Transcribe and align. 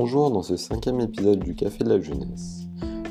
Bonjour 0.00 0.30
dans 0.30 0.42
ce 0.42 0.56
cinquième 0.56 1.00
épisode 1.00 1.40
du 1.40 1.56
Café 1.56 1.82
de 1.82 1.88
la 1.88 2.00
Jeunesse. 2.00 2.68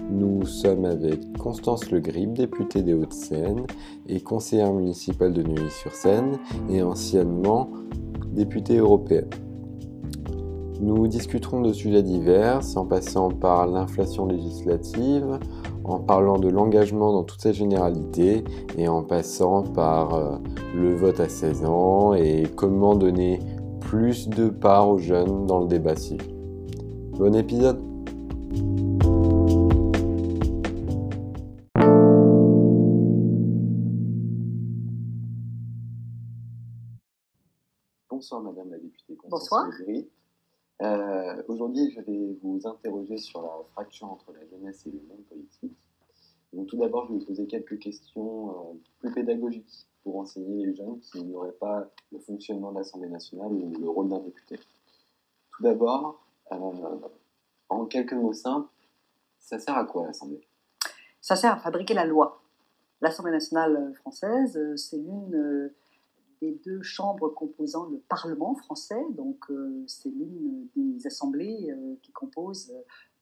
Nous 0.09 0.45
sommes 0.45 0.85
avec 0.85 1.37
Constance 1.37 1.91
Le 1.91 1.99
Grip, 1.99 2.31
députée 2.31 2.81
des 2.81 2.93
Hauts-de-Seine 2.93 3.67
et 4.07 4.21
conseillère 4.21 4.71
municipale 4.71 5.33
de 5.33 5.43
Neuilly-sur-Seine 5.43 6.39
et 6.69 6.81
anciennement 6.81 7.71
députée 8.31 8.77
européenne. 8.77 9.27
Nous 10.79 11.09
discuterons 11.09 11.59
de 11.59 11.73
sujets 11.73 12.03
divers 12.03 12.61
en 12.77 12.85
passant 12.85 13.31
par 13.31 13.67
l'inflation 13.67 14.25
législative, 14.25 15.39
en 15.83 15.99
parlant 15.99 16.37
de 16.39 16.47
l'engagement 16.47 17.11
dans 17.11 17.25
toutes 17.25 17.41
ses 17.41 17.53
généralités 17.53 18.45
et 18.77 18.87
en 18.87 19.03
passant 19.03 19.63
par 19.63 20.13
euh, 20.13 20.37
le 20.73 20.95
vote 20.95 21.19
à 21.19 21.27
16 21.27 21.65
ans 21.65 22.13
et 22.13 22.43
comment 22.55 22.95
donner 22.95 23.39
plus 23.81 24.29
de 24.29 24.47
part 24.47 24.89
aux 24.89 24.99
jeunes 24.99 25.47
dans 25.47 25.59
le 25.59 25.67
débat 25.67 25.97
civique. 25.97 26.36
Bon 27.19 27.33
épisode 27.33 27.79
Bonsoir 38.07 38.41
Madame 38.41 38.69
la 38.69 38.77
députée. 38.77 39.17
Bonsoir. 39.27 39.67
Euh, 40.83 41.43
Aujourd'hui, 41.47 41.89
je 41.89 42.01
vais 42.01 42.37
vous 42.43 42.61
interroger 42.65 43.17
sur 43.17 43.41
la 43.41 43.49
fracture 43.71 44.11
entre 44.11 44.31
la 44.33 44.45
jeunesse 44.45 44.85
et 44.85 44.91
le 44.91 45.01
monde 45.09 45.25
politique. 45.27 45.75
Donc 46.53 46.67
tout 46.67 46.77
d'abord, 46.77 47.07
je 47.07 47.13
vais 47.13 47.19
vous 47.19 47.25
poser 47.25 47.47
quelques 47.47 47.79
questions 47.79 48.51
euh, 48.51 48.73
plus 48.99 49.11
pédagogiques 49.11 49.87
pour 50.03 50.19
enseigner 50.19 50.67
les 50.67 50.75
jeunes 50.75 50.99
qui 50.99 51.23
n'auraient 51.23 51.51
pas 51.53 51.89
le 52.11 52.19
fonctionnement 52.19 52.71
de 52.73 52.77
l'Assemblée 52.77 53.09
nationale 53.09 53.51
ou 53.51 53.73
le 53.75 53.89
rôle 53.89 54.07
d'un 54.07 54.19
député. 54.19 54.59
Tout 55.55 55.63
d'abord, 55.63 56.26
en 56.49 57.85
quelques 57.85 58.13
mots 58.13 58.33
simples, 58.33 58.69
ça 59.39 59.59
sert 59.59 59.77
à 59.77 59.85
quoi 59.85 60.05
l'Assemblée? 60.05 60.47
Ça 61.21 61.35
sert 61.35 61.53
à 61.53 61.57
fabriquer 61.57 61.93
la 61.93 62.05
loi. 62.05 62.41
L'Assemblée 63.01 63.31
nationale 63.31 63.93
française, 63.95 64.57
euh, 64.57 64.75
c'est 64.75 64.97
l'une 64.97 65.35
euh, 65.35 65.75
des 66.41 66.59
deux 66.65 66.81
chambres 66.81 67.29
composant 67.29 67.85
le 67.85 67.99
Parlement 67.99 68.55
français, 68.55 69.03
donc 69.11 69.45
c'est 69.87 70.09
l'une 70.09 70.67
des 70.75 71.07
assemblées 71.07 71.75
qui 72.03 72.11
composent 72.11 72.71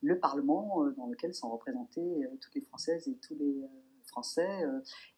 le 0.02 0.20
Parlement 0.20 0.84
dans 0.98 1.08
lequel 1.08 1.34
sont 1.34 1.50
représentés 1.50 2.28
toutes 2.42 2.56
les 2.56 2.62
Françaises 2.62 3.08
et 3.08 3.16
tous 3.26 3.36
les 3.36 3.64
Français 4.08 4.66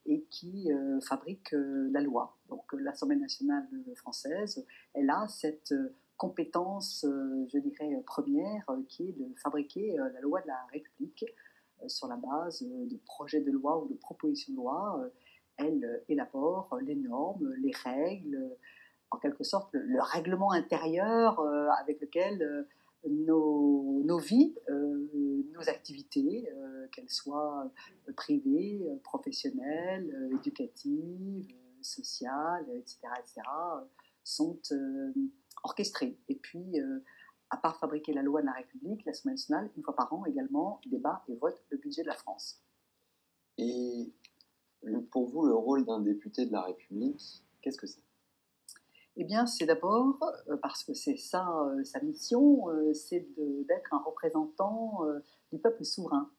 et 0.06 0.22
qui 0.30 0.70
fabrique 1.02 1.50
la 1.54 2.02
loi. 2.02 2.38
Donc 2.50 2.72
l'Assemblée 2.74 3.16
nationale 3.16 3.68
française, 3.96 4.64
elle 4.94 5.10
a 5.10 5.28
cette 5.28 5.74
compétence, 6.18 7.06
euh, 7.06 7.46
je 7.54 7.60
dirais, 7.60 8.04
première, 8.06 8.70
euh, 8.70 8.82
qui 8.90 9.10
est 9.10 9.14
de 9.14 9.34
fabriquer 9.42 9.98
euh, 10.00 10.10
la 10.14 10.22
loi 10.22 10.42
de 10.42 10.48
la 10.48 10.66
République 10.74 11.26
sur 11.86 12.08
la 12.08 12.16
base 12.16 12.64
de 12.64 12.98
projets 13.06 13.42
de 13.42 13.52
loi 13.52 13.84
ou 13.84 13.88
de 13.88 13.94
propositions 13.94 14.52
de 14.52 14.58
loi. 14.58 15.00
elle 15.58 16.04
élabore 16.10 16.76
les 16.82 16.96
normes, 16.96 17.54
les 17.62 17.72
règles, 17.84 18.58
en 19.12 19.20
quelque 19.20 19.44
sorte 19.44 19.70
le, 19.74 20.02
règlement 20.02 20.52
intérieur 20.54 21.40
avec 21.80 22.02
lequel 22.02 22.66
nos, 23.08 24.02
nos, 24.06 24.18
vies, 24.18 24.56
nos 24.68 25.70
activités, 25.70 26.50
qu'elles 26.92 27.12
soient 27.12 27.72
privées, 28.16 28.84
professionnelles, 29.04 30.32
éducatives, 30.40 31.54
sociales, 31.84 32.66
etc., 32.74 33.02
etc., 33.20 33.42
sont 34.24 34.60
orchestré. 35.68 36.18
Et 36.30 36.36
puis, 36.36 36.80
euh, 36.80 37.00
à 37.50 37.58
part 37.58 37.78
fabriquer 37.78 38.14
la 38.14 38.22
loi 38.22 38.42
de 38.42 38.46
la 38.46 38.54
République, 38.54 39.06
l'Assemblée 39.06 39.34
nationale, 39.34 39.70
une 39.76 39.84
fois 39.84 39.96
par 39.96 40.12
an 40.14 40.26
également, 40.26 40.82
débat 40.88 41.24
et 41.28 41.36
vote 41.36 41.62
le 41.70 41.78
budget 41.78 42.04
de 42.04 42.08
la 42.08 42.16
France. 42.16 42.62
Et 43.58 44.14
pour 45.12 45.28
vous, 45.28 45.46
le 45.46 45.56
rôle 45.56 45.86
d'un 45.86 46.00
député 46.00 46.46
de 46.46 46.52
la 46.52 46.62
République, 46.62 47.44
qu'est-ce 47.62 47.78
que 47.78 47.88
c'est? 47.88 48.04
Eh 49.20 49.24
bien, 49.24 49.48
c'est 49.48 49.66
d'abord, 49.66 50.20
euh, 50.48 50.58
parce 50.58 50.84
que 50.84 50.94
c'est 50.94 51.18
ça 51.18 51.50
euh, 51.64 51.84
sa 51.84 52.00
mission, 52.02 52.68
c'est 52.94 53.28
d'être 53.68 53.94
un 53.94 54.00
représentant 54.00 55.02
du 55.52 55.60
peuple 55.60 55.84
souverain. 55.84 56.30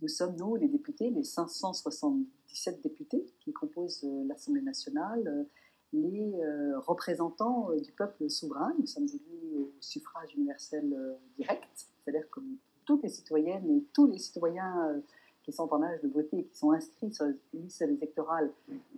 Nous 0.00 0.08
sommes, 0.08 0.34
nous, 0.36 0.56
les 0.56 0.68
députés, 0.68 1.10
les 1.10 1.22
577 1.22 2.82
députés 2.82 3.26
qui 3.40 3.52
composent 3.52 4.02
l'Assemblée 4.26 4.62
nationale, 4.62 5.46
les 5.92 6.40
euh, 6.40 6.78
représentants 6.80 7.70
euh, 7.70 7.80
du 7.80 7.92
peuple 7.92 8.28
souverain. 8.30 8.74
Nous 8.78 8.86
sommes 8.86 9.06
élus 9.06 9.56
au 9.56 9.72
suffrage 9.80 10.34
universel 10.34 10.92
euh, 10.92 11.14
direct, 11.36 11.86
c'est-à-dire 12.04 12.28
que 12.30 12.40
toutes 12.84 13.02
les 13.02 13.08
citoyennes 13.08 13.70
et 13.70 13.84
tous 13.92 14.06
les 14.06 14.18
citoyens 14.18 15.00
qui 15.44 15.52
sont 15.52 15.72
en 15.72 15.82
âge 15.82 16.00
de 16.02 16.08
voter 16.08 16.38
et 16.38 16.44
qui 16.44 16.56
sont 16.56 16.72
inscrits 16.72 17.12
sur 17.12 17.26
les 17.26 17.36
listes 17.60 17.82
électorales 17.82 18.50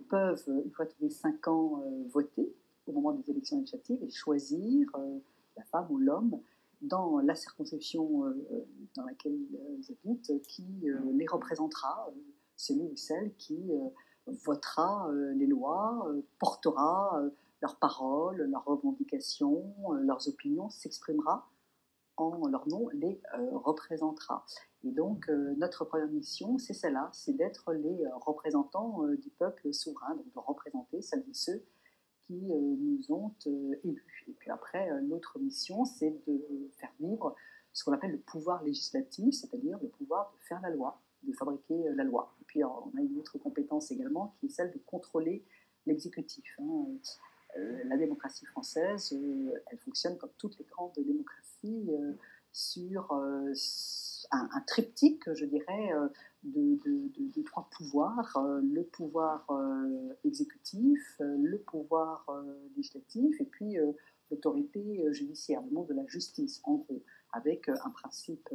peuvent, 0.09 0.43
une 0.47 0.71
fois 0.71 0.87
tous 0.87 1.03
les 1.03 1.11
cinq 1.11 1.47
ans, 1.47 1.83
voter 2.09 2.51
au 2.87 2.93
moment 2.93 3.11
des 3.11 3.29
élections 3.29 3.59
législatives 3.59 4.01
et 4.01 4.09
choisir 4.09 4.91
la 5.55 5.63
femme 5.65 5.85
ou 5.91 5.99
l'homme 5.99 6.39
dans 6.81 7.19
la 7.19 7.35
circonscription 7.35 8.23
dans 8.95 9.05
laquelle 9.05 9.37
ils 9.77 9.91
habitent 9.91 10.41
qui 10.47 10.65
les 11.13 11.27
représentera, 11.27 12.11
celui 12.57 12.87
ou 12.87 12.95
celle 12.95 13.35
qui 13.35 13.71
votera 14.27 15.07
euh, 15.09 15.33
les 15.33 15.47
lois, 15.47 16.07
euh, 16.09 16.21
portera 16.39 17.19
euh, 17.19 17.29
leurs 17.61 17.77
paroles, 17.77 18.37
leurs 18.49 18.65
revendications, 18.65 19.73
leurs 19.93 20.27
opinions, 20.27 20.69
s'exprimera 20.69 21.49
en 22.17 22.47
leur 22.47 22.67
nom, 22.69 22.87
les 22.93 23.21
représentera. 23.51 24.45
Et 24.83 24.91
donc, 24.91 25.27
notre 25.57 25.83
première 25.83 26.07
mission, 26.07 26.57
c'est 26.57 26.73
celle-là, 26.73 27.09
c'est 27.11 27.33
d'être 27.33 27.73
les 27.73 28.05
représentants 28.21 29.01
du 29.21 29.29
peuple 29.31 29.73
souverain, 29.73 30.15
donc 30.15 30.31
de 30.31 30.39
représenter 30.39 31.01
celles 31.01 31.25
et 31.27 31.33
ceux 31.33 31.65
qui 32.27 32.39
nous 32.39 33.11
ont 33.11 33.33
élus. 33.83 34.25
Et 34.27 34.33
puis 34.33 34.51
après, 34.51 34.89
notre 35.03 35.39
mission, 35.39 35.83
c'est 35.85 36.11
de 36.27 36.69
faire 36.77 36.93
vivre 36.99 37.35
ce 37.73 37.83
qu'on 37.83 37.93
appelle 37.93 38.11
le 38.11 38.19
pouvoir 38.19 38.63
législatif, 38.63 39.33
c'est-à-dire 39.33 39.77
le 39.81 39.89
pouvoir 39.89 40.31
de 40.33 40.39
faire 40.47 40.61
la 40.61 40.69
loi, 40.69 41.01
de 41.27 41.33
fabriquer 41.33 41.89
la 41.95 42.03
loi 42.03 42.35
puis 42.55 42.63
on 42.63 42.91
a 42.97 43.01
une 43.01 43.17
autre 43.17 43.37
compétence 43.37 43.91
également 43.91 44.35
qui 44.39 44.45
est 44.45 44.49
celle 44.49 44.71
de 44.71 44.79
contrôler 44.85 45.43
l'exécutif. 45.85 46.45
Hein. 46.59 46.85
Euh, 47.57 47.83
la 47.85 47.97
démocratie 47.97 48.45
française, 48.45 49.13
euh, 49.13 49.53
elle 49.67 49.77
fonctionne 49.79 50.17
comme 50.17 50.31
toutes 50.37 50.57
les 50.59 50.65
grandes 50.65 50.93
démocraties 50.95 51.89
euh, 51.89 52.13
sur 52.51 53.11
un, 54.31 54.61
triptyque, 54.67 55.31
je 55.33 55.45
dirais, 55.45 55.91
de, 56.43 57.41
trois 57.43 57.69
pouvoirs 57.69 58.41
le 58.63 58.83
pouvoir 58.83 59.45
exécutif, 60.23 61.17
le 61.19 61.57
pouvoir 61.57 62.25
législatif 62.77 63.41
et 63.41 63.45
puis 63.45 63.75
l'autorité 64.31 65.03
judiciaire, 65.11 65.61
le 65.63 65.71
monde 65.71 65.87
de 65.87 65.95
la 65.95 66.07
justice, 66.07 66.61
en 66.63 66.75
gros, 66.75 67.03
avec 67.33 67.67
un 67.67 67.89
principe 67.89 68.49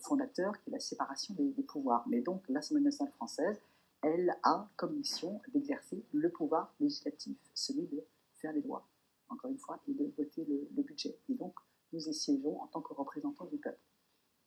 fondateur 0.00 0.58
qui 0.60 0.70
est 0.70 0.72
la 0.72 0.80
séparation 0.80 1.34
des, 1.34 1.62
pouvoirs. 1.62 2.04
Mais 2.08 2.20
donc 2.20 2.42
l'Assemblée 2.48 2.82
nationale 2.82 3.12
française, 3.14 3.60
elle 4.02 4.36
a 4.42 4.68
comme 4.76 4.96
mission 4.96 5.40
d'exercer 5.52 6.04
le 6.12 6.30
pouvoir 6.30 6.74
législatif, 6.80 7.36
celui 7.54 7.86
de 7.86 8.04
faire 8.34 8.52
les 8.52 8.62
lois, 8.62 8.86
encore 9.28 9.50
une 9.50 9.58
fois, 9.58 9.80
et 9.88 9.92
de 9.92 10.12
voter 10.16 10.44
le, 10.44 10.82
budget. 10.82 11.18
Et 11.28 11.34
donc 11.34 11.54
nous 11.92 12.08
y 12.08 12.14
siégeons 12.14 12.60
en 12.60 12.66
tant 12.68 12.80
que 12.80 12.92
représentants 12.94 13.46
du 13.46 13.58
peuple. 13.58 13.80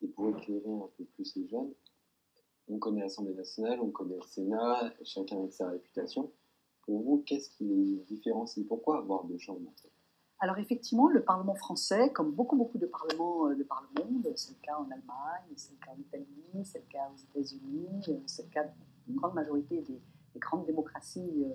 Et 0.02 0.08
pour 0.08 0.30
éclairer 0.30 0.72
un 0.72 0.90
peu 0.98 1.06
plus 1.06 1.36
les 1.36 1.48
jeunes, 1.48 1.74
on 2.68 2.80
connaît 2.80 3.02
l'Assemblée 3.02 3.34
nationale, 3.34 3.80
on 3.82 3.92
connaît 3.92 4.16
le 4.16 4.22
Sénat, 4.24 4.94
chacun 5.04 5.40
avec 5.40 5.54
sa 5.54 5.70
réputation. 5.70 6.32
Pour 6.84 7.02
vous, 7.02 7.24
qu'est-ce 7.26 7.50
qui 7.50 7.66
les 7.66 7.98
différencie? 8.08 8.66
Pourquoi 8.66 9.00
avoir 9.00 9.26
deux 9.26 9.38
chambres 9.38 9.62
alors 10.42 10.58
effectivement, 10.58 11.08
le 11.08 11.22
Parlement 11.22 11.54
français, 11.54 12.10
comme 12.10 12.32
beaucoup 12.32 12.58
beaucoup 12.58 12.80
de 12.80 12.88
parlements 12.88 13.48
euh, 13.48 13.56
de 13.56 13.64
par 13.64 13.84
le 13.84 14.04
monde, 14.04 14.28
c'est 14.36 14.50
le 14.50 14.58
cas 14.64 14.76
en 14.76 14.86
Allemagne, 14.86 15.54
c'est 15.56 15.74
le 15.74 15.86
cas 15.86 15.92
en 15.92 16.00
Italie, 16.00 16.66
c'est 16.66 16.80
le 16.80 16.92
cas 16.92 17.12
aux 17.14 17.18
États-Unis, 17.18 18.02
euh, 18.08 18.18
c'est 18.26 18.46
le 18.46 18.50
cas 18.50 18.66
d'une 19.06 19.18
grande 19.18 19.36
majorité 19.36 19.82
des, 19.82 20.02
grandes 20.38 20.66
démocraties 20.66 21.46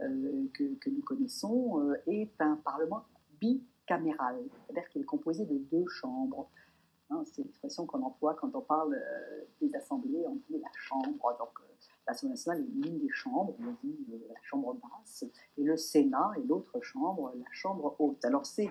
euh, 0.00 0.46
que, 0.54 0.88
nous 0.88 1.02
connaissons, 1.02 1.94
est 2.06 2.32
un 2.40 2.56
Parlement 2.64 3.04
bicaméral, 3.38 4.36
c'est-à-dire 4.64 4.88
qu'il 4.88 5.02
est 5.02 5.04
composé 5.04 5.44
de 5.44 5.58
deux 5.70 5.86
chambres. 5.88 6.48
Hein, 7.10 7.22
c'est 7.26 7.42
l'expression 7.42 7.84
qu'on 7.84 8.02
emploie 8.02 8.34
quand 8.34 8.54
on 8.54 8.62
parle 8.62 8.96
des 9.60 9.74
assemblées, 9.74 10.24
on 10.26 10.36
dit 10.48 10.58
la 10.58 10.70
chambre. 10.72 11.36
Donc, 11.38 11.58
L'Assemblée 12.06 12.32
nationale 12.32 12.62
est 12.62 12.86
l'une 12.86 12.98
des 12.98 13.10
chambres, 13.10 13.54
on 13.60 13.86
dit 13.86 14.06
euh, 14.12 14.18
la 14.28 14.40
chambre 14.42 14.74
basse, 14.74 15.24
et 15.56 15.62
le 15.62 15.76
Sénat 15.76 16.32
est 16.36 16.46
l'autre 16.46 16.80
chambre, 16.80 17.32
la 17.36 17.52
chambre 17.52 17.94
haute. 17.98 18.24
Alors 18.24 18.46
c'est 18.46 18.68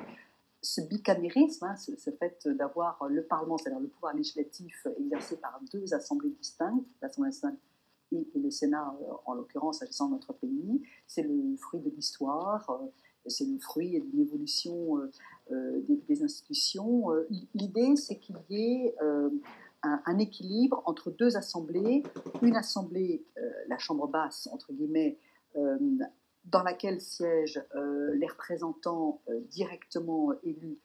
ce 0.61 0.81
bicamérisme, 0.81 1.65
hein, 1.65 1.75
ce, 1.75 2.11
fait 2.11 2.47
d'avoir 2.47 3.07
le 3.07 3.23
Parlement, 3.23 3.57
c'est-à-dire 3.57 3.79
le 3.79 3.87
pouvoir 3.87 4.13
législatif 4.13 4.87
exercé 4.99 5.37
par 5.37 5.59
deux 5.71 5.93
assemblées 5.93 6.31
distinctes, 6.31 6.85
l'Assemblée 7.01 7.29
nationale 7.29 7.57
et, 8.11 8.27
le 8.35 8.49
Sénat, 8.49 8.93
euh, 9.01 9.13
en 9.25 9.35
l'occurrence, 9.35 9.79
s'agissant 9.79 10.07
de 10.07 10.13
notre 10.13 10.33
pays, 10.33 10.81
c'est 11.07 11.23
le 11.23 11.55
fruit 11.57 11.79
de 11.79 11.89
l'histoire, 11.89 12.69
euh, 12.69 12.87
c'est 13.27 13.45
le 13.45 13.59
fruit 13.59 14.01
d'une 14.01 14.21
évolution 14.21 14.97
des, 15.49 16.23
institutions. 16.23 17.09
L'idée, 17.53 17.95
c'est 17.95 18.17
qu'il 18.17 18.37
y 18.49 18.85
ait 18.85 18.95
un, 19.83 20.17
équilibre 20.17 20.83
entre 20.85 21.11
deux 21.11 21.37
assemblées. 21.37 22.03
Une 22.41 22.55
assemblée, 22.55 23.25
la 23.67 23.77
Chambre 23.77 24.07
basse, 24.07 24.49
entre 24.51 24.73
guillemets, 24.73 25.17
dans 25.55 26.63
laquelle 26.63 27.01
siègent 27.01 27.63
les 28.13 28.27
représentants 28.27 29.21
directement 29.49 30.33
élus 30.43 30.79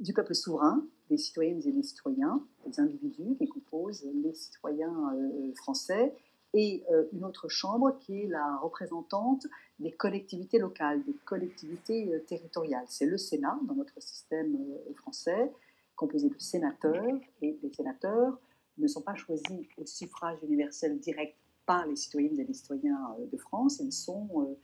du 0.00 0.14
peuple 0.14 0.34
souverain, 0.34 0.84
des 1.10 1.18
citoyennes 1.18 1.60
et 1.64 1.72
des 1.72 1.82
citoyens, 1.82 2.42
des 2.66 2.80
individus 2.80 3.36
qui 3.36 3.46
composent 3.46 4.08
les 4.14 4.32
citoyens 4.32 5.12
euh, 5.14 5.54
français, 5.54 6.14
et 6.52 6.82
euh, 6.90 7.04
une 7.12 7.24
autre 7.24 7.48
chambre 7.48 7.96
qui 8.00 8.22
est 8.22 8.26
la 8.26 8.56
représentante 8.56 9.46
des 9.78 9.92
collectivités 9.92 10.58
locales, 10.58 11.04
des 11.04 11.14
collectivités 11.24 12.12
euh, 12.12 12.20
territoriales. 12.20 12.86
C'est 12.88 13.06
le 13.06 13.18
Sénat 13.18 13.58
dans 13.68 13.74
notre 13.74 14.00
système 14.00 14.56
français, 14.96 15.52
composé 16.00 16.30
de 16.30 16.38
sénateurs, 16.38 17.20
et 17.42 17.58
les 17.62 17.72
sénateurs 17.72 18.40
ne 18.78 18.86
sont 18.86 19.02
pas 19.02 19.14
choisis 19.14 19.68
au 19.76 19.84
suffrage 19.84 20.38
universel 20.42 20.98
direct 20.98 21.36
par 21.66 21.86
les 21.86 21.96
citoyennes 21.96 22.40
et 22.40 22.44
les 22.44 22.54
citoyens 22.54 23.16
de 23.30 23.36
France, 23.36 23.80
ils 23.84 23.92
sont 23.92 24.56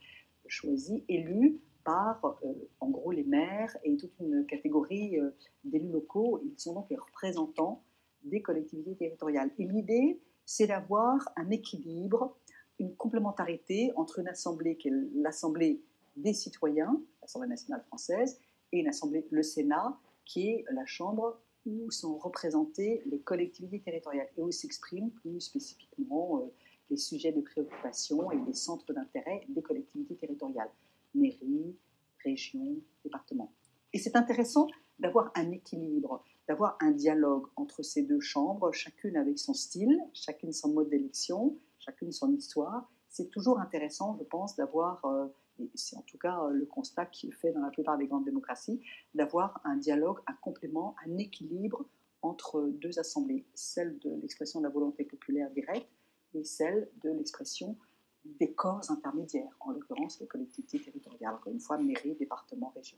choisis, 0.47 1.03
élus 1.07 1.59
par, 1.83 2.39
euh, 2.43 2.53
en 2.79 2.89
gros, 2.89 3.11
les 3.11 3.23
maires 3.23 3.77
et 3.83 3.95
toute 3.95 4.11
une 4.19 4.45
catégorie 4.45 5.19
euh, 5.19 5.29
d'élus 5.63 5.91
locaux. 5.91 6.41
Ils 6.43 6.59
sont 6.59 6.73
donc 6.73 6.89
les 6.89 6.97
représentants 6.97 7.83
des 8.23 8.41
collectivités 8.41 8.95
territoriales. 8.95 9.51
Et 9.57 9.65
l'idée, 9.65 10.19
c'est 10.45 10.67
d'avoir 10.67 11.29
un 11.37 11.49
équilibre, 11.49 12.35
une 12.79 12.93
complémentarité 12.95 13.91
entre 13.95 14.19
une 14.19 14.27
assemblée 14.27 14.75
qui 14.75 14.89
est 14.89 14.93
l'Assemblée 15.15 15.81
des 16.17 16.33
citoyens, 16.33 16.99
l'Assemblée 17.21 17.49
nationale 17.49 17.83
française, 17.87 18.39
et 18.73 18.79
une 18.79 18.87
assemblée, 18.87 19.25
le 19.31 19.43
Sénat, 19.43 19.97
qui 20.27 20.49
est 20.49 20.65
la 20.71 20.85
chambre 20.85 21.39
où 21.65 21.89
sont 21.91 22.17
représentées 22.17 23.01
les 23.05 23.19
collectivités 23.19 23.79
territoriales 23.79 24.29
et 24.37 24.43
où 24.43 24.51
s'expriment 24.51 25.09
plus 25.09 25.41
spécifiquement 25.41 26.39
euh, 26.39 26.53
les 26.89 26.97
sujets 26.97 27.31
de 27.31 27.41
préoccupation 27.41 28.31
et 28.31 28.37
les 28.45 28.53
centres 28.53 28.93
d'intérêt 28.93 29.41
des 29.49 29.61
collectivités 29.61 30.15
territoriales 30.15 30.69
mairie, 31.15 31.75
région, 32.23 32.77
département. 33.03 33.51
Et 33.93 33.99
c'est 33.99 34.15
intéressant 34.15 34.67
d'avoir 34.99 35.31
un 35.35 35.51
équilibre, 35.51 36.23
d'avoir 36.47 36.77
un 36.81 36.91
dialogue 36.91 37.47
entre 37.55 37.83
ces 37.83 38.03
deux 38.03 38.19
chambres, 38.19 38.71
chacune 38.71 39.17
avec 39.17 39.39
son 39.39 39.53
style, 39.53 39.99
chacune 40.13 40.53
son 40.53 40.73
mode 40.73 40.89
d'élection, 40.89 41.57
chacune 41.79 42.11
son 42.11 42.33
histoire. 42.33 42.89
C'est 43.09 43.29
toujours 43.29 43.59
intéressant, 43.59 44.15
je 44.19 44.23
pense, 44.23 44.55
d'avoir, 44.55 45.03
euh, 45.05 45.27
c'est 45.75 45.95
en 45.95 46.01
tout 46.01 46.17
cas 46.17 46.41
euh, 46.43 46.51
le 46.51 46.65
constat 46.65 47.05
qui 47.05 47.27
est 47.27 47.31
fait 47.31 47.51
dans 47.51 47.61
la 47.61 47.69
plupart 47.69 47.97
des 47.97 48.07
grandes 48.07 48.25
démocraties, 48.25 48.81
d'avoir 49.13 49.61
un 49.63 49.77
dialogue, 49.77 50.19
un 50.27 50.33
complément, 50.33 50.95
un 51.05 51.17
équilibre 51.17 51.85
entre 52.21 52.61
deux 52.61 52.99
assemblées, 52.99 53.45
celle 53.53 53.97
de 53.99 54.09
l'expression 54.21 54.59
de 54.59 54.65
la 54.65 54.71
volonté 54.71 55.03
populaire 55.03 55.49
directe 55.51 55.89
et 56.33 56.43
celle 56.43 56.89
de 57.03 57.09
l'expression 57.09 57.77
des 58.25 58.51
corps 58.51 58.81
intermédiaires, 58.89 59.55
en 59.61 59.71
l'occurrence 59.71 60.19
les 60.19 60.27
collectivités 60.27 60.81
territoriales, 60.81 61.35
encore 61.35 61.53
une 61.53 61.61
fois, 61.61 61.77
mairie, 61.77 62.15
département, 62.15 62.73
région. 62.75 62.97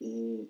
Et 0.00 0.48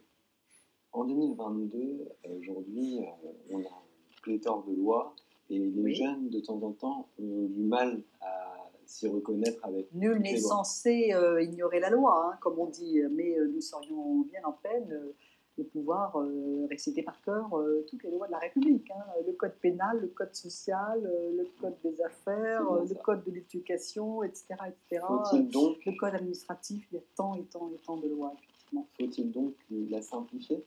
en 0.92 1.04
2022, 1.04 2.08
aujourd'hui, 2.31 3.00
euh, 3.00 3.32
on 3.50 3.60
a 3.62 3.69
un 3.69 4.22
pléthore 4.22 4.64
de 4.64 4.74
lois 4.74 5.14
et 5.50 5.58
les 5.58 5.94
jeunes, 5.94 6.28
de 6.28 6.40
temps 6.40 6.62
en 6.62 6.72
temps, 6.72 7.08
ont 7.19 7.46
du 7.46 7.62
mal 7.62 8.02
à 8.20 8.47
s'y 8.88 9.06
reconnaître 9.08 9.64
avec. 9.64 9.93
Nul 9.94 10.19
n'est 10.19 10.38
censé 10.38 11.12
euh, 11.12 11.43
ignorer 11.43 11.81
la 11.81 11.90
loi, 11.90 12.31
hein, 12.32 12.38
comme 12.40 12.58
on 12.58 12.67
dit, 12.67 13.00
mais 13.11 13.38
euh, 13.38 13.46
nous 13.46 13.61
serions 13.61 14.20
bien 14.20 14.40
en 14.44 14.52
peine 14.52 15.14
de 15.58 15.64
pouvoir 15.64 16.17
euh, 16.17 16.67
réciter 16.70 17.02
par 17.02 17.20
cœur 17.20 17.58
euh, 17.58 17.85
toutes 17.88 18.02
les 18.05 18.11
lois 18.11 18.26
de 18.29 18.32
la 18.32 18.38
République. 18.38 18.90
Hein. 18.93 19.05
Le 19.26 19.32
code 19.32 19.55
pénal, 19.61 20.00
le 20.00 20.06
code 20.06 20.35
social, 20.35 21.05
euh, 21.05 21.37
le 21.37 21.44
code 21.61 21.75
des 21.82 22.00
affaires, 22.00 22.62
le 22.62 22.94
code 23.02 23.25
de 23.25 23.32
l'éducation, 23.32 24.23
etc. 24.23 24.55
etc. 24.69 25.05
Donc, 25.52 25.84
le 25.84 25.99
code 25.99 26.14
administratif, 26.14 26.87
il 26.93 26.96
y 26.96 26.99
a 26.99 27.02
tant 27.17 27.34
et 27.34 27.43
tant 27.44 27.69
et 27.75 27.79
tant 27.84 27.96
de 27.96 28.08
lois, 28.08 28.32
effectivement. 28.38 28.87
Faut-il 28.96 29.32
donc 29.32 29.55
la 29.70 30.00
simplifier 30.00 30.64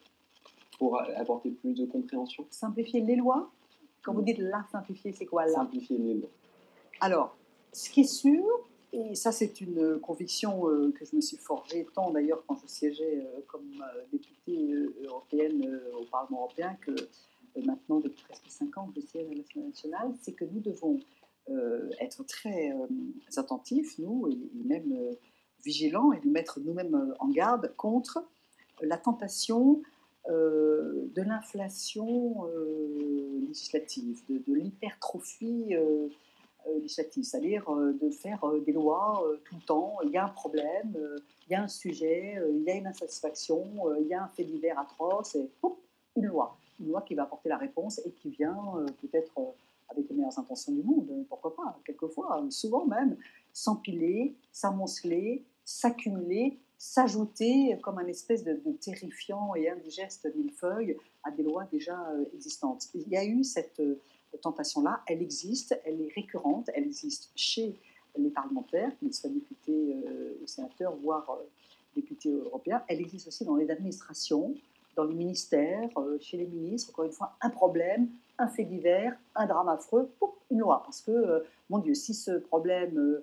pour 0.77 0.99
apporter 0.99 1.51
plus 1.51 1.73
de 1.73 1.85
compréhension? 1.85 2.45
Simplifier 2.49 3.01
les 3.01 3.15
lois? 3.15 3.49
Quand 4.03 4.13
vous 4.13 4.23
dites 4.23 4.39
la 4.39 4.65
simplifier, 4.71 5.13
c'est 5.13 5.27
quoi 5.27 5.45
là? 5.45 5.53
Simplifier 5.53 5.97
les 5.97 6.15
lois. 6.15 6.29
Alors, 6.99 7.35
ce 7.73 7.89
qui 7.89 8.01
est 8.01 8.11
sûr, 8.11 8.45
et 8.93 9.15
ça, 9.15 9.31
c'est 9.31 9.61
une 9.61 9.99
conviction 9.99 10.69
euh, 10.69 10.91
que 10.91 11.05
je 11.05 11.15
me 11.15 11.21
suis 11.21 11.37
forgée 11.37 11.87
tant 11.93 12.11
d'ailleurs 12.11 12.43
quand 12.45 12.57
je 12.61 12.67
siégeais 12.67 13.25
euh, 13.25 13.39
comme 13.47 13.71
euh, 13.81 14.01
députée 14.11 14.73
européenne 15.05 15.79
au 15.97 16.03
Parlement 16.05 16.41
européen 16.41 16.77
que 16.81 16.91
maintenant 17.55 17.99
depuis 17.99 18.23
presque 18.27 18.49
cinq 18.49 18.77
ans 18.77 18.87
que 18.87 18.99
je 18.99 19.05
siège 19.05 19.27
à 19.31 19.33
l'Assemblée 19.33 19.67
nationale, 19.67 20.13
c'est 20.21 20.33
que 20.33 20.45
nous 20.45 20.59
devons 20.59 20.99
être 21.99 22.23
très 22.23 22.71
attentifs, 23.35 23.97
nous, 23.97 24.27
et, 24.29 24.37
même 24.63 24.95
vigilants, 25.65 26.13
et 26.13 26.21
nous 26.23 26.31
mettre 26.31 26.61
nous-mêmes 26.61 27.13
en 27.19 27.27
garde 27.27 27.73
contre 27.75 28.23
la 28.81 28.97
tentation 28.97 29.81
de 30.29 31.21
l'inflation 31.21 32.47
législative, 33.51 34.21
de, 34.29 34.53
l'hypertrophie 34.53 35.75
euh, 35.75 36.07
c'est-à-dire 36.87 37.69
euh, 37.69 37.93
de 37.93 38.09
faire 38.09 38.43
euh, 38.43 38.59
des 38.59 38.71
lois 38.71 39.23
tout 39.45 39.55
le 39.55 39.61
temps. 39.61 39.97
Il 40.03 40.11
y 40.11 40.17
a 40.17 40.25
un 40.25 40.29
problème, 40.29 40.97
il 41.47 41.51
y 41.51 41.55
a 41.55 41.63
un 41.63 41.67
sujet, 41.67 42.37
il 42.53 42.63
y 42.63 42.71
a 42.71 42.75
une 42.75 42.87
insatisfaction, 42.87 43.65
il 43.99 44.07
y 44.07 44.13
a 44.13 44.23
un 44.23 44.27
fait 44.29 44.43
divers 44.43 44.79
atroce, 44.79 45.35
et 45.35 45.49
une 46.15 46.25
loi. 46.25 46.57
Une 46.79 46.87
loi 46.87 47.01
qui 47.01 47.15
va 47.15 47.23
apporter 47.23 47.49
la 47.49 47.57
réponse 47.57 48.01
et 48.05 48.11
qui 48.11 48.29
vient 48.29 48.57
peut-être 49.01 49.31
avec 49.89 50.09
les 50.09 50.15
meilleures 50.15 50.39
intentions 50.39 50.71
du 50.71 50.83
monde, 50.83 51.25
pourquoi 51.27 51.55
pas, 51.55 51.77
quelquefois, 51.85 52.43
souvent 52.49 52.85
même, 52.85 53.17
s'empiler, 53.53 54.33
s'amonceler, 54.51 55.43
s'accumuler, 55.65 56.57
s'ajouter 56.77 57.77
comme 57.83 57.99
un 57.99 58.07
espèce 58.07 58.43
de, 58.43 58.53
de, 58.53 58.71
terrifiant 58.71 59.53
et 59.55 59.69
indigeste 59.69 60.33
millefeuille 60.35 60.97
à 61.23 61.31
des 61.31 61.43
lois 61.43 61.65
déjà 61.71 61.97
existantes. 62.33 62.87
Il 62.95 63.07
y 63.09 63.17
a 63.17 63.25
eu 63.25 63.43
cette 63.43 63.81
tentation-là, 64.37 65.01
elle 65.07 65.21
existe, 65.21 65.79
elle 65.85 66.01
est 66.01 66.13
récurrente, 66.13 66.69
elle 66.73 66.85
existe 66.85 67.31
chez 67.35 67.75
les 68.17 68.29
parlementaires, 68.29 68.91
qu'ils 68.97 69.13
soient 69.13 69.29
députés 69.29 70.03
euh, 70.05 70.33
ou 70.41 70.47
sénateurs, 70.47 70.95
voire 70.95 71.29
euh, 71.29 71.43
députés 71.95 72.31
européens. 72.31 72.83
Elle 72.87 73.01
existe 73.01 73.27
aussi 73.27 73.45
dans 73.45 73.55
les 73.55 73.69
administrations, 73.69 74.53
dans 74.95 75.03
les 75.03 75.15
ministères, 75.15 75.89
euh, 75.97 76.17
chez 76.19 76.37
les 76.37 76.45
ministres. 76.45 76.91
Encore 76.91 77.05
une 77.05 77.11
fois, 77.11 77.35
un 77.41 77.49
problème, 77.49 78.09
un 78.37 78.47
fait 78.47 78.63
divers, 78.63 79.15
un 79.35 79.45
drame 79.45 79.69
affreux, 79.69 80.09
une 80.49 80.59
loi. 80.59 80.81
Parce 80.83 81.01
que, 81.01 81.43
mon 81.69 81.79
Dieu, 81.79 81.93
si 81.93 82.13
ce 82.13 82.31
problème, 82.31 83.21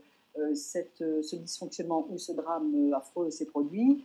cette, 0.55 0.99
ce 0.99 1.37
dysfonctionnement 1.37 2.07
ou 2.09 2.17
ce 2.17 2.33
drame 2.33 2.93
affreux 2.95 3.31
s'est 3.31 3.47
produit, 3.47 4.05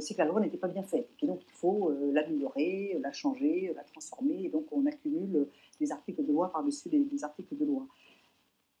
c'est 0.00 0.14
que 0.14 0.18
la 0.18 0.26
loi 0.26 0.40
n'était 0.40 0.56
pas 0.56 0.68
bien 0.68 0.84
faite. 0.84 1.08
Et 1.20 1.26
donc, 1.26 1.40
il 1.44 1.52
faut 1.52 1.92
l'améliorer, 2.12 2.98
la 3.02 3.12
changer, 3.12 3.72
la 3.74 3.82
transformer. 3.82 4.44
Et 4.44 4.48
donc, 4.48 4.66
on 4.70 4.86
accumule 4.86 5.48
des 5.80 5.92
articles 5.92 6.24
de 6.24 6.32
loi 6.32 6.50
par-dessus 6.50 6.88
des, 6.88 7.24
articles 7.24 7.56
de 7.56 7.64
loi. 7.64 7.86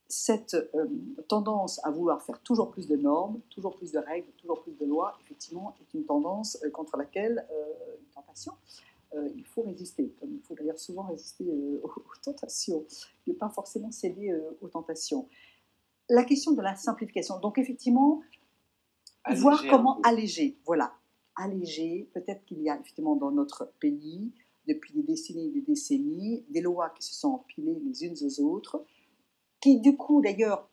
Cette 0.08 0.54
euh, 0.54 0.86
tendance 1.28 1.84
à 1.84 1.90
vouloir 1.90 2.22
faire 2.22 2.40
toujours 2.40 2.70
plus 2.70 2.86
de 2.86 2.96
normes, 2.96 3.40
toujours 3.50 3.76
plus 3.76 3.92
de 3.92 3.98
règles, 3.98 4.28
toujours 4.38 4.62
plus 4.62 4.72
de 4.72 4.86
lois, 4.86 5.18
effectivement, 5.22 5.74
est 5.80 5.94
une 5.94 6.04
tendance 6.04 6.58
euh, 6.64 6.70
contre 6.70 6.96
laquelle, 6.96 7.46
euh, 7.50 7.96
une 8.00 8.06
tentation, 8.14 8.52
il 9.34 9.44
faut 9.44 9.62
résister. 9.62 10.12
Comme 10.20 10.34
il 10.34 10.40
faut 10.42 10.54
d'ailleurs 10.54 10.78
souvent 10.78 11.04
résister 11.04 11.46
aux, 11.82 11.90
tentations, 12.22 12.84
ne 13.26 13.32
pas 13.32 13.48
forcément 13.48 13.90
céder 13.90 14.38
aux 14.60 14.68
tentations. 14.68 15.26
La 16.10 16.24
question 16.24 16.52
de 16.52 16.60
la 16.60 16.76
simplification. 16.76 17.40
Donc 17.40 17.56
effectivement, 17.56 18.20
voir 19.34 19.64
comment 19.70 19.98
alléger. 20.02 20.58
Voilà, 20.66 20.92
alléger. 21.36 22.06
Peut-être 22.12 22.44
qu'il 22.44 22.60
y 22.60 22.68
a 22.68 22.74
effectivement 22.74 23.16
dans 23.16 23.30
notre 23.30 23.72
pays 23.80 24.30
depuis 24.68 24.92
des 24.92 25.02
décennies 25.02 25.48
et 25.48 25.50
des 25.50 25.62
décennies, 25.62 26.44
des 26.48 26.60
lois 26.60 26.90
qui 26.90 27.02
se 27.02 27.14
sont 27.14 27.30
empilées 27.30 27.80
les 27.84 28.04
unes 28.04 28.16
aux 28.22 28.40
autres, 28.40 28.84
qui 29.60 29.80
du 29.80 29.96
coup 29.96 30.20
d'ailleurs 30.20 30.68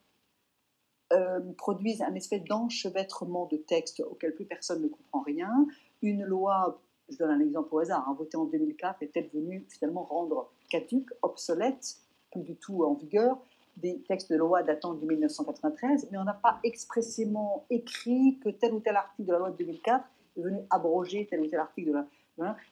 euh, 1.12 1.40
produisent 1.56 2.02
un 2.02 2.14
espèce 2.14 2.44
d'enchevêtrement 2.44 3.46
de 3.46 3.56
textes 3.56 4.00
auquel 4.00 4.34
plus 4.34 4.44
personne 4.44 4.82
ne 4.82 4.88
comprend 4.88 5.20
rien. 5.20 5.66
Une 6.02 6.24
loi, 6.24 6.80
je 7.08 7.16
donne 7.16 7.30
un 7.30 7.40
exemple 7.40 7.74
au 7.74 7.78
hasard, 7.78 8.08
hein, 8.08 8.14
votée 8.18 8.36
en 8.36 8.44
2004 8.44 9.02
est-elle 9.02 9.28
venue 9.28 9.64
finalement 9.68 10.02
rendre 10.02 10.50
caduque, 10.68 11.10
obsolète, 11.22 11.98
plus 12.32 12.42
du 12.42 12.56
tout 12.56 12.84
en 12.84 12.94
vigueur, 12.94 13.38
des 13.76 14.00
textes 14.08 14.32
de 14.32 14.36
loi 14.36 14.62
datant 14.62 14.94
de 14.94 15.06
1993, 15.06 16.08
mais 16.10 16.18
on 16.18 16.24
n'a 16.24 16.34
pas 16.34 16.58
expressément 16.64 17.66
écrit 17.70 18.38
que 18.42 18.48
tel 18.48 18.72
ou 18.72 18.80
tel 18.80 18.96
article 18.96 19.28
de 19.28 19.32
la 19.32 19.38
loi 19.38 19.50
de 19.50 19.56
2004 19.58 20.04
est 20.36 20.40
venu 20.40 20.58
abroger 20.70 21.26
tel 21.30 21.40
ou 21.40 21.46
tel 21.46 21.60
article 21.60 21.88
de 21.88 21.94
la 21.94 22.06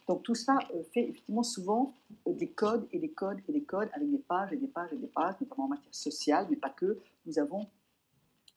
donc 0.07 0.23
tout 0.23 0.35
ça 0.35 0.59
euh, 0.75 0.83
fait 0.93 1.09
effectivement 1.09 1.43
souvent 1.43 1.95
euh, 2.27 2.33
des 2.33 2.49
codes 2.51 2.87
et 2.93 2.99
des 2.99 3.11
codes 3.11 3.39
et 3.49 3.53
des 3.53 3.63
codes 3.63 3.89
avec 3.93 4.11
des 4.11 4.19
pages 4.19 4.53
et 4.53 4.57
des 4.57 4.67
pages 4.67 4.93
et 4.93 4.97
des 4.97 5.07
pages, 5.07 5.35
notamment 5.41 5.65
en 5.65 5.69
matière 5.69 5.95
sociale, 5.95 6.47
mais 6.51 6.57
pas 6.57 6.71
que. 6.71 6.99
Nous 7.27 7.39
avons 7.39 7.67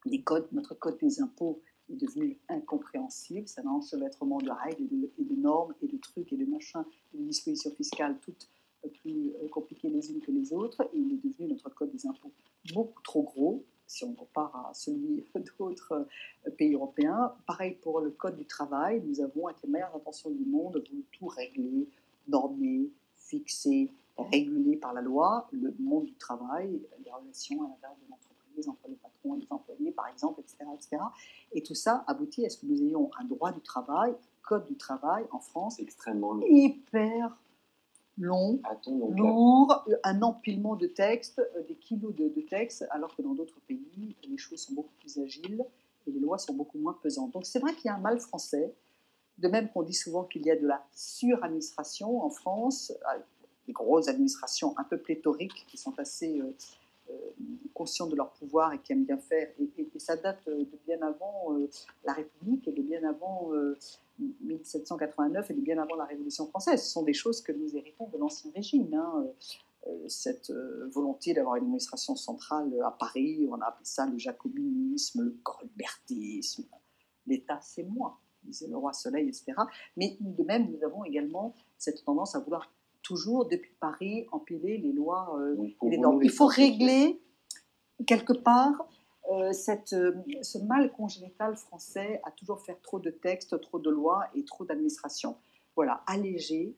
des 0.06 0.22
codes, 0.22 0.48
notre 0.52 0.76
code 0.76 0.98
des 0.98 1.22
impôts 1.22 1.62
est 1.90 1.96
devenu 1.96 2.38
incompréhensible. 2.50 3.48
C'est 3.48 3.62
un 3.62 3.68
enchevêtrement 3.68 4.40
de 4.40 4.50
règles 4.50 5.10
et 5.18 5.24
de, 5.24 5.36
normes 5.36 5.74
et 5.82 5.88
de 5.88 5.98
trucs 5.98 6.34
et 6.34 6.38
de 6.38 6.46
machins 6.46 6.84
et 7.14 7.18
de 7.18 7.24
dispositions 7.24 7.72
fiscales 7.72 8.18
toutes 8.20 8.50
plus 9.02 9.34
compliquées 9.52 9.90
les 9.90 10.12
unes 10.12 10.20
que 10.20 10.32
les 10.32 10.52
autres. 10.52 10.82
Et 10.94 10.98
il 10.98 11.14
est 11.14 11.28
devenu 11.28 11.48
notre 11.48 11.70
code 11.70 11.92
des 11.92 12.06
impôts 12.06 12.32
beaucoup 12.74 13.02
trop 13.02 13.24
gros 13.24 13.66
si 13.88 14.04
on 14.04 14.14
compare 14.14 14.68
à 14.70 14.74
celui 14.74 15.26
d'autres 15.60 16.08
pays 16.58 16.74
européens. 16.74 17.34
Pareil 17.46 17.76
pour 17.82 18.02
le 18.02 18.12
code 18.12 18.38
du 18.38 18.46
travail, 18.46 19.02
nous 19.06 19.22
avons, 19.22 19.48
avec 19.48 19.62
les 19.64 19.70
meilleures 19.70 19.96
intentions 19.96 20.30
du 20.30 20.46
monde, 20.46 20.84
voulu 20.90 21.04
tout 21.12 21.28
régler, 21.28 21.88
normer, 22.28 22.92
fixer, 23.16 23.92
réguler 24.18 24.78
par 24.78 24.94
la 24.94 25.02
loi 25.02 25.48
le 25.52 25.74
monde 25.80 26.06
du 26.06 26.16
travail, 26.16 26.82
les 27.04 27.12
relations 27.12 27.64
à 27.64 27.70
l'intérieur 27.70 27.98
de 28.04 28.10
l'entreprise, 28.10 28.70
entre 28.70 28.88
les 28.88 28.96
patrons 28.96 29.36
et 29.36 29.40
les 29.40 29.48
employés, 29.50 29.92
par 29.92 30.08
exemple, 30.08 30.42
etc., 30.42 30.58
etc. 30.74 30.98
Et 31.54 31.62
tout 31.62 31.76
ça 31.76 32.04
aboutit 32.08 32.46
à 32.46 32.50
ce 32.50 32.58
que 32.58 32.66
nous 32.66 32.82
ayons 32.82 33.10
un 33.20 33.26
droit 33.26 33.52
du 33.52 33.62
travail, 33.62 34.16
code 34.42 34.66
du 34.66 34.76
travail 34.76 35.26
en 35.32 35.40
France, 35.40 35.80
extrêmement 35.80 36.40
hyper 36.42 37.38
long, 38.18 38.60
lourd, 38.88 39.86
un 40.04 40.22
empilement 40.22 40.76
de 40.76 40.88
textes, 40.88 41.40
euh, 41.40 41.64
des 41.68 41.76
kilos 41.76 42.14
de, 42.16 42.30
textes, 42.42 42.86
alors 42.92 43.16
que 43.16 43.22
dans 43.22 43.34
d'autres 43.34 43.60
pays, 43.68 44.16
les 44.28 44.38
choses 44.38 44.62
sont 44.62 44.74
beaucoup 44.74 44.94
plus 45.00 45.18
agiles 45.20 45.64
et 46.08 46.12
les 46.12 46.20
lois 46.20 46.38
sont 46.38 46.54
beaucoup 46.54 46.80
moins 46.80 46.98
pesantes. 47.02 47.32
Donc 47.34 47.46
c'est 47.46 47.60
vrai 47.60 47.74
qu'il 47.76 47.86
y 47.86 47.90
a 47.90 47.96
un 47.96 48.00
mal 48.00 48.20
français, 48.20 48.74
de 49.38 49.48
même 49.48 49.70
qu'on 49.70 49.84
dit 49.84 49.94
souvent 49.94 50.24
qu'il 50.24 50.46
y 50.46 50.52
a 50.52 50.56
de 50.56 50.66
la 50.66 50.84
suradministration 50.96 52.24
en 52.24 52.30
France, 52.30 52.92
euh, 53.14 53.20
des 53.68 53.74
grosses 53.74 54.08
administrations 54.08 54.74
un 54.78 54.84
peu 54.84 54.98
pléthoriques 54.98 55.66
qui 55.68 55.78
sont 55.78 55.98
assez 56.00 56.40
euh, 56.40 56.46
euh, 56.46 56.52
conscients 57.74 58.08
de 58.08 58.16
leur 58.16 58.32
pouvoir 58.32 58.74
et 58.74 58.80
qui 58.80 58.94
aiment 58.94 59.06
bien 59.06 59.18
faire. 59.18 59.50
Et, 59.60 59.88
ça 59.98 60.16
date 60.16 60.46
de 60.48 60.78
bien 60.86 61.02
avant 61.02 61.58
la 62.06 62.14
République 62.14 62.68
et 62.68 62.72
de 62.72 62.82
bien 62.82 63.04
avant 63.04 63.52
1789 64.20 65.52
et 65.52 65.54
de 65.54 65.62
bien 65.62 65.78
avant 65.78 65.96
la 65.96 66.06
Révolution 66.06 66.48
française. 66.48 66.84
Ce 66.84 66.92
sont 66.92 67.04
des 67.04 67.14
choses 67.14 67.42
que 67.42 67.52
nous 67.52 67.76
héritons 67.76 68.08
de 68.08 68.18
l'Ancien 68.18 68.52
Régime. 68.56 68.94
Hein. 68.94 69.26
cette 70.08 70.52
volonté 70.94 71.34
d'avoir 71.34 71.56
une 71.56 71.64
administration 71.64 72.16
centrale 72.16 72.72
à 72.84 72.92
Paris, 72.92 73.48
on 73.50 73.60
a 73.62 73.68
appelé 73.68 73.86
ça 73.86 74.06
le 74.06 74.18
jacobinisme, 74.18 75.24
le 75.24 75.38
colbertisme. 75.44 76.66
L'État, 77.26 77.60
c'est 77.62 77.84
moi 77.84 78.20
disait 78.48 78.68
le 78.68 78.78
roi 78.78 78.94
Soleil, 78.94 79.28
etc. 79.28 79.54
Mais 79.96 80.18
de 80.20 80.44
même, 80.44 80.72
nous 80.72 80.84
avons 80.84 81.04
également 81.04 81.54
cette 81.78 82.04
tendance 82.04 82.36
à 82.36 82.40
vouloir 82.40 82.72
toujours, 83.08 83.48
depuis 83.48 83.72
Paris, 83.80 84.28
empiler 84.34 84.78
les 84.78 84.92
lois 84.92 85.40
euh, 85.40 85.56
et 85.86 85.90
les 85.90 85.98
normes. 85.98 86.22
Il 86.22 86.30
faut 86.30 86.46
régler, 86.46 87.22
quelque 88.06 88.34
part, 88.34 88.86
euh, 89.32 89.54
cette, 89.54 89.94
euh, 89.94 90.14
ce 90.42 90.58
mal 90.58 90.92
congénital 90.92 91.56
français 91.56 92.20
à 92.26 92.32
toujours 92.32 92.60
faire 92.60 92.80
trop 92.82 93.00
de 93.00 93.10
textes, 93.10 93.60
trop 93.62 93.80
de 93.80 93.90
lois 93.90 94.26
et 94.36 94.44
trop 94.44 94.66
d'administration. 94.66 95.38
Voilà, 95.78 96.04
alléger, 96.06 96.76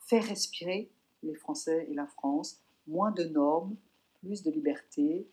faire 0.00 0.24
respirer 0.24 0.90
les 1.22 1.34
Français 1.34 1.86
et 1.90 1.94
la 1.94 2.06
France, 2.06 2.60
moins 2.86 3.10
de 3.10 3.24
normes, 3.24 3.74
plus 4.20 4.42
de 4.42 4.50
liberté, 4.50 5.26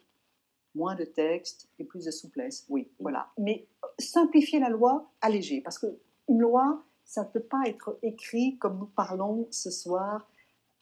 moins 0.75 0.95
de 0.95 1.03
textes 1.03 1.67
et 1.77 1.83
plus 1.83 2.05
de 2.05 2.11
souplesse. 2.11 2.65
Oui, 2.69 2.89
voilà. 2.99 3.27
Mais 3.37 3.67
simplifier 3.99 4.59
la 4.59 4.69
loi, 4.69 5.11
alléger. 5.19 5.59
Parce 5.59 5.77
qu'une 5.77 6.39
loi, 6.39 6.85
ça 7.11 7.25
ne 7.25 7.27
peut 7.27 7.43
pas 7.43 7.63
être 7.65 7.99
écrit 8.03 8.57
comme 8.57 8.77
nous 8.77 8.85
parlons 8.85 9.45
ce 9.51 9.69
soir, 9.69 10.29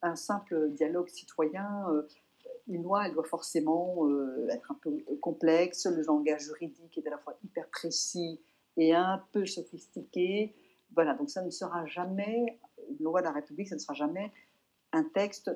un 0.03 0.15
simple 0.15 0.69
dialogue 0.73 1.09
citoyen. 1.09 1.89
Euh, 1.89 2.07
une 2.67 2.83
loi, 2.83 3.07
elle 3.07 3.13
doit 3.13 3.23
forcément 3.23 4.07
euh, 4.07 4.47
être 4.49 4.71
un 4.71 4.75
peu 4.75 5.03
complexe, 5.21 5.87
le 5.87 6.03
langage 6.03 6.43
juridique 6.43 6.95
est 6.99 7.07
à 7.07 7.09
la 7.09 7.17
fois 7.17 7.35
hyper 7.43 7.67
précis 7.69 8.39
et 8.77 8.93
un 8.93 9.23
peu 9.31 9.47
sophistiqué. 9.47 10.53
Voilà, 10.93 11.15
donc 11.15 11.31
ça 11.31 11.41
ne 11.41 11.49
sera 11.49 11.87
jamais, 11.87 12.59
une 12.87 13.03
loi 13.03 13.21
de 13.21 13.25
la 13.25 13.31
République, 13.31 13.67
ça 13.67 13.75
ne 13.75 13.79
sera 13.79 13.95
jamais 13.95 14.31
un 14.91 15.05
texte 15.05 15.49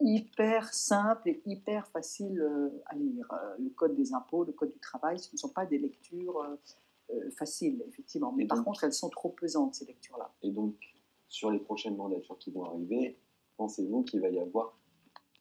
hyper 0.00 0.74
simple 0.74 1.28
et 1.28 1.40
hyper 1.46 1.86
facile 1.86 2.40
euh, 2.40 2.82
à 2.86 2.96
lire. 2.96 3.32
Le 3.60 3.70
code 3.70 3.94
des 3.94 4.12
impôts, 4.12 4.42
le 4.42 4.52
code 4.52 4.72
du 4.72 4.80
travail, 4.80 5.20
ce 5.20 5.28
ne 5.32 5.38
sont 5.38 5.50
pas 5.50 5.66
des 5.66 5.78
lectures 5.78 6.44
faciles, 7.36 7.82
effectivement. 7.88 8.32
Mais 8.32 8.46
par 8.46 8.62
contre, 8.64 8.84
elles 8.84 8.92
sont 8.92 9.08
trop 9.08 9.30
pesantes, 9.30 9.74
ces 9.74 9.86
lectures-là. 9.86 10.30
Et 10.42 10.50
donc, 10.50 10.74
sur 11.28 11.50
les 11.50 11.58
prochaines 11.58 11.96
mandatures 11.96 12.38
qui 12.38 12.50
vont 12.50 12.64
arriver, 12.64 13.18
pensez-vous 13.56 14.02
qu'il 14.02 14.20
va 14.20 14.28
y 14.28 14.38
avoir 14.38 14.78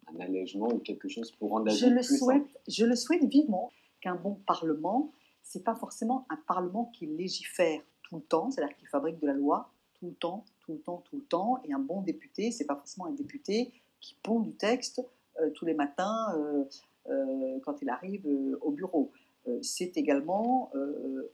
un 0.08 0.20
allègement 0.20 0.68
ou 0.68 0.80
quelque 0.80 1.08
chose 1.08 1.32
pour 1.32 1.52
rendre 1.52 1.66
la 1.66 1.74
je 1.74 1.88
le 1.88 2.02
souhaite, 2.02 2.48
Je 2.68 2.86
le 2.86 2.96
souhaite 2.96 3.24
vivement 3.26 3.72
qu'un 4.02 4.16
bon 4.16 4.36
Parlement, 4.46 5.12
c'est 5.44 5.64
pas 5.64 5.76
forcément 5.76 6.26
un 6.30 6.38
Parlement 6.48 6.86
qui 6.94 7.06
légifère 7.06 7.82
tout 8.04 8.18
le 8.18 8.22
temps, 8.22 8.52
c'est-à-dire 8.52 8.76
qui 8.78 8.86
fabrique 8.86 9.20
de 9.20 9.28
la 9.28 9.34
loi 9.34 9.70
tout 10.00 10.08
le 10.08 10.14
temps, 10.14 10.46
tout 10.60 10.74
le 10.74 10.80
temps, 10.80 11.04
tout 11.10 11.18
le 11.18 11.24
temps. 11.24 11.62
Et 11.66 11.74
un 11.74 11.80
bon 11.80 12.02
député, 12.02 12.52
c'est 12.52 12.66
pas 12.66 12.76
forcément 12.76 13.08
un 13.08 13.12
député 13.12 13.74
qui 14.00 14.16
pond 14.22 14.40
du 14.40 14.54
texte 14.54 15.02
euh, 15.42 15.50
tous 15.52 15.66
les 15.66 15.74
matins 15.74 16.34
euh, 16.36 16.64
euh, 17.10 17.60
quand 17.64 17.82
il 17.82 17.90
arrive 17.90 18.26
au 18.62 18.72
bureau. 18.72 19.12
C'est 19.62 19.98
également 19.98 20.72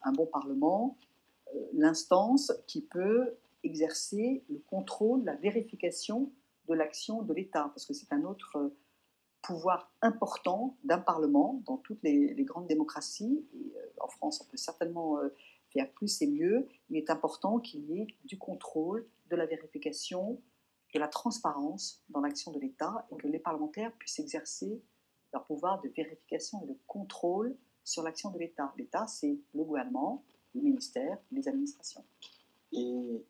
un 0.01 0.11
bon 0.11 0.25
Parlement, 0.25 0.97
l'instance 1.73 2.51
qui 2.67 2.81
peut 2.81 3.35
exercer 3.63 4.43
le 4.49 4.59
contrôle, 4.59 5.23
la 5.23 5.35
vérification 5.35 6.31
de 6.67 6.73
l'action 6.73 7.21
de 7.21 7.33
l'État, 7.33 7.71
parce 7.73 7.85
que 7.85 7.93
c'est 7.93 8.11
un 8.13 8.23
autre 8.23 8.73
pouvoir 9.41 9.93
important 10.01 10.77
d'un 10.83 10.99
Parlement 10.99 11.61
dans 11.65 11.77
toutes 11.77 12.01
les, 12.03 12.33
grandes 12.43 12.67
démocraties. 12.67 13.45
En 13.99 14.07
France, 14.07 14.41
on 14.41 14.49
peut 14.49 14.57
certainement 14.57 15.17
faire 15.73 15.91
plus 15.91 16.21
et 16.21 16.27
mieux. 16.27 16.67
Il 16.89 16.97
est 16.97 17.09
important 17.09 17.59
qu'il 17.59 17.81
y 17.89 18.01
ait 18.01 18.07
du 18.23 18.37
contrôle, 18.37 19.05
de 19.29 19.35
la 19.35 19.45
vérification, 19.45 20.41
de 20.93 20.99
la 20.99 21.07
transparence 21.07 22.03
dans 22.09 22.21
l'action 22.21 22.51
de 22.51 22.59
l'État 22.59 23.07
et 23.11 23.17
que 23.17 23.27
les 23.27 23.39
parlementaires 23.39 23.91
puissent 23.97 24.19
exercer 24.19 24.81
leur 25.33 25.45
pouvoir 25.45 25.81
de 25.81 25.89
vérification 25.89 26.61
et 26.63 26.67
de 26.67 26.77
contrôle 26.85 27.57
sur 27.83 28.03
l'action 28.03 28.31
de 28.31 28.39
l'État. 28.39 28.73
L'État, 28.77 29.07
c'est 29.07 29.37
le 29.53 29.63
gouvernement, 29.63 30.23
les 30.55 30.61
ministères, 30.61 31.17
les 31.31 31.47
administrations. 31.47 32.03
Et 32.71 33.23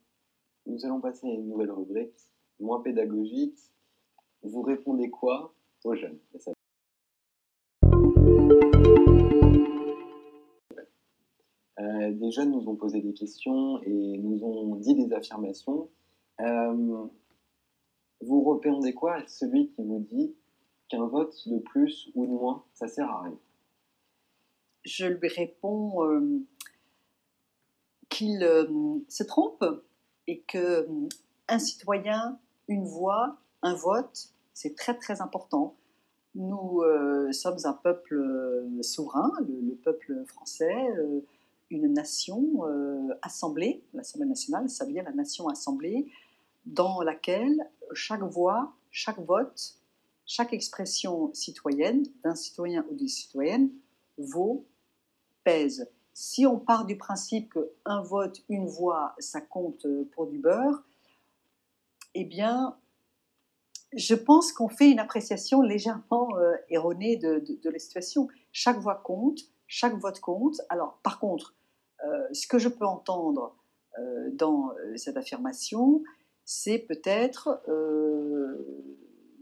nous 0.65 0.86
allons 0.86 1.01
passer 1.01 1.27
à 1.27 1.31
une 1.33 1.48
nouvelle 1.48 1.72
rubrique, 1.72 2.15
moins 2.60 2.81
pédagogique. 2.81 3.60
Vous 4.43 4.62
répondez 4.62 5.10
quoi 5.10 5.53
aux 5.83 5.95
jeunes? 5.95 6.19
Euh, 11.79 12.12
Des 12.12 12.31
jeunes 12.31 12.51
nous 12.51 12.67
ont 12.69 12.75
posé 12.75 13.01
des 13.01 13.13
questions 13.13 13.81
et 13.83 14.17
nous 14.17 14.43
ont 14.43 14.75
dit 14.75 14.95
des 14.95 15.12
affirmations. 15.13 15.89
Euh, 16.39 17.07
vous 18.22 18.43
répondez 18.43 18.93
quoi 18.93 19.15
à 19.15 19.27
celui 19.27 19.69
qui 19.69 19.83
vous 19.83 20.00
dit 20.00 20.36
qu'un 20.88 21.05
vote 21.05 21.36
de 21.48 21.60
plus 21.60 22.10
ou 22.15 22.25
de 22.25 22.31
moins, 22.31 22.63
ça 22.74 22.88
sert 22.88 23.10
à 23.10 23.24
rien? 23.24 23.38
Je 24.85 25.05
lui 25.05 25.27
réponds 25.29 26.05
euh, 26.05 26.45
qu'il 28.09 28.43
euh, 28.43 28.67
se 29.07 29.23
trompe 29.23 29.63
et 30.27 30.41
que 30.41 30.57
euh, 30.57 31.07
un 31.47 31.59
citoyen, 31.59 32.37
une 32.67 32.85
voix, 32.85 33.37
un 33.61 33.75
vote, 33.75 34.29
c'est 34.53 34.75
très 34.75 34.97
très 34.97 35.21
important. 35.21 35.75
Nous 36.35 36.81
sommes 37.31 37.59
un 37.65 37.73
peuple 37.73 38.65
souverain, 38.81 39.31
le, 39.47 39.75
peuple 39.75 40.23
français, 40.25 40.73
une 41.69 41.93
nation 41.93 42.63
assemblée, 43.21 43.83
l'Assemblée 43.93 44.27
nationale, 44.27 44.67
ça 44.67 44.83
veut 44.83 44.93
dire 44.93 45.03
la 45.03 45.11
nation 45.11 45.47
assemblée, 45.47 46.11
dans 46.65 47.03
laquelle 47.03 47.69
chaque 47.93 48.23
voix, 48.23 48.73
chaque 48.89 49.19
vote, 49.19 49.75
chaque 50.25 50.53
expression 50.53 51.31
citoyenne 51.35 52.03
d'un 52.23 52.33
citoyen 52.33 52.83
ou 52.89 52.95
d'une 52.95 53.07
citoyenne 53.07 53.69
vaut, 54.17 54.65
pèse. 55.43 55.89
Si 56.13 56.45
on 56.45 56.59
part 56.59 56.85
du 56.85 56.97
principe 56.97 57.53
qu'un 57.53 58.01
vote, 58.01 58.41
une 58.50 58.67
voix, 58.67 59.15
ça 59.19 59.41
compte 59.41 59.88
pour 60.12 60.27
du 60.27 60.38
beurre, 60.38 60.83
eh 62.15 62.23
bien, 62.23 62.77
je 63.95 64.13
pense 64.15 64.51
qu'on 64.51 64.69
fait 64.69 64.91
une 64.91 65.00
appréciation 65.00 65.62
légèrement 65.62 66.29
euh, 66.38 66.53
erronée 66.69 67.17
de, 67.17 67.43
la 67.63 67.79
situation. 67.79 68.27
Chaque 68.51 68.77
voix 68.77 69.01
compte, 69.03 69.39
chaque 69.67 69.97
vote 69.97 70.19
compte. 70.19 70.62
Alors, 70.69 71.00
par 71.03 71.19
contre, 71.19 71.55
euh, 72.05 72.27
ce 72.31 72.47
que 72.47 72.59
je 72.59 72.69
peux 72.69 72.85
entendre 72.85 73.55
euh, 73.97 74.29
dans 74.33 74.71
cette 74.95 75.17
affirmation, 75.17 76.03
c'est 76.45 76.79
peut-être 76.79 77.62
euh, 77.67 78.93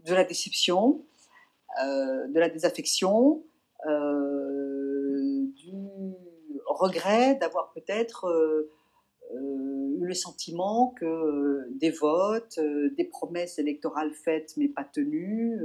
de 0.04 0.14
la 0.14 0.24
déception, 0.24 1.04
euh, 1.82 2.26
de 2.28 2.38
la 2.38 2.48
désaffection, 2.48 3.42
euh, 3.86 4.31
regret 6.82 7.36
d'avoir 7.36 7.72
peut-être 7.72 8.26
eu 9.34 10.04
le 10.04 10.14
sentiment 10.14 10.94
que 10.98 11.68
des 11.78 11.90
votes, 11.90 12.58
des 12.96 13.04
promesses 13.04 13.58
électorales 13.58 14.12
faites 14.12 14.56
mais 14.56 14.68
pas 14.68 14.84
tenues, 14.84 15.58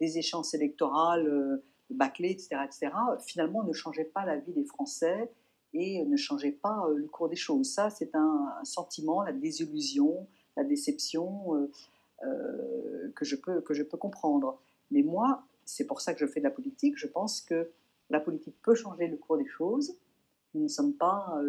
des 0.00 0.18
échéances 0.18 0.54
électorales 0.54 1.60
bâclées, 1.90 2.30
etc., 2.30 2.56
etc., 2.64 2.92
finalement 3.26 3.64
ne 3.64 3.72
changeaient 3.72 4.04
pas 4.04 4.24
la 4.24 4.36
vie 4.36 4.52
des 4.52 4.64
Français 4.64 5.30
et 5.74 6.04
ne 6.04 6.16
changeait 6.16 6.52
pas 6.52 6.86
le 6.94 7.06
cours 7.06 7.28
des 7.28 7.36
choses. 7.36 7.72
Ça, 7.72 7.90
c'est 7.90 8.14
un, 8.14 8.54
sentiment, 8.62 9.22
la 9.22 9.32
désillusion, 9.32 10.26
la 10.56 10.64
déception 10.64 11.70
que, 12.20 13.24
je 13.24 13.36
peux, 13.36 13.60
que 13.62 13.74
je 13.74 13.82
peux 13.82 13.96
comprendre. 13.96 14.60
Mais 14.90 15.02
moi, 15.02 15.44
c'est 15.64 15.86
pour 15.86 16.00
ça 16.00 16.14
que 16.14 16.20
je 16.20 16.26
fais 16.26 16.40
de 16.40 16.44
la 16.44 16.50
politique. 16.50 16.96
Je 16.96 17.06
pense 17.06 17.40
que 17.40 17.70
la 18.10 18.20
politique 18.20 18.56
peut 18.62 18.74
changer 18.74 19.06
le 19.06 19.16
cours 19.16 19.36
des 19.36 19.46
choses. 19.46 19.94
Nous 20.54 20.62
ne 20.62 20.68
sommes 20.68 20.94
pas 20.94 21.40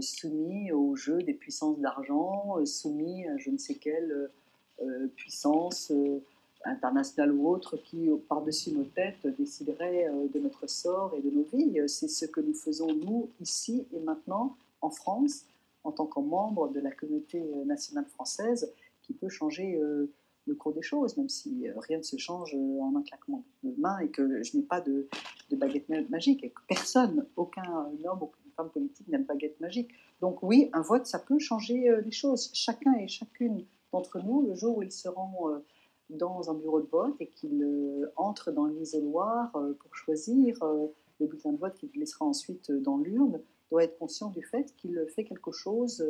soumis 0.00 0.72
au 0.72 0.96
jeu 0.96 1.22
des 1.22 1.34
puissances 1.34 1.78
d'argent, 1.78 2.64
soumis 2.64 3.26
à 3.26 3.36
je 3.38 3.50
ne 3.50 3.58
sais 3.58 3.74
quelle 3.74 4.30
puissance 5.16 5.92
internationale 6.64 7.32
ou 7.32 7.48
autre 7.48 7.76
qui, 7.76 8.08
par-dessus 8.28 8.72
nos 8.72 8.84
têtes, 8.84 9.26
déciderait 9.38 10.08
euh, 10.08 10.26
de 10.32 10.40
notre 10.40 10.68
sort 10.68 11.14
et 11.16 11.20
de 11.20 11.30
nos 11.30 11.44
vies. 11.52 11.80
C'est 11.88 12.08
ce 12.08 12.26
que 12.26 12.40
nous 12.40 12.54
faisons, 12.54 12.92
nous, 12.94 13.28
ici 13.40 13.86
et 13.92 14.00
maintenant, 14.00 14.56
en 14.80 14.90
France, 14.90 15.44
en 15.84 15.92
tant 15.92 16.06
que 16.06 16.20
membre 16.20 16.68
de 16.68 16.80
la 16.80 16.90
communauté 16.90 17.40
euh, 17.40 17.64
nationale 17.64 18.06
française, 18.06 18.70
qui 19.02 19.12
peut 19.12 19.28
changer 19.28 19.76
euh, 19.76 20.10
le 20.46 20.54
cours 20.54 20.72
des 20.72 20.82
choses, 20.82 21.16
même 21.16 21.28
si 21.28 21.66
rien 21.88 21.98
ne 21.98 22.02
se 22.02 22.16
change 22.16 22.54
en 22.54 22.94
un 22.96 23.02
claquement 23.02 23.44
de 23.62 23.72
main 23.78 23.98
et 23.98 24.08
que 24.08 24.42
je 24.42 24.56
n'ai 24.56 24.62
pas 24.62 24.80
de, 24.80 25.08
baguette 25.52 25.88
magique, 26.10 26.44
et 26.44 26.50
que 26.50 26.60
personne, 26.68 27.26
aucun 27.36 27.62
homme, 28.04 28.18
aucune 28.20 28.50
femme 28.56 28.70
politique 28.70 29.08
n'a 29.08 29.18
de 29.18 29.24
baguette 29.24 29.58
magique. 29.60 29.90
Donc 30.20 30.42
oui, 30.42 30.68
un 30.72 30.82
vote, 30.82 31.06
ça 31.06 31.18
peut 31.18 31.38
changer 31.38 31.90
les 32.04 32.10
choses. 32.10 32.50
Chacun 32.52 32.94
et 32.94 33.08
chacune 33.08 33.64
d'entre 33.92 34.18
nous, 34.20 34.42
le 34.42 34.54
jour 34.54 34.78
où 34.78 34.82
ils 34.82 34.92
seront 34.92 35.62
dans 36.10 36.50
un 36.50 36.54
bureau 36.54 36.80
de 36.80 36.86
vote 36.86 37.14
et 37.20 37.28
qu'il 37.28 37.62
euh, 37.62 38.12
entre 38.16 38.50
dans 38.52 38.66
l'isoloir 38.66 39.54
euh, 39.56 39.72
pour 39.74 39.94
choisir 39.96 40.62
euh, 40.62 40.86
le 41.20 41.26
bulletin 41.26 41.52
de 41.52 41.58
vote 41.58 41.74
qu'il 41.74 41.90
laissera 41.94 42.24
ensuite 42.24 42.70
dans 42.70 42.98
l'urne, 42.98 43.40
doit 43.70 43.84
être 43.84 43.98
conscient 43.98 44.30
du 44.30 44.42
fait 44.42 44.74
qu'il 44.76 45.04
fait 45.14 45.24
quelque 45.24 45.52
chose 45.52 46.04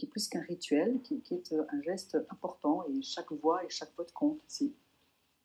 qui 0.00 0.06
est 0.06 0.08
plus 0.08 0.28
qu'un 0.28 0.40
rituel, 0.40 0.98
qui, 1.02 1.20
qui, 1.20 1.34
est 1.34 1.52
un 1.52 1.82
geste 1.82 2.16
important 2.30 2.84
et 2.88 3.02
chaque 3.02 3.30
voix 3.32 3.62
et 3.62 3.68
chaque 3.68 3.94
vote 3.98 4.10
compte 4.12 4.40
ici. 4.48 4.72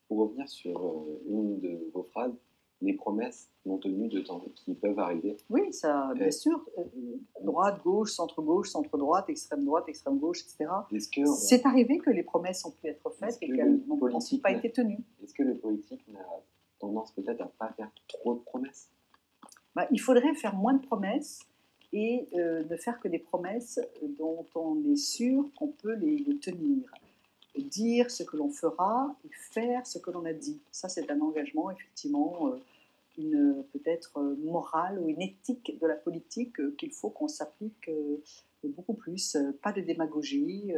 Pour 0.07 0.19
revenir 0.19 0.47
sur 0.47 1.05
une 1.27 1.59
de 1.59 1.91
vos 1.93 2.03
phrases, 2.03 2.33
les 2.79 2.93
promesses 2.93 3.49
non 3.65 3.77
tenues 3.79 4.07
de 4.07 4.21
temps 4.21 4.41
qui 4.55 4.73
peuvent 4.75 4.99
arriver. 4.99 5.35
Oui, 5.49 5.73
ça, 5.73 6.13
bien 6.15 6.31
sûr. 6.31 6.65
Euh, 6.77 6.83
droite, 7.43 7.81
gauche, 7.83 8.13
centre-gauche, 8.13 8.69
centre-droite, 8.69 9.29
extrême-droite, 9.29 9.89
extrême-gauche, 9.89 10.41
etc. 10.43 10.71
C'est 11.35 11.65
arrivé 11.65 11.97
que 11.97 12.11
les 12.11 12.23
promesses 12.23 12.63
ont 12.63 12.71
pu 12.71 12.87
être 12.87 13.09
faites 13.19 13.37
et 13.41 13.47
qu'elles 13.47 13.81
n'ont 13.87 13.99
pas 14.41 14.51
été 14.51 14.71
tenues. 14.71 15.03
Est-ce 15.21 15.33
que 15.33 15.43
le 15.43 15.57
politique 15.57 16.07
n'a 16.07 16.25
tendance 16.79 17.11
peut-être 17.11 17.41
à 17.41 17.45
ne 17.45 17.49
pas 17.49 17.73
faire 17.73 17.91
trop 18.07 18.35
de 18.35 18.39
promesses? 18.39 18.89
Bah, 19.75 19.85
Il 19.91 19.99
faudrait 19.99 20.33
faire 20.35 20.55
moins 20.55 20.75
de 20.75 20.85
promesses 20.85 21.41
et 21.93 22.27
euh, 22.33 22.63
ne 22.69 22.75
faire 22.75 22.99
que 22.99 23.07
des 23.07 23.19
promesses 23.19 23.79
dont 24.17 24.45
on 24.55 24.83
est 24.91 24.97
sûr 24.97 25.49
qu'on 25.57 25.67
peut 25.67 25.95
les, 25.95 26.23
tenir 26.39 26.91
dire 27.57 28.11
ce 28.11 28.23
que 28.23 28.35
l'on 28.35 28.49
fera 28.49 29.15
et 29.23 29.29
faire 29.31 29.87
ce 29.87 29.97
que 29.97 30.11
l'on 30.11 30.25
a 30.25 30.33
dit. 30.33 30.59
Ça, 30.71 30.89
c'est 30.89 31.09
un 31.09 31.21
engagement, 31.21 31.71
effectivement, 31.71 32.49
euh, 32.49 32.59
une 33.17 33.63
peut-être 33.71 34.19
morale 34.43 34.99
ou 34.99 35.07
une 35.07 35.21
éthique 35.21 35.79
de 35.79 35.87
la 35.87 35.95
politique 35.95 36.59
euh, 36.59 36.75
qu'il 36.77 36.91
faut 36.91 37.09
qu'on 37.09 37.29
s'applique 37.29 37.89
beaucoup 38.63 38.95
plus. 38.95 39.37
Pas 39.61 39.71
de 39.71 39.79
démagogie, 39.79 40.73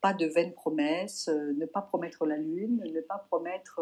pas 0.00 0.14
de 0.14 0.26
vaines 0.26 0.52
promesses, 0.52 1.28
ne 1.28 1.66
pas 1.66 1.82
promettre 1.82 2.26
la 2.26 2.38
lune, 2.38 2.82
ne 2.92 3.00
pas 3.02 3.24
promettre 3.28 3.80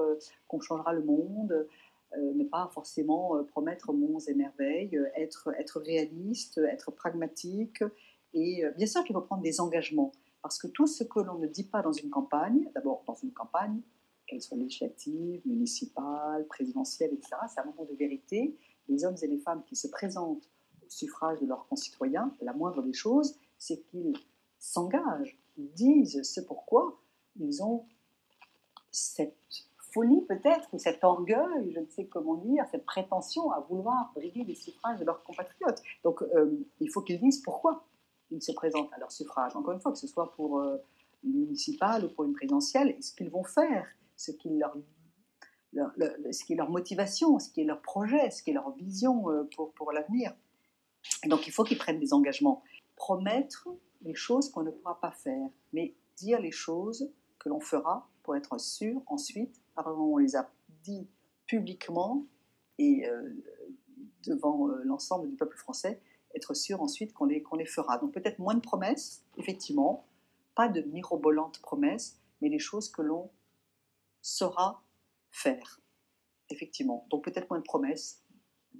qu'on 0.48 0.60
changera 0.60 0.92
le 0.92 1.02
monde, 1.02 1.66
ne 2.16 2.44
pas 2.44 2.68
forcément 2.72 3.42
promettre 3.44 3.92
monts 3.92 4.20
et 4.20 4.34
merveilles, 4.34 4.98
être, 5.16 5.50
être 5.58 5.80
réaliste, 5.80 6.58
être 6.58 6.90
pragmatique. 6.90 7.82
Et 8.32 8.64
bien 8.76 8.86
sûr 8.86 9.04
qu'il 9.04 9.14
faut 9.14 9.22
prendre 9.22 9.42
des 9.42 9.60
engagements. 9.60 10.12
Parce 10.42 10.58
que 10.58 10.66
tout 10.66 10.86
ce 10.86 11.04
que 11.04 11.20
l'on 11.20 11.38
ne 11.38 11.46
dit 11.46 11.64
pas 11.64 11.82
dans 11.82 11.92
une 11.92 12.10
campagne, 12.10 12.68
d'abord 12.74 13.02
dans 13.06 13.14
une 13.14 13.32
campagne, 13.32 13.80
qu'elle 14.26 14.42
soit 14.42 14.56
législative, 14.56 15.40
municipale, 15.46 16.46
présidentielle, 16.46 17.12
etc., 17.12 17.36
c'est 17.48 17.60
un 17.60 17.64
moment 17.64 17.84
de 17.84 17.96
vérité. 17.96 18.56
Les 18.88 19.04
hommes 19.04 19.16
et 19.22 19.26
les 19.26 19.38
femmes 19.38 19.62
qui 19.64 19.76
se 19.76 19.88
présentent 19.88 20.50
au 20.84 20.88
suffrage 20.88 21.40
de 21.40 21.46
leurs 21.46 21.66
concitoyens, 21.66 22.32
la 22.42 22.52
moindre 22.52 22.82
des 22.82 22.92
choses, 22.92 23.36
c'est 23.58 23.80
qu'ils 23.82 24.14
s'engagent, 24.58 25.38
ils 25.56 25.72
disent 25.72 26.22
ce 26.22 26.40
pourquoi 26.40 27.00
ils 27.36 27.62
ont 27.62 27.86
cette 28.90 29.36
folie 29.94 30.22
peut-être, 30.28 30.68
ou 30.72 30.78
cet 30.78 31.02
orgueil, 31.04 31.72
je 31.72 31.80
ne 31.80 31.86
sais 31.86 32.06
comment 32.06 32.34
dire, 32.34 32.64
cette 32.70 32.84
prétention 32.84 33.52
à 33.52 33.60
vouloir 33.60 34.12
briguer 34.14 34.44
les 34.44 34.56
suffrages 34.56 34.98
de 34.98 35.04
leurs 35.04 35.22
compatriotes. 35.22 35.80
Donc 36.02 36.20
euh, 36.22 36.50
il 36.80 36.90
faut 36.90 37.00
qu'ils 37.00 37.20
disent 37.20 37.40
pourquoi 37.40 37.86
ils 38.30 38.42
se 38.42 38.52
présentent 38.52 38.92
à 38.92 38.98
leur 38.98 39.12
suffrage. 39.12 39.54
Encore 39.54 39.72
une 39.72 39.80
fois, 39.80 39.92
que 39.92 39.98
ce 39.98 40.08
soit 40.08 40.32
pour 40.34 40.58
euh, 40.58 40.76
une 41.22 41.38
municipale 41.44 42.04
ou 42.04 42.08
pour 42.08 42.24
une 42.24 42.34
présidentielle, 42.34 42.96
ce 43.00 43.14
qu'ils 43.14 43.30
vont 43.30 43.44
faire, 43.44 43.86
ce 44.16 44.32
qui, 44.32 44.50
leur, 44.50 44.76
ce 45.74 46.44
qui 46.44 46.52
est 46.54 46.56
leur 46.56 46.70
motivation, 46.70 47.38
ce 47.38 47.48
qui 47.50 47.60
est 47.62 47.64
leur 47.64 47.80
projet, 47.80 48.30
ce 48.30 48.42
qui 48.42 48.50
est 48.50 48.54
leur 48.54 48.70
vision 48.72 49.30
euh, 49.30 49.48
pour, 49.54 49.72
pour 49.72 49.92
l'avenir? 49.92 50.34
Donc 51.26 51.46
il 51.46 51.52
faut 51.52 51.64
qu'ils 51.64 51.78
prennent 51.78 52.00
des 52.00 52.12
engagements. 52.12 52.62
Promettre 52.96 53.68
les 54.02 54.14
choses 54.14 54.50
qu'on 54.50 54.62
ne 54.62 54.70
pourra 54.70 55.00
pas 55.00 55.10
faire, 55.10 55.48
mais 55.72 55.94
dire 56.16 56.40
les 56.40 56.52
choses 56.52 57.10
que 57.38 57.48
l'on 57.48 57.60
fera 57.60 58.08
pour 58.24 58.34
être 58.34 58.58
sûr 58.58 59.02
ensuite, 59.06 59.62
on 59.76 60.16
les 60.16 60.34
a 60.34 60.50
dit 60.82 61.06
publiquement 61.46 62.26
et 62.78 63.06
euh, 63.06 63.30
devant 64.26 64.66
l'ensemble 64.84 65.28
du 65.28 65.36
peuple 65.36 65.56
français, 65.56 66.00
être 66.34 66.54
sûr 66.54 66.82
ensuite 66.82 67.12
qu'on 67.12 67.26
les, 67.26 67.42
qu'on 67.42 67.56
les 67.56 67.66
fera. 67.66 67.98
Donc 67.98 68.12
peut-être 68.12 68.40
moins 68.40 68.54
de 68.54 68.60
promesses, 68.60 69.24
effectivement, 69.36 70.08
pas 70.56 70.68
de 70.68 70.80
mirobolantes 70.82 71.60
promesses, 71.60 72.18
mais 72.40 72.48
les 72.48 72.58
choses 72.58 72.88
que 72.88 73.02
l'on 73.02 73.30
saura 74.22 74.82
faire, 75.30 75.80
effectivement. 76.50 77.06
Donc 77.10 77.24
peut-être 77.24 77.48
moins 77.50 77.58
de 77.58 77.64
promesses 77.64 78.22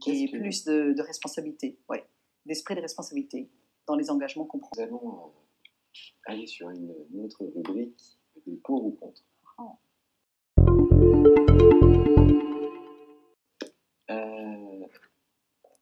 et 0.07 0.29
plus 0.29 0.65
de, 0.65 0.93
de 0.93 1.03
responsabilité, 1.03 1.79
ouais, 1.89 2.05
d'esprit 2.47 2.75
de 2.75 2.81
responsabilité 2.81 3.51
dans 3.87 3.95
les 3.95 4.11
engagements 4.11 4.45
qu'on 4.45 4.59
prend. 4.59 4.71
Nous 4.77 4.83
allons 4.83 5.19
euh, 5.19 5.29
aller 6.27 6.47
sur 6.47 6.71
une, 6.71 6.93
autre 7.23 7.45
rubrique, 7.55 8.19
des 8.47 8.57
pour 8.57 8.85
ou 8.85 8.93
contre. 8.93 9.23
Ah. 9.59 9.79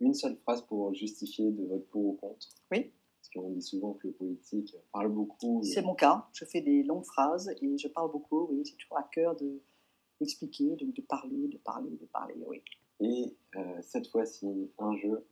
une 0.00 0.14
seule 0.14 0.36
phrase 0.36 0.62
pour 0.62 0.92
justifier 0.94 1.50
de 1.50 1.64
votre 1.64 1.86
pour 1.86 2.04
ou 2.04 2.12
contre 2.14 2.48
Oui. 2.70 2.92
Parce 3.16 3.30
qu'on 3.34 3.50
dit 3.50 3.62
souvent 3.62 3.94
que 3.94 4.08
le 4.08 4.12
politique 4.12 4.76
parle 4.92 5.08
beaucoup. 5.08 5.62
C'est 5.62 5.82
mon 5.82 5.94
cas. 5.94 6.28
Je 6.32 6.44
fais 6.44 6.60
des 6.60 6.82
longues 6.82 7.04
phrases 7.04 7.54
et 7.60 7.78
je 7.78 7.88
parle 7.88 8.10
beaucoup. 8.10 8.48
Oui, 8.50 8.62
c'est 8.64 8.76
toujours 8.76 8.98
à 8.98 9.04
cœur 9.04 9.36
de 9.36 9.60
d'expliquer, 10.20 10.76
de, 10.76 10.86
de, 10.86 11.02
parler, 11.02 11.48
de 11.48 11.56
parler, 11.58 11.90
de 11.90 12.06
parler. 12.06 12.34
Oui. 12.46 12.62
Et 13.00 13.34
euh, 13.56 13.82
cette 13.82 14.06
fois-ci, 14.06 14.70
un 14.78 14.96
jeu, 14.96 15.26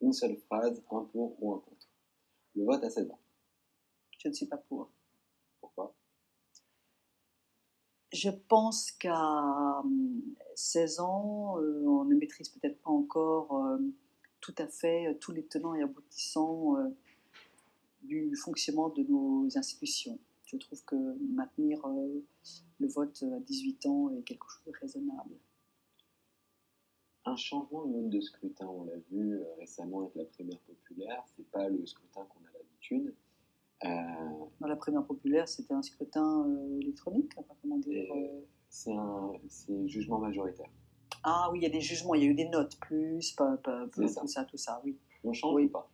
une 0.00 0.12
seule 0.12 0.36
phrase, 0.36 0.82
un 0.90 1.04
pour 1.04 1.40
ou 1.40 1.54
un 1.54 1.60
contre. 1.60 1.88
Le 2.56 2.64
vote 2.64 2.82
à 2.82 2.90
16 2.90 3.10
ans. 3.10 3.20
Je 4.18 4.28
ne 4.28 4.32
suis 4.32 4.46
pas 4.46 4.56
pour. 4.56 4.90
Pourquoi 5.60 5.94
je 8.12 8.30
pense 8.30 8.90
qu'à 8.92 9.82
16 10.54 11.00
hum, 11.00 11.06
ans, 11.06 11.58
euh, 11.58 11.84
on 11.86 12.04
ne 12.04 12.14
maîtrise 12.14 12.48
peut-être 12.48 12.80
pas 12.82 12.90
encore 12.90 13.66
euh, 13.66 13.78
tout 14.42 14.54
à 14.58 14.66
fait 14.66 15.06
euh, 15.06 15.14
tous 15.14 15.32
les 15.32 15.46
tenants 15.46 15.74
et 15.74 15.82
aboutissants 15.82 16.76
euh, 16.76 16.90
du 18.02 18.36
fonctionnement 18.36 18.90
de 18.90 19.02
nos 19.04 19.48
institutions. 19.56 20.18
Je 20.44 20.58
trouve 20.58 20.84
que 20.84 20.96
maintenir 21.32 21.82
euh, 21.86 22.22
le 22.78 22.88
vote 22.88 23.22
à 23.22 23.40
18 23.40 23.86
ans 23.86 24.10
est 24.10 24.22
quelque 24.22 24.46
chose 24.50 24.64
de 24.66 24.72
raisonnable. 24.78 25.36
Un 27.24 27.36
changement 27.36 27.86
de 27.86 27.92
mode 27.92 28.10
de 28.10 28.20
scrutin, 28.20 28.66
on 28.66 28.84
l'a 28.84 28.98
vu 29.10 29.40
récemment 29.58 30.00
avec 30.00 30.16
la 30.16 30.24
primaire 30.24 30.58
populaire, 30.58 31.24
c'est 31.36 31.48
pas 31.52 31.68
le 31.68 31.86
scrutin 31.86 32.24
qu'on 32.24 32.40
a 32.40 32.52
l'habitude. 32.52 33.14
Dans 33.84 34.68
la 34.68 34.76
primaire 34.76 35.04
populaire, 35.04 35.48
c'était 35.48 35.74
un 35.74 35.82
scrutin 35.82 36.46
électronique, 36.80 37.32
comment 37.62 37.78
dire 37.78 38.04
C'est 38.68 38.92
un 38.92 39.32
jugement 39.86 40.18
majoritaire. 40.18 40.70
Ah 41.24 41.48
oui, 41.52 41.60
il 41.60 41.62
y 41.62 41.66
a 41.66 41.70
des 41.70 41.80
jugements, 41.80 42.14
il 42.14 42.24
y 42.24 42.26
a 42.26 42.30
eu 42.30 42.34
des 42.34 42.48
notes, 42.48 42.78
plus, 42.80 43.32
pas, 43.32 43.56
pas, 43.58 43.86
tout 43.92 44.08
ça, 44.26 44.44
tout 44.44 44.56
ça, 44.56 44.80
oui. 44.84 44.98
On 45.24 45.32
change 45.32 45.54
oui. 45.54 45.64
ou 45.66 45.68
pas? 45.68 45.88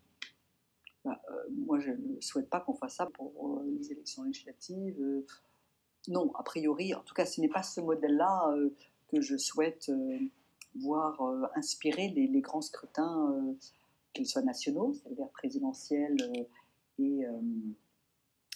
Bah, 1.05 1.21
euh, 1.31 1.35
Moi, 1.67 1.81
je 1.81 1.91
ne 1.91 2.21
souhaite 2.21 2.49
pas 2.49 2.61
qu'on 2.61 2.75
fasse 2.75 2.97
ça 2.97 3.07
pour 3.07 3.59
euh, 3.59 3.77
les 3.79 3.93
élections 3.93 4.23
législatives. 4.23 4.99
Euh, 5.01 5.27
non, 6.09 6.33
a 6.35 6.43
priori, 6.43 6.95
en 6.95 7.03
tout 7.03 7.15
cas, 7.15 7.27
ce 7.27 7.41
n'est 7.43 7.49
pas 7.49 7.63
ce 7.63 7.81
modèle-là 7.83 8.55
que 9.09 9.21
je 9.21 9.37
souhaite 9.37 9.91
voir 10.81 11.21
inspirer 11.55 12.09
les, 12.09 12.27
les, 12.27 12.41
grands 12.41 12.63
scrutins, 12.63 13.55
qu'ils 14.15 14.27
soient 14.27 14.43
nationaux, 14.43 14.95
c'est-à-dire 14.95 15.29
présidentiels 15.29 16.17
et 16.99 17.25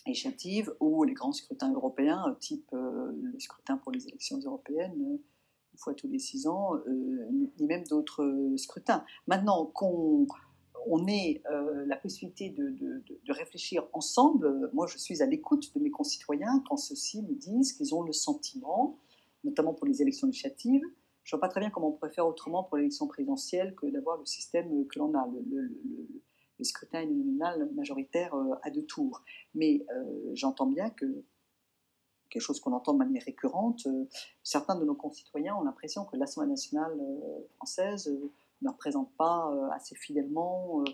législatives, 0.06 0.74
ou 0.80 1.04
les 1.04 1.14
grands 1.14 1.32
scrutins 1.32 1.72
européens, 1.72 2.36
type 2.40 2.70
le 2.72 3.38
scrutin 3.38 3.76
pour 3.78 3.92
les 3.92 4.08
élections 4.08 4.38
européennes 4.38 5.18
une 5.72 5.78
fois 5.78 5.94
tous 5.94 6.08
les 6.08 6.18
six 6.18 6.46
ans, 6.46 6.76
euh, 6.86 7.28
ni 7.58 7.66
même 7.66 7.84
d'autres 7.84 8.52
scrutins. 8.56 9.04
Maintenant, 9.26 9.66
qu'on 9.66 10.26
on 10.86 11.06
ait 11.06 11.40
la 11.86 11.96
possibilité 11.96 12.50
de, 12.50 12.70
de, 12.70 13.32
réfléchir 13.32 13.86
ensemble. 13.92 14.68
Moi, 14.72 14.86
je 14.88 14.98
suis 14.98 15.22
à 15.22 15.26
l'écoute 15.26 15.72
de 15.74 15.80
mes 15.80 15.90
concitoyens 15.90 16.62
quand 16.68 16.76
ceux-ci 16.76 17.22
me 17.22 17.34
disent 17.34 17.72
qu'ils 17.72 17.94
ont 17.94 18.02
le 18.02 18.12
sentiment, 18.12 18.98
notamment 19.44 19.74
pour 19.74 19.86
les 19.86 20.02
élections 20.02 20.26
législatives, 20.26 20.82
je 21.22 21.36
ne 21.36 21.38
vois 21.38 21.46
pas 21.46 21.52
très 21.52 21.60
bien 21.60 21.70
comment 21.70 21.88
on 21.88 21.92
pourrait 21.92 22.10
faire 22.10 22.26
autrement 22.26 22.64
pour 22.64 22.78
l'élection 22.78 23.06
présidentielle 23.06 23.76
que 23.76 23.86
d'avoir 23.86 24.18
le 24.18 24.26
système 24.26 24.86
que 24.88 24.98
l'on 24.98 25.14
a, 25.14 25.28
scrutin 26.64 27.02
uninominal 27.02 27.70
majoritaire 27.74 28.34
à 28.62 28.70
deux 28.70 28.84
tours. 28.84 29.22
Mais 29.54 29.84
j'entends 30.34 30.66
bien 30.66 30.90
que 30.90 31.24
quelque 32.30 32.42
chose 32.42 32.60
qu'on 32.60 32.72
entend 32.72 32.94
de 32.94 32.98
manière 32.98 33.22
récurrente, 33.24 33.86
certains 34.42 34.74
de 34.76 34.84
nos 34.84 34.94
concitoyens 34.94 35.56
ont 35.56 35.62
l'impression 35.62 36.04
que 36.04 36.16
l'Assemblée 36.16 36.50
nationale 36.50 36.98
française 37.56 38.10
ne 38.62 38.70
représente 38.70 39.12
pas 39.16 39.50
euh, 39.52 39.68
assez 39.70 39.94
fidèlement 39.94 40.80
euh, 40.80 40.84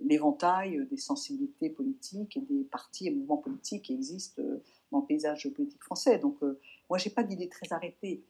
l'éventail 0.00 0.86
des 0.90 0.96
sensibilités 0.96 1.70
politiques 1.70 2.36
et 2.36 2.40
des 2.40 2.64
partis 2.64 3.08
et 3.08 3.10
mouvements 3.10 3.38
politiques 3.38 3.86
qui 3.86 3.94
existent 3.94 4.40
euh, 4.42 4.62
dans 4.92 5.00
le 5.00 5.06
paysage 5.06 5.52
politique 5.54 5.82
français. 5.82 6.18
Donc, 6.18 6.38
moi, 6.88 6.98
je 6.98 7.08
n'ai 7.08 7.14
pas 7.14 7.22
d'idée 7.22 7.48
très 7.48 7.70
arrêtée 7.72 8.24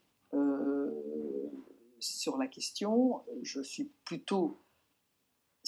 sur 2.01 2.37
la 2.37 2.49
question. 2.49 3.21
Je 3.43 3.61
suis 3.63 3.85
plutôt, 4.05 4.59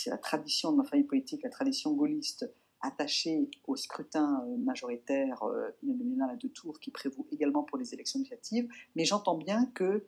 la 0.06 0.18
tradition 0.18 0.72
de 0.72 0.78
ma 0.78 0.84
famille 0.84 1.06
politique, 1.06 1.42
la 1.42 1.50
tradition 1.50 1.92
gaulliste, 1.92 2.50
attachée 2.82 3.50
au 3.66 3.76
scrutin 3.76 4.42
majoritaire 4.58 5.42
uninominal 5.82 6.30
à 6.30 6.36
deux 6.36 6.48
tours 6.48 6.80
qui 6.80 6.90
prévaut 6.90 7.26
également 7.30 7.62
pour 7.62 7.76
les 7.76 7.92
élections 7.92 8.20
législatives. 8.20 8.68
Mais 8.96 9.04
j'entends 9.04 9.36
bien 9.36 9.66
que 9.66 10.06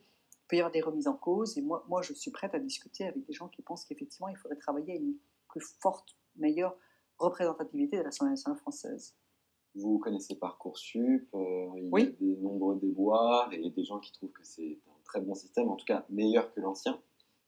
peut 0.53 0.57
y 0.57 0.61
avoir 0.61 0.73
des 0.73 0.83
remises 0.83 1.09
en 1.09 1.15
cause. 1.15 1.57
Et 1.57 1.63
moi, 1.63 1.85
moi, 1.89 2.03
je 2.03 2.13
suis 2.13 2.31
prête 2.31 2.55
à 2.55 2.59
discuter 2.59 3.05
avec 3.05 3.25
des 3.25 3.33
gens 3.33 3.49
qui 3.49 3.63
pensent 3.63 3.87
qu'effectivement, 3.87 4.29
il 4.29 4.37
faudrait 4.37 4.59
travailler 4.59 4.93
à 4.93 4.97
une 4.97 5.15
plus 5.49 5.65
forte, 5.81 6.15
meilleure 6.37 6.77
représentativité 7.19 7.97
de 7.97 8.03
l'Assemblée 8.03 8.33
nationale 8.33 8.59
française. 8.59 9.17
Vous 9.75 9.99
connaissez 9.99 10.35
Parcoursup, 10.35 11.27
euh, 11.35 11.67
il 11.77 11.89
y 11.91 12.03
a 12.03 12.07
des 12.07 12.37
nombreux 12.37 12.77
déboires 12.77 13.51
et 13.53 13.71
des 13.71 13.85
gens 13.85 13.99
qui 13.99 14.13
trouvent 14.13 14.33
que 14.33 14.45
c'est 14.45 14.79
un 14.87 15.03
très 15.05 15.23
bon 15.23 15.35
système, 15.35 15.71
en 15.71 15.77
tout 15.77 15.87
cas 15.87 16.05
meilleur 16.11 16.53
que 16.53 16.61
l'ancien, 16.61 17.01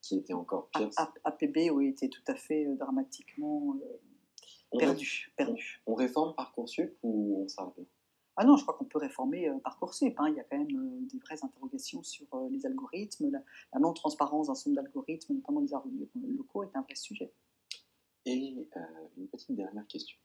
qui 0.05 0.19
était 0.19 0.35
encore 0.35 0.69
pire. 0.71 0.91
APB, 1.25 1.71
oui, 1.73 1.89
était 1.89 2.09
tout 2.09 2.23
à 2.27 2.35
fait 2.35 2.67
euh, 2.67 2.77
dramatiquement 2.77 3.77
euh, 3.83 4.79
perdu. 4.79 5.33
perdu. 5.37 5.83
On, 5.87 5.95
réforme 5.95 6.35
Parcoursup 6.35 6.97
ou 7.03 7.43
on 7.45 7.49
s'arrête 7.49 7.89
ah 8.37 8.45
non, 8.45 8.57
je 8.57 8.63
crois 8.63 8.75
qu'on 8.75 8.85
peut 8.85 8.99
réformer 8.99 9.49
euh, 9.49 9.59
Parcoursup. 9.63 10.15
Hein. 10.19 10.29
Il 10.29 10.37
y 10.37 10.41
a 10.41 10.45
quand 10.45 10.59
même 10.59 10.77
euh, 10.77 11.07
des 11.07 11.19
vraies 11.19 11.43
interrogations 11.43 12.03
sur 12.03 12.27
euh, 12.35 12.49
les 12.51 12.67
algorithmes. 12.67 13.31
La, 13.31 13.79
non-transparence 13.79 14.49
d'un 14.49 14.55
certain 14.55 14.83
d'algorithmes, 14.83 15.35
notamment 15.35 15.61
des 15.61 16.37
locaux, 16.37 16.65
est 16.65 16.75
un 16.75 16.83
vrai 16.83 16.97
sujet. 16.97 17.33
Et 18.27 18.57
une 19.17 19.29
petite 19.29 19.55
dernière 19.55 19.87
question. 19.87 20.19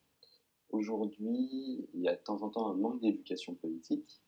Aujourd'hui, 0.72 1.88
il 1.94 2.02
y 2.02 2.08
a 2.08 2.16
de 2.16 2.22
temps 2.22 2.42
en 2.42 2.50
temps 2.50 2.68
un 2.68 2.76
manque 2.76 3.02
d'éducation 3.02 3.54
politique. 3.56 4.22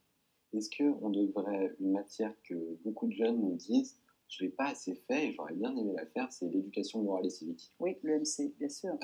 Est-ce 0.54 0.70
qu'on 0.70 1.10
devrait, 1.10 1.76
une 1.80 1.92
matière 1.92 2.34
que 2.44 2.78
beaucoup 2.84 3.08
de 3.08 3.14
jeunes 3.14 3.40
nous 3.40 3.56
disent, 3.56 3.98
je 4.32 4.44
ne 4.44 4.50
l'ai 4.50 4.56
pas 4.56 4.70
assez 4.70 4.96
fait 4.96 5.28
et 5.28 5.32
j'aurais 5.34 5.54
bien 5.54 5.76
aimé 5.76 5.94
la 5.96 6.06
faire, 6.06 6.32
c'est 6.32 6.48
l'éducation 6.48 7.04
morale 7.04 7.26
et 7.26 7.30
civique 7.30 7.72
Oui, 7.80 7.98
l'EMC, 8.02 8.54
bien 8.58 8.70
sûr. 8.70 8.98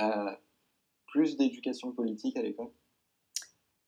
plus 1.07 1.35
d'éducation 1.35 1.91
politique 1.91 2.37
à 2.37 2.41
l'école? 2.41 2.71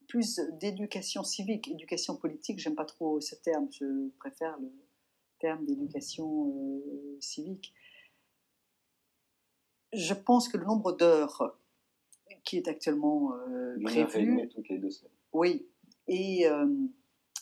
Plus 0.07 0.41
d'éducation 0.59 1.23
civique. 1.23 1.69
Éducation 1.69 2.17
politique, 2.17 2.59
j'aime 2.59 2.75
pas 2.75 2.85
trop 2.85 3.21
ce 3.21 3.35
terme, 3.35 3.67
je 3.71 4.09
préfère 4.19 4.57
le 4.59 4.69
terme 5.39 5.65
d'éducation 5.65 6.49
euh, 6.49 7.17
civique. 7.21 7.73
Je 9.93 10.13
pense 10.13 10.49
que 10.49 10.57
le 10.57 10.65
nombre 10.65 10.91
d'heures 10.91 11.57
qui 12.43 12.57
est 12.57 12.67
actuellement 12.67 13.33
euh, 13.33 13.77
prévu, 13.83 14.49
oui, 15.31 15.65
est 16.07 16.47
euh, 16.47 16.67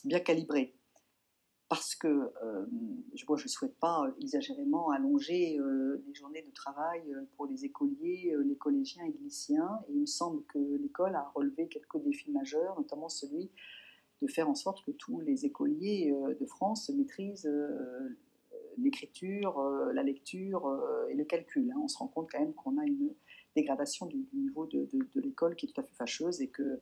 bien 0.03 0.19
calibré 0.19 0.76
parce 1.69 1.95
que 1.95 2.07
euh, 2.07 2.65
je 3.13 3.25
ne 3.29 3.47
souhaite 3.47 3.75
pas 3.79 4.05
euh, 4.05 4.11
exagérément 4.21 4.89
allonger 4.91 5.59
euh, 5.59 6.01
les 6.07 6.13
journées 6.13 6.41
de 6.41 6.51
travail 6.51 7.03
pour 7.35 7.45
les 7.45 7.65
écoliers, 7.65 8.33
les 8.45 8.55
collégiens 8.55 9.03
et 9.03 9.11
les 9.11 9.19
lycéens. 9.19 9.79
Et 9.89 9.93
il 9.93 10.01
me 10.01 10.05
semble 10.05 10.43
que 10.45 10.59
l'école 10.81 11.15
a 11.15 11.29
relevé 11.35 11.67
quelques 11.67 12.01
défis 12.03 12.31
majeurs, 12.31 12.77
notamment 12.77 13.09
celui 13.09 13.51
de 14.21 14.27
faire 14.27 14.49
en 14.49 14.55
sorte 14.55 14.83
que 14.85 14.91
tous 14.91 15.19
les 15.19 15.45
écoliers 15.45 16.11
de 16.39 16.45
France 16.47 16.89
maîtrisent 16.89 17.49
l'écriture, 18.77 19.61
la 19.93 20.01
lecture 20.01 20.81
et 21.09 21.13
le 21.13 21.23
calcul. 21.23 21.71
Hein. 21.71 21.79
On 21.83 21.87
se 21.87 21.99
rend 21.99 22.07
compte 22.07 22.29
quand 22.31 22.39
même 22.39 22.53
qu'on 22.53 22.79
a 22.79 22.85
une 22.85 23.13
dégradation 23.55 24.07
du, 24.07 24.25
niveau 24.33 24.65
de, 24.65 24.87
l'école 25.15 25.55
qui 25.55 25.67
est 25.67 25.69
tout 25.69 25.81
à 25.81 25.83
fait 25.83 25.93
fâcheuse 25.93 26.41
et 26.41 26.47
que 26.47 26.81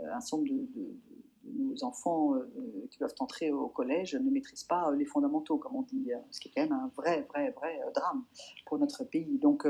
un 0.00 0.20
certain 0.20 0.38
nombre 0.38 0.48
de 0.48 0.96
nos 1.44 1.84
enfants 1.84 2.34
euh, 2.34 2.88
qui 2.90 2.98
doivent 2.98 3.14
entrer 3.18 3.50
au 3.50 3.68
collège 3.68 4.14
ne 4.14 4.30
maîtrisent 4.30 4.64
pas 4.64 4.90
euh, 4.90 4.96
les 4.96 5.04
fondamentaux, 5.04 5.58
comme 5.58 5.76
on 5.76 5.82
dit, 5.82 6.12
hein, 6.12 6.22
ce 6.30 6.40
qui 6.40 6.48
est 6.48 6.52
quand 6.54 6.62
même 6.62 6.72
un 6.72 6.90
vrai, 6.96 7.22
vrai, 7.30 7.50
vrai 7.50 7.80
euh, 7.86 7.90
drame 7.92 8.24
pour 8.66 8.78
notre 8.78 9.04
pays. 9.04 9.38
Donc, 9.38 9.66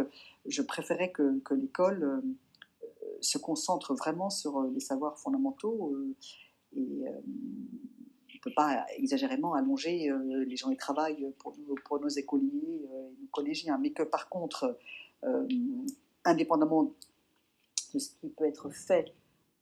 je 0.47 0.63
préférais 0.63 1.11
que, 1.13 1.39
que 1.41 1.55
l'école 1.55 2.23
se 3.21 3.39
concentre 3.39 3.95
vraiment 3.95 4.31
sur 4.31 4.63
les 4.65 4.81
savoirs 4.81 5.19
fondamentaux 5.19 5.95
et 6.77 7.05
on 7.07 8.35
ne 8.35 8.41
peut 8.43 8.53
pas 8.55 8.85
exagérément 8.97 9.55
allonger 9.55 10.11
les 10.47 10.57
gens 10.57 10.71
de 10.71 10.77
travail 10.77 11.33
pour, 11.39 11.55
pour 11.85 12.01
nos 12.01 12.09
écoliers 12.09 12.83
et 12.83 13.21
nos 13.21 13.29
collégiens, 13.31 13.79
mais 13.79 13.91
que 13.91 14.03
par 14.03 14.29
contre, 14.29 14.77
indépendamment 16.25 16.93
de 17.95 17.99
ce 17.99 18.11
qui 18.21 18.29
peut 18.31 18.47
être 18.47 18.71
fait 18.71 19.15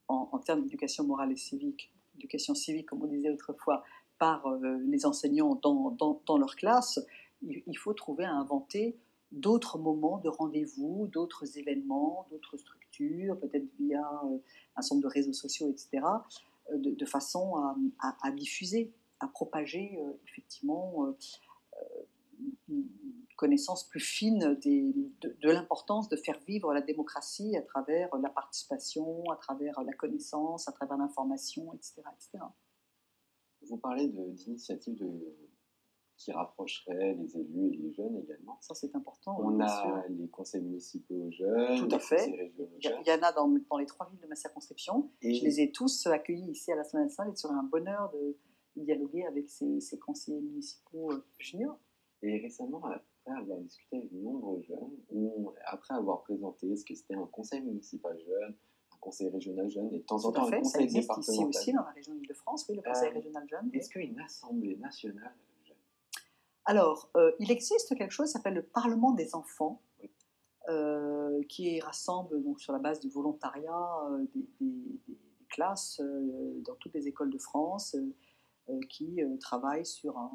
en 0.07 0.39
termes 0.39 0.63
d'éducation 0.63 1.03
morale 1.03 1.31
et 1.31 1.37
civique 1.37 1.91
éducation 2.21 2.55
civique, 2.55 2.87
comme 2.87 3.03
on 3.03 3.07
disait 3.07 3.29
autrefois, 3.29 3.83
par 4.17 4.45
euh, 4.45 4.77
les 4.85 5.05
enseignants 5.05 5.55
dans, 5.55 6.37
leur 6.37 6.55
classe, 6.55 6.99
il, 7.41 7.77
faut 7.77 7.93
trouver 7.93 8.23
à 8.23 8.33
inventer 8.33 8.95
d'autres 9.31 9.79
moments 9.79 10.19
de 10.19 10.29
rendez-vous, 10.29 11.07
d'autres 11.07 11.57
événements, 11.57 12.27
d'autres 12.29 12.57
structures, 12.57 13.39
peut-être 13.39 13.65
via 13.79 13.99
euh, 14.25 14.37
un 14.75 14.81
certain 14.81 14.95
nombre 14.95 15.07
de 15.07 15.13
réseaux 15.13 15.33
sociaux, 15.33 15.69
etc., 15.69 16.05
euh, 16.71 16.77
de, 16.77 17.05
façon 17.05 17.55
à, 17.99 18.31
diffuser, 18.31 18.93
à 19.19 19.27
propager 19.27 19.99
effectivement 20.27 21.15
connaissance 23.41 23.89
plus 23.89 23.99
fine 23.99 24.53
des, 24.61 24.93
de, 25.21 25.35
de 25.41 25.49
l'importance 25.49 26.07
de 26.09 26.15
faire 26.15 26.39
vivre 26.45 26.75
la 26.75 26.81
démocratie 26.81 27.57
à 27.57 27.63
travers 27.63 28.15
la 28.17 28.29
participation, 28.29 29.23
à 29.31 29.35
travers 29.35 29.81
la 29.81 29.93
connaissance, 29.93 30.67
à 30.67 30.71
travers 30.71 30.95
l'information, 30.97 31.73
etc., 31.73 32.03
etc. 32.13 32.45
Vous 33.67 33.77
parlez 33.77 34.09
d'initiatives 34.09 34.93
de, 34.93 35.09
qui 36.17 36.31
rapprocheraient 36.31 37.15
les 37.15 37.35
élus 37.35 37.73
et 37.73 37.77
les 37.77 37.91
jeunes 37.93 38.15
également. 38.15 38.59
Ça, 38.61 38.75
c'est 38.75 38.95
important. 38.95 39.35
On 39.41 39.59
a 39.59 40.05
les 40.07 40.27
conseils 40.27 40.61
municipaux 40.61 41.31
jeunes, 41.31 41.79
Tout 41.79 41.95
à 41.95 41.99
fait. 41.99 42.53
Il 42.59 43.07
y, 43.07 43.11
en 43.11 43.23
a 43.23 43.31
dans, 43.31 43.47
dans, 43.71 43.77
les 43.77 43.87
trois 43.87 44.07
villes 44.07 44.19
de 44.19 44.27
ma 44.27 44.35
circonscription. 44.35 45.09
Et 45.23 45.33
je 45.33 45.43
les 45.43 45.61
ai 45.61 45.71
tous 45.71 46.05
accueillis 46.05 46.51
ici 46.51 46.71
à 46.71 46.75
la 46.75 46.83
semaine 46.83 47.09
sainte 47.09 47.33
et 47.33 47.35
sur 47.35 47.49
un 47.49 47.63
bonheur 47.63 48.11
de, 48.11 48.37
dialoguer 48.75 49.25
avec 49.25 49.49
ces, 49.49 49.81
ces 49.81 49.97
conseillers 49.97 50.41
municipaux 50.41 51.11
euh, 51.11 51.25
juniors. 51.39 51.79
Et 52.21 52.37
récemment, 52.37 52.83
après 53.25 53.39
avoir 53.39 53.59
discuté 53.59 53.97
avec 53.97 54.11
de 54.11 54.19
nombreux 54.19 54.61
jeunes, 54.61 54.97
ou 55.11 55.51
après 55.65 55.93
avoir 55.93 56.21
présenté 56.23 56.75
ce 56.75 56.85
que 56.85 56.95
c'était 56.95 57.15
un 57.15 57.27
conseil 57.27 57.61
municipal 57.61 58.17
jeune, 58.19 58.55
un 58.93 58.97
conseil 58.99 59.29
régional 59.29 59.69
jeune, 59.69 59.93
et 59.93 59.99
de 59.99 60.03
temps 60.03 60.25
en 60.25 60.31
temps 60.31 60.47
un 60.47 60.51
conseil 60.51 60.63
ça 60.65 60.81
existe 60.81 61.11
ici 61.19 61.43
aussi 61.43 61.73
dans 61.73 61.83
la 61.83 61.91
région 61.91 62.15
de 62.15 62.33
France, 62.33 62.65
oui, 62.69 62.75
le 62.75 62.81
conseil 62.81 63.09
euh, 63.09 63.13
régional 63.13 63.47
jeune. 63.47 63.69
Est-ce 63.73 63.89
qu'une 63.89 64.19
assemblée 64.19 64.75
nationale 64.77 65.35
jeune? 65.63 65.77
Alors, 66.65 67.09
euh, 67.15 67.31
il 67.39 67.51
existe 67.51 67.95
quelque 67.95 68.11
chose 68.11 68.27
qui 68.27 68.33
s'appelle 68.33 68.55
le 68.55 68.63
Parlement 68.63 69.11
des 69.11 69.35
enfants, 69.35 69.81
euh, 70.69 71.41
qui 71.49 71.79
rassemble 71.79 72.41
donc, 72.43 72.59
sur 72.59 72.73
la 72.73 72.79
base 72.79 72.99
du 72.99 73.09
volontariat 73.09 74.09
des, 74.33 74.47
des, 74.59 75.17
classes 75.49 76.01
dans 76.61 76.75
toutes 76.75 76.93
les 76.93 77.09
écoles 77.09 77.29
de 77.29 77.37
France 77.37 77.97
qui 78.89 79.19
travaillent 79.41 79.85
sur 79.85 80.17
un 80.17 80.31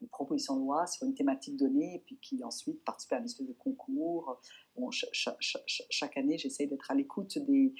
une 0.00 0.08
proposition 0.08 0.56
de 0.56 0.60
loi 0.60 0.86
sur 0.86 1.06
une 1.06 1.14
thématique 1.14 1.56
donnée, 1.56 1.96
et 1.96 1.98
puis 2.00 2.18
qui 2.18 2.42
ensuite 2.44 2.84
participe 2.84 3.12
à 3.12 3.18
une 3.18 3.24
espèce 3.24 3.46
de 3.46 3.52
concours. 3.52 4.40
Bon, 4.76 4.90
chaque 4.90 6.16
année, 6.16 6.38
j'essaye 6.38 6.68
d'être 6.68 6.90
à 6.90 6.94
l'écoute 6.94 7.38
des, 7.38 7.74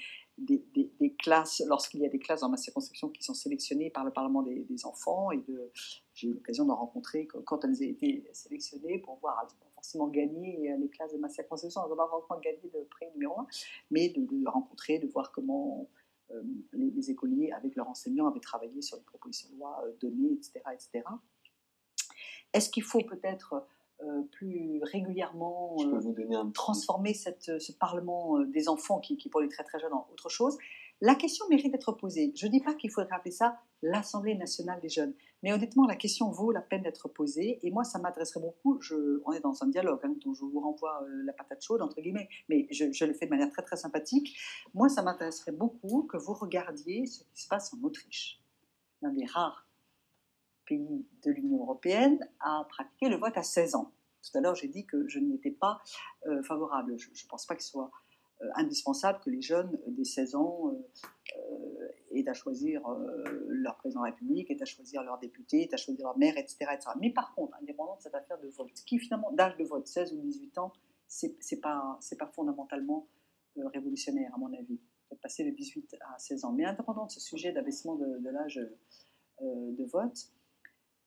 classes, 1.18 1.62
lorsqu'il 1.66 2.00
y 2.00 2.06
a 2.06 2.08
des 2.08 2.18
classes 2.18 2.40
dans 2.40 2.48
ma 2.48 2.56
circonscription 2.56 3.08
qui 3.10 3.22
sont 3.22 3.34
sélectionnées 3.34 3.90
par 3.90 4.04
le 4.04 4.12
Parlement 4.12 4.42
des, 4.42 4.86
enfants, 4.86 5.30
et 5.32 5.42
j'ai 6.14 6.28
eu 6.28 6.34
l'occasion 6.34 6.64
d'en 6.64 6.76
rencontrer 6.76 7.26
quand, 7.26 7.64
elles 7.64 7.82
ont 7.82 7.88
été 7.88 8.24
sélectionnées 8.32 8.98
pour 8.98 9.18
voir, 9.20 9.38
elles 9.42 9.58
pas 9.58 9.70
forcément 9.74 10.08
gagné 10.08 10.74
les 10.78 10.88
classes 10.88 11.12
de 11.12 11.18
ma 11.18 11.28
circonscription, 11.28 11.82
elles 11.84 11.90
n'ont 11.90 11.96
pas 11.96 12.08
forcément 12.08 12.40
gagné 12.40 12.70
de 12.72 12.82
prix 12.90 13.06
numéro 13.12 13.40
un, 13.40 13.46
mais 13.90 14.08
de, 14.10 14.22
de 14.22 14.48
rencontrer, 14.48 14.98
de 14.98 15.06
voir 15.06 15.32
comment 15.32 15.88
euh, 16.32 16.42
les, 16.72 17.10
écoliers, 17.10 17.52
avec 17.52 17.76
leurs 17.76 17.88
enseignants, 17.88 18.26
avaient 18.26 18.40
travaillé 18.40 18.82
sur 18.82 18.98
une 18.98 19.04
proposition 19.04 19.48
de 19.50 19.56
loi 19.56 19.80
euh, 19.84 19.92
donnée, 20.00 20.32
etc., 20.32 20.60
etc. 20.72 21.04
Est-ce 22.52 22.70
qu'il 22.70 22.82
faut 22.82 23.00
peut-être 23.00 23.66
plus 24.32 24.80
régulièrement 24.82 25.76
Je 25.78 25.88
peux 25.88 25.98
vous 25.98 26.12
donner 26.12 26.36
un 26.36 26.50
transformer 26.50 27.14
cette, 27.14 27.58
ce 27.58 27.72
Parlement 27.72 28.38
des 28.40 28.68
enfants 28.68 29.00
qui, 29.00 29.16
qui, 29.16 29.30
pour 29.30 29.40
les 29.40 29.48
très 29.48 29.64
très 29.64 29.78
jeunes, 29.78 29.94
en 29.94 30.06
autre 30.12 30.28
chose? 30.28 30.58
La 31.02 31.14
question 31.14 31.46
mérite 31.50 31.72
d'être 31.72 31.92
posée. 31.92 32.32
Je 32.34 32.46
ne 32.46 32.52
dis 32.52 32.60
pas 32.60 32.72
qu'il 32.74 32.90
faudrait 32.90 33.14
appeler 33.14 33.30
ça 33.30 33.58
l'Assemblée 33.82 34.34
nationale 34.34 34.80
des 34.80 34.88
jeunes, 34.88 35.12
mais 35.42 35.52
honnêtement, 35.52 35.86
la 35.86 35.94
question 35.94 36.30
vaut 36.30 36.52
la 36.52 36.62
peine 36.62 36.82
d'être 36.82 37.08
posée. 37.08 37.58
Et 37.62 37.70
moi, 37.70 37.84
ça 37.84 37.98
m'adresserait 37.98 38.40
beaucoup. 38.40 38.80
Je, 38.80 39.20
on 39.26 39.32
est 39.32 39.40
dans 39.40 39.62
un 39.62 39.66
dialogue, 39.66 40.00
hein, 40.04 40.14
dont 40.24 40.32
je 40.32 40.44
vous 40.44 40.58
renvoie 40.58 41.02
euh, 41.02 41.22
la 41.24 41.34
patate 41.34 41.62
chaude, 41.62 41.82
entre 41.82 42.00
guillemets, 42.00 42.30
mais 42.48 42.66
je, 42.70 42.90
je, 42.92 43.04
le 43.04 43.12
fais 43.12 43.26
de 43.26 43.30
manière 43.30 43.50
très 43.50 43.62
très 43.62 43.76
sympathique. 43.76 44.38
Moi, 44.72 44.88
ça 44.88 45.02
m'intéresserait 45.02 45.52
beaucoup 45.52 46.04
que 46.04 46.16
vous 46.16 46.32
regardiez 46.32 47.04
ce 47.04 47.24
qui 47.24 47.42
se 47.42 47.48
passe 47.48 47.74
en 47.74 47.82
Autriche, 47.84 48.40
l'un 49.02 49.12
des 49.12 49.26
rares 49.26 49.65
pays 50.66 51.06
de 51.24 51.30
l'Union 51.30 51.60
européenne 51.60 52.18
à 52.40 52.66
pratiquer 52.68 53.08
le 53.08 53.16
vote 53.16 53.36
à 53.36 53.42
16 53.42 53.74
ans. 53.74 53.92
Tout 54.26 54.38
à 54.38 54.40
l'heure, 54.40 54.54
j'ai 54.54 54.68
dit 54.68 54.84
que 54.86 55.06
je 55.08 55.18
n'y 55.18 55.34
étais 55.34 55.50
pas 55.50 55.80
euh, 56.26 56.42
favorable. 56.42 56.98
Je 56.98 57.08
ne 57.08 57.28
pense 57.28 57.46
pas 57.46 57.54
qu'il 57.54 57.64
soit 57.64 57.90
euh, 58.42 58.46
indispensable 58.56 59.20
que 59.20 59.30
les 59.30 59.40
jeunes 59.40 59.78
des 59.86 60.04
16 60.04 60.34
ans 60.34 60.72
euh, 60.72 61.88
aient 62.10 62.28
à 62.28 62.34
choisir 62.34 62.82
leur 63.48 63.76
président 63.76 64.00
de 64.00 64.06
la 64.06 64.12
République, 64.12 64.50
aient 64.50 64.62
à 64.62 64.64
choisir 64.64 65.02
leur 65.02 65.18
député, 65.18 65.62
aient 65.62 65.74
à 65.74 65.76
choisir 65.76 66.06
leur 66.06 66.18
maire, 66.18 66.36
etc., 66.36 66.66
Mais 67.00 67.10
par 67.10 67.34
contre, 67.34 67.56
indépendant 67.60 67.96
de 67.96 68.02
cette 68.02 68.14
affaire 68.14 68.38
de 68.40 68.48
vote, 68.48 68.72
qui 68.86 68.98
finalement, 68.98 69.30
d'âge 69.32 69.56
de 69.56 69.64
vote, 69.64 69.86
16 69.86 70.14
ou 70.14 70.20
18 70.20 70.58
ans, 70.58 70.72
c'est 71.06 71.36
n'est 71.52 71.60
pas, 71.60 71.98
pas 72.18 72.26
fondamentalement 72.26 73.06
révolutionnaire, 73.56 74.32
à 74.34 74.38
mon 74.38 74.52
avis, 74.52 74.80
de 75.10 75.16
passer 75.16 75.44
de 75.44 75.50
18 75.50 75.96
à 76.00 76.18
16 76.18 76.44
ans. 76.44 76.52
Mais 76.52 76.64
indépendant 76.64 77.06
de 77.06 77.10
ce 77.10 77.20
sujet 77.20 77.52
d'abaissement 77.52 77.96
de 77.96 78.28
l'âge 78.30 78.60
de 79.42 79.84
vote, 79.84 80.32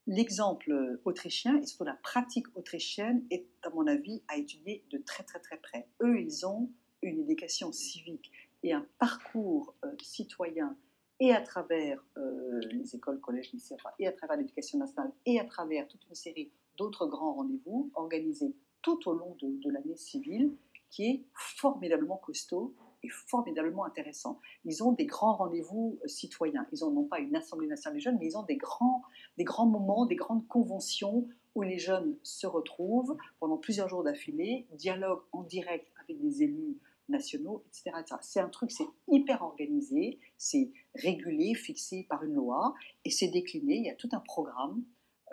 l'exemple 0.10 1.00
autrichien 1.06 1.62
et 1.62 1.66
surtout 1.66 1.86
la 1.86 1.94
pratique 1.94 2.48
autrichienne 2.58 3.24
est, 3.30 3.46
à 3.62 3.70
mon 3.70 3.88
avis, 3.88 4.24
à 4.28 4.38
étudier 4.38 4.84
de 4.90 4.98
très 4.98 5.24
très 5.24 5.40
très 5.40 5.58
près. 5.58 5.88
Eux, 6.02 6.20
ils 6.20 6.46
ont 6.46 6.70
une 7.02 7.20
éducation 7.20 7.72
civique 7.72 8.32
et 8.64 8.74
un 8.74 8.86
parcours 8.98 9.76
euh, 9.86 9.92
citoyen 10.02 10.76
et 11.20 11.34
à 11.34 11.42
travers 11.42 12.04
euh, 12.18 12.60
les 12.72 12.96
écoles, 12.96 13.20
collèges, 13.20 13.52
lycées, 13.54 13.78
et 14.00 14.08
à 14.08 14.12
travers 14.12 14.38
l'éducation 14.38 14.80
nationale, 14.80 15.12
et 15.26 15.40
à 15.40 15.46
travers 15.46 15.88
toute 15.88 16.06
une 16.08 16.16
série 16.16 16.52
d'autres 16.78 17.08
grands 17.08 17.34
rendez-vous 17.34 17.92
organisés 17.96 18.56
tout 18.82 19.08
au 19.10 19.14
long 19.14 19.36
de, 19.42 19.70
l'année 19.70 19.98
civile, 19.98 20.56
qui 20.90 21.06
est 21.06 21.24
formidablement 21.34 22.18
costaud 22.18 22.74
et 23.04 23.10
formidablement 23.10 23.86
intéressant. 23.86 24.40
Ils 24.66 24.84
ont 24.84 24.92
des 24.92 25.06
grands 25.06 25.36
rendez-vous 25.36 26.00
euh, 26.04 26.08
citoyens. 26.08 26.66
Ils 26.72 26.80
n'ont 26.82 27.06
pas 27.06 27.20
une 27.20 27.36
Assemblée 27.36 27.68
nationale 27.68 27.98
des 27.98 28.02
jeunes, 28.02 28.18
mais 28.20 28.28
ils 28.28 28.38
ont 28.38 28.44
des 28.44 28.58
grands, 28.58 29.04
des 29.38 29.44
grands 29.44 29.68
moments, 29.68 30.06
des 30.06 30.16
grandes 30.16 30.48
conventions 30.48 31.28
où 31.56 31.62
les 31.62 31.80
jeunes 31.80 32.18
se 32.24 32.48
retrouvent 32.48 33.18
pendant 33.40 33.58
plusieurs 33.58 33.90
jours 33.90 34.04
d'affilée, 34.04 34.68
dialoguent 34.74 35.24
en 35.32 35.44
direct 35.44 35.92
avec 36.04 36.22
des 36.22 36.44
élus 36.44 36.78
nationaux, 37.10 37.64
etc. 37.68 37.92
C'est 38.22 38.40
un 38.40 38.50
truc, 38.50 38.72
c'est 38.72 38.88
hyper 39.08 39.42
organisé, 39.42 40.20
c'est 40.38 40.72
régulé, 40.96 41.56
fixé 41.56 42.06
par 42.08 42.24
une 42.24 42.36
loi, 42.36 42.76
et 43.04 43.10
c'est 43.10 43.28
décliné. 43.28 43.78
Il 43.78 43.86
y 43.86 43.90
a 43.90 43.96
tout 43.96 44.10
un 44.12 44.20
programme 44.20 44.84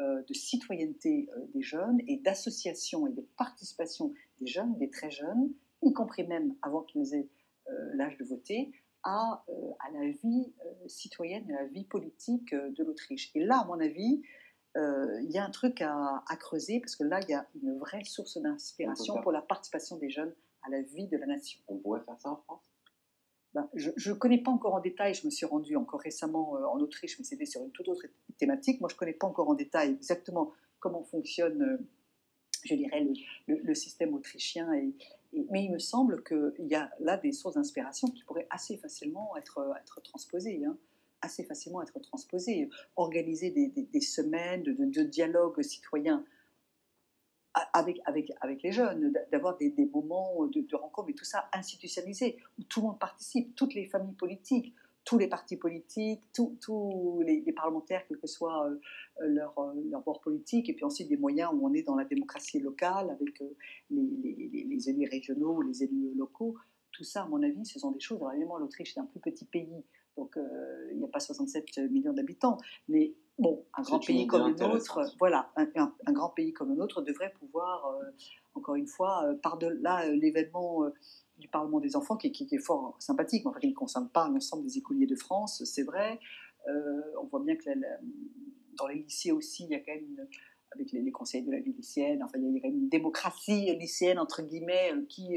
euh, 0.01 0.23
de 0.23 0.35
citoyenneté 0.35 1.29
euh, 1.37 1.47
des 1.55 1.63
jeunes 1.63 2.01
et 2.07 2.17
d'association 2.19 3.07
et 3.07 3.13
de 3.13 3.27
participation 3.37 4.13
des 4.41 4.47
jeunes, 4.47 4.77
des 4.79 4.91
très 4.91 5.11
jeunes, 5.11 5.53
y 5.83 5.93
compris 5.93 6.27
même 6.27 6.55
avant 6.63 6.83
qu'ils 6.83 7.15
aient 7.15 7.29
l'âge 7.95 8.17
de 8.19 8.25
voter, 8.25 8.73
à, 9.03 9.45
à 9.81 9.91
la 9.93 10.11
vie 10.11 10.53
citoyenne 10.87 11.49
et 11.51 11.55
à 11.55 11.63
la 11.63 11.69
vie 11.69 11.85
politique 11.85 12.55
de 12.55 12.85
l'Autriche. 12.85 13.31
Et 13.35 13.45
là, 13.45 13.61
à 13.61 13.65
mon 13.65 13.81
avis, 13.81 14.23
il 14.77 15.31
y 15.31 15.39
a 15.39 15.45
un 15.45 15.51
truc 15.51 15.81
à, 15.81 16.23
à, 16.29 16.37
creuser 16.37 16.81
parce 16.81 16.97
que 16.97 17.05
là, 17.05 17.21
il 17.23 17.31
y 17.31 17.35
a 17.35 17.47
une 17.63 17.79
vraie 17.79 18.05
source 18.05 18.39
d'inspiration 18.39 19.21
pour 19.23 19.33
la 19.33 19.43
participation 19.43 19.97
des 19.97 20.11
jeunes 20.11 20.35
à 20.67 20.71
la 20.71 20.83
vie 20.83 21.07
de 21.07 21.17
la 21.17 21.27
nation. 21.27 21.61
On 21.69 21.77
pourrait 21.79 22.01
faire 22.01 22.19
ça 22.21 22.31
en 22.31 22.37
France? 22.37 22.71
Ben, 23.55 23.69
Je 23.75 24.11
ne 24.11 24.15
connais 24.15 24.43
pas 24.43 24.51
encore 24.51 24.75
en 24.75 24.81
détail, 24.81 25.15
je 25.15 25.25
me 25.25 25.31
suis 25.31 25.47
rendue 25.47 25.77
encore 25.77 26.01
récemment 26.01 26.57
euh, 26.57 26.65
en 26.67 26.79
Autriche, 26.79 27.19
mais 27.19 27.25
c'était 27.25 27.47
sur 27.47 27.63
une 27.63 27.71
toute 27.71 27.89
autre 27.89 28.05
thématique. 28.39 28.81
Moi, 28.81 28.89
je 28.91 28.95
ne 28.95 28.99
connais 28.99 29.15
pas 29.15 29.27
encore 29.27 29.49
en 29.49 29.55
détail 29.55 29.93
exactement 29.93 30.53
comment 30.79 31.03
fonctionne, 31.05 31.63
euh, 31.63 31.79
je 32.65 32.75
dirais, 32.75 33.07
le, 33.47 33.75
système 33.75 34.13
autrichien. 34.13 34.73
Et, 34.75 34.93
mais 35.51 35.65
il 35.65 35.71
me 35.71 35.79
semble 35.79 36.23
qu'il 36.23 36.67
y 36.67 36.75
a 36.75 36.91
là 37.01 37.17
des 37.17 37.33
sources 37.33 37.55
d'inspiration 37.55 38.09
qui 38.09 38.25
pourraient 38.25 38.47
assez 38.51 38.77
facilement 38.77 39.37
être, 39.37 39.75
être 39.81 40.01
transposées. 40.03 40.65
Hein 40.65 40.77
assez 41.23 41.45
facilement 41.45 41.83
être 41.83 41.99
transposées. 42.01 42.71
Organiser 42.97 43.51
des, 43.51 44.01
semaines 44.01 44.62
de, 44.62 44.73
de, 44.73 45.03
dialogue 45.03 45.61
citoyen 45.62 46.25
avec, 47.73 48.01
avec, 48.05 48.33
avec 48.41 48.62
les 48.62 48.73
jeunes, 48.73 49.15
d'avoir 49.33 49.57
des, 49.57 49.71
des, 49.71 49.87
moments 49.87 50.47
de, 50.47 50.61
de, 50.61 50.77
rencontre, 50.77 51.09
mais 51.09 51.15
tout 51.15 51.25
ça 51.25 51.49
institutionnalisé, 51.55 52.37
où 52.59 52.65
tout 52.65 52.81
le 52.81 52.89
monde 52.89 52.99
participe, 52.99 53.55
toutes 53.57 53.75
les 53.75 53.87
familles 53.87 54.15
politiques, 54.15 54.75
tous 55.07 55.19
les 55.19 55.29
partis 55.29 55.57
politiques, 55.57 56.21
tous 56.35 57.23
les, 57.25 57.40
parlementaires, 57.53 58.03
quel 58.09 58.19
que 58.19 58.27
soit 58.27 58.69
euh, 58.69 58.77
leur, 59.21 59.57
euh, 59.59 59.73
leur, 59.88 60.03
bord 60.03 60.21
politique, 60.21 60.69
et 60.69 60.75
puis 60.75 60.85
ensuite 60.85 61.09
des 61.09 61.16
moyens 61.16 61.51
où 61.55 61.64
on 61.64 61.73
est 61.73 61.85
dans 61.85 61.95
la 61.95 62.05
démocratie 62.05 62.59
locale, 62.59 63.09
avec 63.11 63.40
euh, 63.40 63.57
les, 63.90 64.51
les, 64.53 64.64
les 64.64 64.90
élus 64.90 65.09
régionaux, 65.09 65.62
les 65.62 65.85
élus 65.85 66.12
locaux. 66.16 66.57
Tout 66.90 67.05
ça, 67.05 67.23
à 67.23 67.29
mon 67.29 67.40
avis, 67.42 67.64
ce 67.64 67.79
sont 67.79 67.92
des 67.92 68.01
choses. 68.01 68.19
Alors 68.19 68.33
évidemment, 68.33 68.59
l'Autriche 68.59 68.97
est 68.97 69.01
un 69.01 69.07
plus 69.07 69.21
petit 69.21 69.45
pays, 69.45 69.85
donc 70.16 70.37
il 70.90 70.99
n'y 70.99 71.05
a 71.05 71.09
pas 71.09 71.21
67 71.21 71.79
millions 71.90 72.12
d'habitants, 72.12 72.59
mais 72.88 73.14
bon, 73.38 73.64
un 73.75 73.83
grand 73.83 73.99
pays 73.99 74.27
comme 74.27 74.49
le 74.49 74.55
nôtre, 74.55 75.01
voilà, 75.19 75.51
un, 75.57 76.12
grand 76.12 76.31
pays 76.31 76.53
comme 76.53 76.71
le 76.71 76.77
nôtre 76.77 77.03
devrait 77.03 77.33
pouvoir, 77.38 77.87
euh, 77.87 78.11
encore 78.55 78.77
une 78.77 78.87
fois, 78.87 79.25
euh, 79.25 79.35
par-delà 79.35 80.07
euh, 80.07 80.16
l'événement 80.16 80.85
du 81.38 81.49
Parlement 81.49 81.81
des 81.81 81.96
enfants, 81.96 82.16
qui, 82.16 82.29
est 82.29 82.59
fort 82.59 82.96
sympathique, 82.99 83.44
mais 83.44 83.51
enfin, 83.51 83.61
qui 83.61 83.68
ne 83.68 83.75
concerne 83.75 84.09
pas 84.09 84.29
l'ensemble 84.29 84.64
des 84.64 84.79
écoliers 84.79 85.07
de 85.07 85.16
France, 85.16 85.62
c'est 85.64 85.83
vrai. 85.83 86.18
on 86.66 87.27
voit 87.27 87.40
bien 87.40 87.57
que 87.57 87.70
dans 88.77 88.87
les 88.87 88.96
lycées 88.96 89.33
aussi, 89.33 89.64
il 89.64 89.70
y 89.70 89.75
a 89.75 89.81
quand 89.81 89.94
même 89.94 90.27
avec 90.72 90.92
les, 90.92 91.11
conseils 91.11 91.42
de 91.42 91.51
la 91.51 91.61
vie 91.61 91.72
lycéenne, 91.72 92.22
enfin, 92.22 92.38
il 92.38 92.55
y 92.55 92.59
a 92.59 92.61
quand 92.61 92.68
même 92.68 92.79
une 92.79 92.88
démocratie 92.88 93.75
lycéenne, 93.77 94.18
entre 94.18 94.42
guillemets, 94.42 94.92
qui 95.09 95.37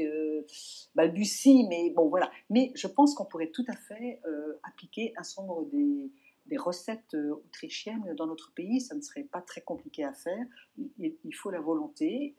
balbutie, 0.94 1.66
mais 1.68 1.90
bon, 1.90 2.08
voilà. 2.08 2.30
Mais 2.48 2.72
je 2.74 2.86
pense 2.86 3.14
qu'on 3.14 3.24
pourrait 3.26 3.50
tout 3.50 3.64
à 3.68 3.76
fait 3.76 4.20
appliquer 4.62 5.12
un 5.16 5.22
certain 5.22 5.46
nombre 5.46 5.70
des 5.70 6.10
des 6.50 6.56
recettes 6.56 7.14
euh, 7.14 7.32
autrichiennes 7.46 8.14
dans 8.16 8.26
notre 8.26 8.52
pays, 8.52 8.80
ça 8.80 8.94
ne 8.94 9.00
serait 9.00 9.22
pas 9.24 9.40
très 9.40 9.62
compliqué 9.62 10.04
à 10.04 10.12
faire. 10.12 10.44
Il, 10.98 11.34
faut 11.34 11.50
la 11.50 11.60
volonté. 11.60 12.34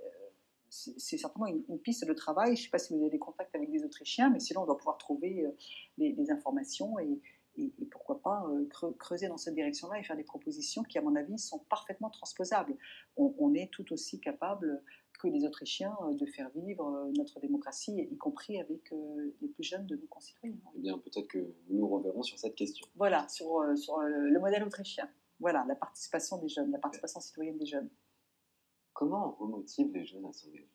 Euh, 0.87 0.91
c'est 0.97 1.17
certainement 1.17 1.47
une, 1.47 1.79
piste 1.79 2.05
de 2.05 2.13
travail. 2.13 2.55
Je 2.55 2.61
ne 2.61 2.65
sais 2.65 2.69
pas 2.69 2.79
si 2.79 2.93
vous 2.93 3.01
avez 3.01 3.09
des 3.09 3.19
contacts 3.19 3.55
avec 3.55 3.71
des 3.71 3.83
Autrichiens, 3.83 4.29
mais 4.29 4.39
sinon 4.39 4.61
on 4.63 4.65
doit 4.65 4.77
pouvoir 4.77 4.97
trouver 4.97 5.45
euh, 5.45 5.51
des, 5.97 6.31
informations 6.31 6.99
et, 6.99 7.19
pourquoi 7.91 8.21
pas 8.21 8.49
creuser 8.97 9.27
dans 9.27 9.35
cette 9.35 9.53
direction-là 9.55 9.99
et 9.99 10.03
faire 10.03 10.15
des 10.15 10.23
propositions 10.23 10.83
qui, 10.83 10.97
à 10.97 11.01
mon 11.01 11.15
avis, 11.17 11.37
sont 11.37 11.59
parfaitement 11.69 12.09
transposables. 12.09 12.75
On, 13.17 13.35
on 13.37 13.53
est 13.53 13.69
tout 13.71 13.91
aussi 13.91 14.21
capable 14.21 14.81
que 15.21 15.27
les 15.27 15.45
Autrichiens 15.45 15.95
euh, 16.03 16.13
de 16.15 16.25
faire 16.25 16.49
vivre 16.55 16.87
euh, 16.87 17.11
notre 17.15 17.39
démocratie, 17.39 18.07
y 18.11 18.17
compris 18.17 18.59
avec 18.59 18.91
euh, 18.91 19.35
les 19.41 19.47
plus 19.49 19.63
jeunes 19.63 19.85
de 19.85 19.95
nos 19.95 20.07
concitoyens. 20.07 20.57
Eh 20.75 20.79
bien, 20.79 20.97
peut-être 20.97 21.27
que 21.27 21.39
nous 21.69 21.79
nous 21.79 21.87
reverrons 21.87 22.23
sur 22.23 22.39
cette 22.39 22.55
question. 22.55 22.87
Voilà, 22.95 23.27
sur, 23.27 23.63
sur 23.77 23.99
le 24.01 24.39
modèle 24.39 24.63
autrichien. 24.63 25.09
Voilà, 25.39 25.65
la 25.67 25.75
participation 25.75 26.37
des 26.37 26.49
jeunes, 26.49 26.71
la 26.71 26.79
participation 26.79 27.19
citoyenne 27.19 27.57
des 27.57 27.65
jeunes. 27.65 27.89
Comment 29.01 29.35
on 29.39 29.43
remotive 29.43 29.91
les 29.95 30.05
jeunes 30.05 30.25
à 30.27 30.31
s'engager 30.31 30.69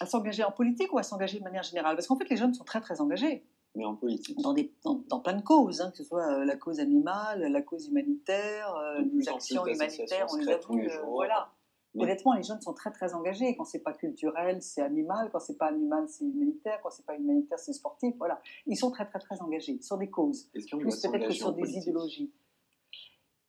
À 0.00 0.06
s'engager 0.06 0.42
en 0.42 0.52
politique 0.52 0.90
ou 0.94 0.96
à 0.96 1.02
s'engager 1.02 1.38
de 1.38 1.44
manière 1.44 1.64
générale? 1.64 1.94
Parce 1.94 2.06
qu'en 2.06 2.16
fait, 2.16 2.30
les 2.30 2.36
jeunes 2.38 2.54
sont 2.54 2.64
très 2.64 2.80
très 2.80 3.02
engagés. 3.02 3.44
Mais 3.74 3.84
en 3.84 3.94
politique 3.94 4.38
Dans, 4.40 4.54
des, 4.54 4.72
dans, 4.84 5.20
plein 5.20 5.34
de 5.34 5.42
causes, 5.42 5.82
hein, 5.82 5.90
que 5.90 5.98
ce 5.98 6.04
soit 6.04 6.46
la 6.46 6.56
cause 6.56 6.80
animale, 6.80 7.42
la 7.42 7.60
cause 7.60 7.88
humanitaire, 7.88 8.74
les 9.12 9.28
actions 9.28 9.66
humanitaires, 9.66 10.26
on 10.32 10.36
les 10.36 10.48
a 10.48 10.56
vues. 10.56 10.90
voilà. 11.10 11.52
Honnêtement, 11.94 12.32
les 12.32 12.42
jeunes 12.42 12.62
sont 12.62 12.72
très 12.72 12.90
très 12.90 13.12
engagés. 13.12 13.54
Quand 13.54 13.66
c'est 13.66 13.82
pas 13.82 13.92
culturel, 13.92 14.62
c'est 14.62 14.80
animal. 14.80 15.28
Quand 15.30 15.40
c'est 15.40 15.58
pas 15.58 15.66
animal, 15.66 16.08
c'est 16.08 16.24
humanitaire. 16.24 16.80
Quand 16.82 16.90
c'est 16.90 17.04
pas 17.04 17.16
humanitaire, 17.16 17.58
c'est 17.58 17.74
sportif. 17.74 18.14
Voilà, 18.16 18.40
ils 18.64 18.76
sont 18.78 18.90
très 18.90 19.04
très 19.04 19.18
très 19.18 19.42
engagés 19.42 19.78
sur 19.82 19.98
des 19.98 20.08
causes, 20.08 20.44
plus 20.54 20.70
peut-être 20.70 21.28
que 21.28 21.34
sur 21.34 21.52
des 21.52 21.76
idéologies. 21.76 22.32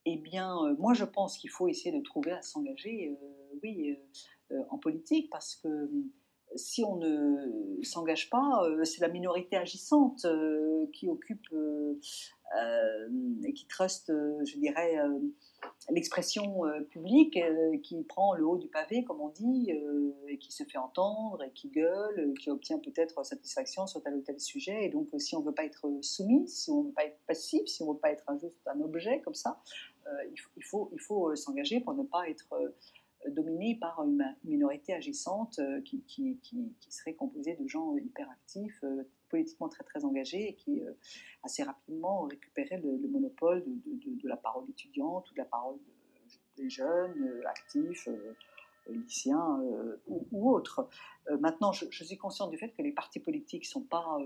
Eh 0.10 0.15
bien, 0.15 0.58
euh, 0.63 0.73
moi 0.80 0.93
je 0.93 1.04
pense 1.04 1.38
qu'il 1.38 1.50
faut 1.50 1.67
essayer 1.67 1.91
de 1.91 2.02
trouver 2.02 2.32
à 2.32 2.41
s'engager, 2.41 3.10
euh, 3.21 3.46
oui, 3.63 3.98
euh, 4.52 4.63
en 4.70 4.78
politique, 4.78 5.30
parce 5.30 5.56
que 5.56 5.89
si 6.56 6.84
on 6.84 6.96
ne 6.96 7.84
s'engage 7.84 8.30
pas, 8.30 8.63
c'est 8.84 9.02
la 9.02 9.10
minorité 9.10 9.58
agissante 9.58 10.26
qui 10.93 11.10
occupe 11.10 11.46
et 13.43 13.54
qui 13.54 13.67
truste, 13.67 14.13
je 14.46 14.58
dirais 14.58 14.98
l'expression 15.89 16.65
euh, 16.65 16.82
publique 16.82 17.38
euh, 17.38 17.78
qui 17.82 18.04
prend 18.04 18.34
le 18.34 18.46
haut 18.46 18.58
du 18.58 18.67
pavé, 18.67 19.04
comme 19.04 19.22
on 19.22 19.30
dit, 19.30 19.72
euh, 19.72 20.12
et 20.28 20.38
qui 20.38 20.52
se 20.52 20.63
fait 20.63 20.78
entendre, 20.78 21.43
et 21.43 21.52
qui 21.52 21.70
gueule, 21.70 22.34
qui 22.39 22.50
obtient 22.50 22.80
peut-être 22.80 23.24
satisfaction 23.26 23.88
sur 23.88 24.02
tel 24.02 24.15
ou 24.15 24.22
tel 24.22 24.39
sujet. 24.39 24.86
Et 24.86 24.89
donc, 24.89 25.10
si 25.17 25.36
on 25.36 25.41
ne 25.41 25.46
veut 25.46 25.54
pas 25.54 25.65
être 25.65 25.88
soumis, 26.02 26.48
si 26.48 26.72
on 26.72 26.84
ne 26.84 26.88
veut 26.88 26.93
pas 26.93 27.06
être 27.06 27.20
passif, 27.26 27.65
si 27.65 27.84
on 27.84 27.88
ne 27.88 27.93
veut 27.93 28.00
pas 28.00 28.12
être 28.12 28.26
juste 28.39 28.67
un 28.67 28.82
objet 28.82 29.22
comme 29.22 29.36
ça, 29.36 29.62
il 30.26 30.36
il 30.56 31.00
faut 31.02 31.36
s'engager 31.36 31.80
pour 31.80 31.93
ne 31.93 32.04
pas 32.04 32.30
être 32.30 32.48
dominée 33.30 33.75
par 33.75 34.03
une 34.03 34.23
minorité 34.43 34.93
agissante 34.93 35.60
qui, 35.86 36.03
qui, 36.03 36.39
qui, 36.41 36.91
serait 36.91 37.13
composée 37.13 37.56
de 37.56 37.67
gens 37.67 37.95
hyperactifs, 37.97 38.84
politiquement 39.30 39.69
très 39.69 39.84
très 39.84 40.06
engagés 40.06 40.49
et 40.49 40.56
qui 40.56 40.82
assez 41.43 41.63
rapidement 41.63 42.21
récupéraient 42.23 42.80
le, 42.80 43.08
monopole 43.08 43.63
de, 43.65 44.21
de, 44.21 44.27
la 44.27 44.38
parole 44.38 44.69
étudiante 44.69 45.30
ou 45.30 45.34
de 45.34 45.39
la 45.39 45.45
parole 45.45 45.77
des 46.58 46.69
jeunes 46.69 47.41
actifs 47.45 48.08
lycéens 48.89 49.60
ou, 50.08 50.51
autres. 50.51 50.89
maintenant, 51.39 51.71
je, 51.71 52.03
suis 52.03 52.17
consciente 52.17 52.51
du 52.51 52.58
fait 52.58 52.69
que 52.69 52.82
les 52.82 52.91
partis 52.91 53.19
politiques 53.19 53.63
ne 53.63 53.67
sont 53.67 53.84
pas 53.84 54.17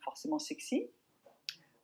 forcément 0.00 0.38
sexy. 0.38 0.88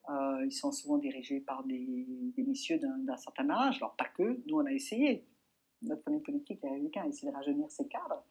ils 0.09 0.53
sont 0.53 0.73
souvent 0.73 0.99
dirigés 0.99 1.41
par 1.41 1.65
des 1.65 2.07
messieurs 2.39 2.79
d'un 2.79 3.17
certain 3.17 3.51
âge, 3.51 3.77
alors 3.77 3.97
pas 3.97 4.09
que, 4.17 4.41
nous 4.47 4.57
on 4.57 4.67
a 4.67 4.73
essayé. 4.73 5.27
Notre 5.85 6.03
famille 6.03 6.21
politique, 6.21 6.61
les 6.63 6.71
Républicains, 6.71 7.03
a 7.03 7.09
essayé 7.09 7.31
de 7.31 7.35
rajeunir 7.35 7.71
ses 7.71 7.87
cadres. 7.87 8.25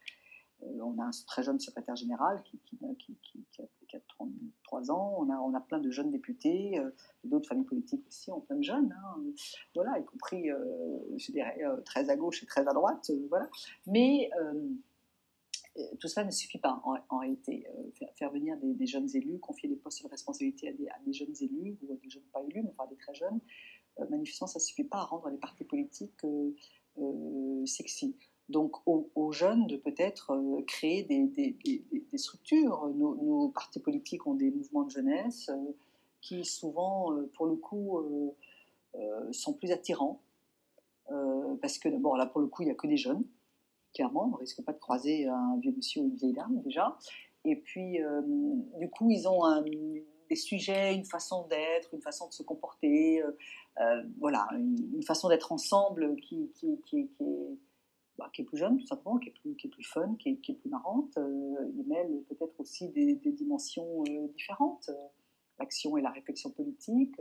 on 0.62 0.98
a 1.00 1.06
un 1.06 1.12
très 1.28 1.44
jeune 1.44 1.60
secrétaire 1.60 1.96
général 1.96 2.42
qui, 2.44 2.60
qui, 2.60 2.78
qui, 2.98 3.62
a, 3.96 4.00
33 4.08 4.92
ans, 4.92 5.16
on 5.20 5.30
a, 5.30 5.38
on 5.38 5.54
a 5.54 5.62
plein 5.62 5.80
de 5.80 5.92
jeunes 5.92 6.12
députés, 6.12 6.82
d'autres 7.24 7.48
familles 7.48 7.66
politiques 7.66 8.04
aussi 8.08 8.32
ont 8.32 8.42
plein 8.42 8.56
de 8.56 8.64
jeunes, 8.64 8.92
hein. 8.92 9.22
voilà, 9.76 10.00
y 10.00 10.06
compris, 10.06 10.50
je 11.18 11.32
dirais, 11.32 11.62
très 11.86 12.10
à 12.10 12.16
gauche 12.16 12.42
et 12.42 12.48
très 12.48 12.68
à 12.68 12.74
droite, 12.74 13.12
voilà. 13.30 13.48
Mais 13.86 14.32
euh, 15.78 15.84
tout 16.00 16.08
cela 16.08 16.26
ne 16.26 16.32
suffit 16.32 16.60
pas 16.60 16.82
en, 17.10 17.18
réalité. 17.18 17.66
Euh, 17.76 18.06
faire, 18.16 18.32
venir 18.32 18.58
des, 18.62 18.86
jeunes 18.86 19.10
élus, 19.16 19.40
confier 19.40 19.68
des 19.68 19.76
postes 19.76 20.04
de 20.04 20.08
responsabilité 20.08 20.70
à 20.70 21.00
des, 21.06 21.14
jeunes 21.14 21.34
élus 21.42 21.78
ou 21.82 21.94
à 21.94 21.96
des 21.96 22.10
jeunes 22.10 22.24
pas 22.32 22.42
élus, 22.44 22.62
mais 22.64 22.74
enfin 22.78 22.88
des 22.90 22.96
très 22.96 23.14
jeunes, 23.14 23.40
euh, 24.00 24.08
manifestement, 24.10 24.48
ça 24.48 24.60
ne 24.60 24.64
suffit 24.64 24.84
pas 24.84 25.00
à 25.00 25.04
rendre 25.06 25.30
les 25.30 25.38
partis 25.38 25.64
politiques 25.64 26.24
sexy. 27.66 28.16
Donc 28.50 28.76
aux, 28.86 29.32
jeunes 29.32 29.68
de 29.68 29.78
peut-être 29.78 30.38
créer 30.68 31.04
des, 31.04 32.18
structures. 32.18 32.88
Nos, 32.96 33.50
partis 33.50 33.80
politiques 33.80 34.28
ont 34.28 34.36
des 34.36 34.52
mouvements 34.52 34.84
de 34.84 34.92
jeunesse 34.92 35.50
qui 36.22 36.46
souvent, 36.46 37.12
pour 37.36 37.48
le 37.48 37.56
coup, 37.56 38.00
sont 39.32 39.54
plus 39.54 39.72
attirants. 39.72 40.22
parce 41.62 41.78
que, 41.78 41.90
bon, 41.90 42.16
là, 42.16 42.26
pour 42.26 42.42
le 42.42 42.48
coup, 42.48 42.64
il 42.64 42.66
n'y 42.66 42.72
a 42.72 42.76
que 42.76 42.88
des 42.88 42.98
jeunes 42.98 43.24
clairement. 43.94 44.26
On 44.26 44.32
ne 44.32 44.38
risque 44.38 44.62
pas 44.64 44.74
de 44.74 44.80
croiser 44.80 45.28
un 45.28 45.58
vieux 45.62 45.74
monsieur 45.76 46.02
ou 46.02 46.06
une 46.06 46.16
vieille 46.16 46.34
dame 46.34 46.62
déjà. 46.64 46.98
Et 47.46 47.56
puis, 47.56 48.02
euh, 48.02 48.22
du 48.80 48.90
coup, 48.90 49.10
ils 49.12 49.28
ont 49.28 49.44
des 50.30 50.36
sujets, 50.36 50.96
une 50.96 51.06
façon 51.06 51.48
d'être, 51.48 51.94
une 51.94 52.02
façon 52.02 52.28
de 52.28 52.34
se 52.34 52.44
comporter, 52.44 53.22
euh, 53.22 53.28
euh, 53.28 53.36
voilà, 54.20 54.48
une, 54.54 55.04
façon 55.04 55.30
d'être 55.30 55.52
ensemble 55.52 56.16
qui, 56.18 56.52
qui, 56.56 56.80
qui, 56.86 57.10
bah, 58.18 58.30
qui, 58.34 58.42
est, 58.42 58.46
plus 58.46 58.58
jeune, 58.58 58.78
tout 58.78 58.86
simplement, 58.86 59.18
qui 59.18 59.30
est 59.30 59.34
plus, 59.34 59.56
qui 59.56 59.68
est 59.68 59.70
plus 59.70 59.84
fun, 59.84 60.16
qui 60.20 60.30
est, 60.30 60.54
plus 60.54 60.70
marrante. 60.70 61.18
ils 61.18 61.86
mêlent 61.88 62.24
peut-être 62.30 62.60
aussi 62.60 62.90
des, 62.90 63.16
dimensions 63.16 64.04
différentes, 64.36 64.90
l'action 65.60 65.98
et 65.98 66.02
la 66.02 66.12
réflexion 66.12 66.50
politique 66.52 67.16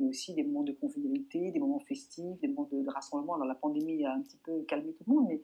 mais 0.00 0.08
aussi 0.08 0.32
des 0.32 0.42
moments 0.42 0.62
de 0.62 0.72
convivialité, 0.72 1.50
des 1.50 1.58
moments 1.58 1.80
festifs, 1.80 2.40
des 2.40 2.48
moments 2.48 2.68
de, 2.72 2.82
de, 2.82 2.90
rassemblement. 2.90 3.34
Alors 3.34 3.46
la 3.46 3.54
pandémie 3.54 4.02
a 4.06 4.14
un 4.14 4.22
petit 4.22 4.38
peu 4.38 4.62
calmé 4.62 4.94
tout 4.94 5.04
le 5.06 5.12
monde, 5.12 5.26
mais 5.28 5.42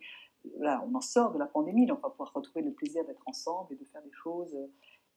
on 0.85 0.95
en 0.95 1.01
sort 1.01 1.33
de 1.33 1.39
la 1.39 1.47
pandémie, 1.47 1.87
donc 1.87 1.99
on 2.03 2.09
va 2.09 2.11
pouvoir 2.11 2.33
retrouver 2.33 2.65
le 2.65 2.73
plaisir 2.73 3.05
d'être 3.05 3.23
ensemble 3.27 3.75
et 3.75 3.77
de 3.77 3.85
faire 3.85 4.03
des 4.03 4.13
choses. 4.13 4.57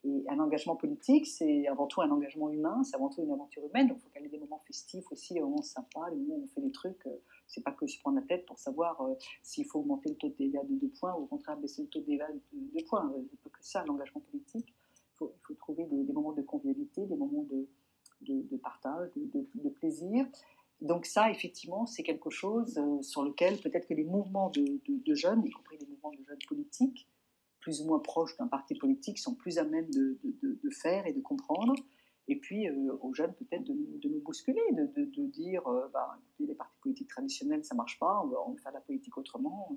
Et 0.05 0.23
un 0.29 0.39
engagement 0.39 0.77
politique, 0.77 1.27
c'est 1.27 1.67
avant 1.67 1.85
tout 1.85 2.01
un 2.01 2.09
engagement 2.09 2.49
humain, 2.49 2.83
c'est 2.83 2.95
avant 2.95 3.09
tout 3.09 3.21
une 3.21 3.31
aventure 3.31 3.63
humaine. 3.65 3.89
Donc 3.89 3.97
il 3.97 4.03
faut 4.03 4.09
qu'il 4.09 4.21
y 4.21 4.25
ait 4.25 4.29
des 4.29 4.37
moments 4.37 4.61
festifs 4.65 5.11
aussi, 5.11 5.33
des 5.33 5.41
moments 5.41 5.61
sympas, 5.61 6.09
des 6.09 6.15
moments 6.15 6.35
où 6.35 6.43
on 6.43 6.47
fait 6.47 6.61
des 6.61 6.71
trucs. 6.71 7.05
Euh, 7.05 7.21
c'est 7.47 7.63
pas 7.63 7.71
que 7.71 7.85
se 7.85 7.99
prendre 7.99 8.17
la 8.17 8.25
tête 8.25 8.45
pour 8.45 8.57
savoir 8.59 9.01
euh, 9.01 9.15
s'il 9.43 9.65
faut 9.65 9.79
augmenter 9.79 10.09
le 10.09 10.15
taux 10.15 10.29
de 10.29 10.35
dégâts 10.35 10.65
de 10.69 10.75
2 10.75 10.87
points 10.99 11.13
ou 11.15 11.23
au 11.23 11.25
contraire 11.25 11.57
baisser 11.57 11.81
le 11.81 11.89
taux 11.89 11.99
de 11.99 12.05
dégâts 12.05 12.23
de 12.53 12.79
2 12.79 12.85
points. 12.85 13.05
N'y 13.09 13.25
a 13.25 13.43
pas 13.43 13.49
que 13.49 13.57
ça, 13.65 13.83
l'engagement 13.85 14.21
politique. 14.21 14.73
Il 15.13 15.17
faut, 15.17 15.33
trouver 15.57 15.83
des, 15.83 16.13
moments 16.13 16.31
de 16.31 16.43
convivialité, 16.43 17.05
des 17.05 17.17
moments 17.17 17.45
de, 17.49 17.67
de, 18.21 18.57
partage, 18.57 19.09
de, 19.15 19.69
plaisir. 19.69 20.25
Donc 20.81 21.05
ça, 21.05 21.29
effectivement, 21.29 21.85
c'est 21.85 22.03
quelque 22.03 22.29
chose 22.29 22.77
euh, 22.77 23.01
sur 23.01 23.23
lequel 23.23 23.57
peut-être 23.57 23.87
que 23.87 23.93
les 23.93 24.05
mouvements 24.05 24.49
de, 24.49 24.79
jeunes, 25.13 25.45
y 25.45 25.49
compris 25.49 25.77
les 25.77 25.85
mouvements 25.87 26.11
de 26.11 26.23
jeunes 26.23 26.39
politiques, 26.47 27.07
plus 27.59 27.81
ou 27.81 27.85
moins 27.85 27.99
proches 27.99 28.35
d'un 28.37 28.47
parti 28.47 28.75
politique, 28.75 29.19
sont 29.19 29.35
plus 29.35 29.57
à 29.57 29.63
même 29.63 29.89
de, 29.91 30.17
faire 30.71 31.05
et 31.07 31.13
de 31.13 31.21
comprendre. 31.21 31.75
Et 32.27 32.35
puis 32.35 32.67
euh, 32.67 32.95
aux 33.01 33.13
jeunes 33.13 33.33
peut-être 33.33 33.63
de, 33.63 33.73
nous 34.07 34.21
bousculer, 34.21 34.61
de, 34.71 35.25
dire, 35.25 35.67
euh, 35.67 35.87
bah, 35.91 36.19
les 36.39 36.53
partis 36.53 36.77
politiques 36.81 37.09
traditionnels, 37.09 37.65
ça 37.65 37.75
marche 37.75 37.97
pas, 37.99 38.21
on 38.23 38.27
va, 38.27 38.37
on 38.45 38.51
va 38.51 38.57
faire 38.61 38.71
la 38.71 38.81
politique 38.81 39.17
autrement 39.17 39.75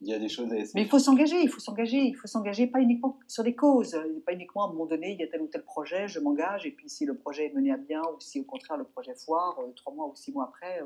il 0.00 0.08
y 0.08 0.14
a 0.14 0.18
des 0.18 0.28
choses 0.28 0.50
à 0.52 0.56
essayer. 0.56 0.72
Mais 0.76 0.82
il 0.82 0.88
faut 0.88 0.98
s'engager, 0.98 1.40
il 1.42 1.48
faut 1.48 1.60
s'engager, 1.60 1.98
il 1.98 2.14
faut 2.14 2.28
s'engager 2.28 2.66
pas 2.66 2.80
uniquement 2.80 3.18
sur 3.26 3.42
les 3.42 3.54
causes, 3.54 3.98
pas 4.24 4.32
uniquement 4.32 4.64
à 4.64 4.68
un 4.68 4.72
moment 4.72 4.86
donné, 4.86 5.12
il 5.12 5.18
y 5.18 5.24
a 5.24 5.26
tel 5.26 5.42
ou 5.42 5.48
tel 5.48 5.64
projet, 5.64 6.06
je 6.06 6.20
m'engage, 6.20 6.66
et 6.66 6.70
puis 6.70 6.88
si 6.88 7.04
le 7.04 7.16
projet 7.16 7.46
est 7.46 7.54
mené 7.54 7.72
à 7.72 7.76
bien, 7.76 8.02
ou 8.02 8.20
si 8.20 8.40
au 8.40 8.44
contraire 8.44 8.76
le 8.76 8.84
projet 8.84 9.14
foire, 9.14 9.58
euh, 9.58 9.72
trois 9.74 9.92
mois 9.92 10.06
ou 10.06 10.14
six 10.14 10.32
mois 10.32 10.44
après, 10.44 10.80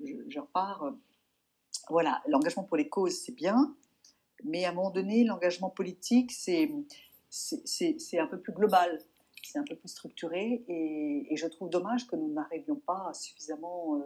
je, 0.00 0.40
repars. 0.40 0.92
Voilà, 1.88 2.22
l'engagement 2.26 2.64
pour 2.64 2.76
les 2.76 2.88
causes, 2.88 3.14
c'est 3.14 3.34
bien, 3.34 3.74
mais 4.44 4.64
à 4.64 4.70
un 4.70 4.72
moment 4.72 4.90
donné, 4.90 5.24
l'engagement 5.24 5.70
politique, 5.70 6.32
c'est, 6.32 6.70
un 8.18 8.26
peu 8.26 8.38
plus 8.38 8.52
global, 8.52 8.98
c'est 9.42 9.58
un 9.58 9.64
peu 9.64 9.76
plus 9.76 9.88
structuré, 9.88 10.64
et, 10.68 11.36
je 11.36 11.46
trouve 11.46 11.70
dommage 11.70 12.06
que 12.06 12.16
nous 12.16 12.32
n'arrivions 12.32 12.76
pas 12.76 13.12
suffisamment... 13.14 13.96
Euh, 13.96 14.00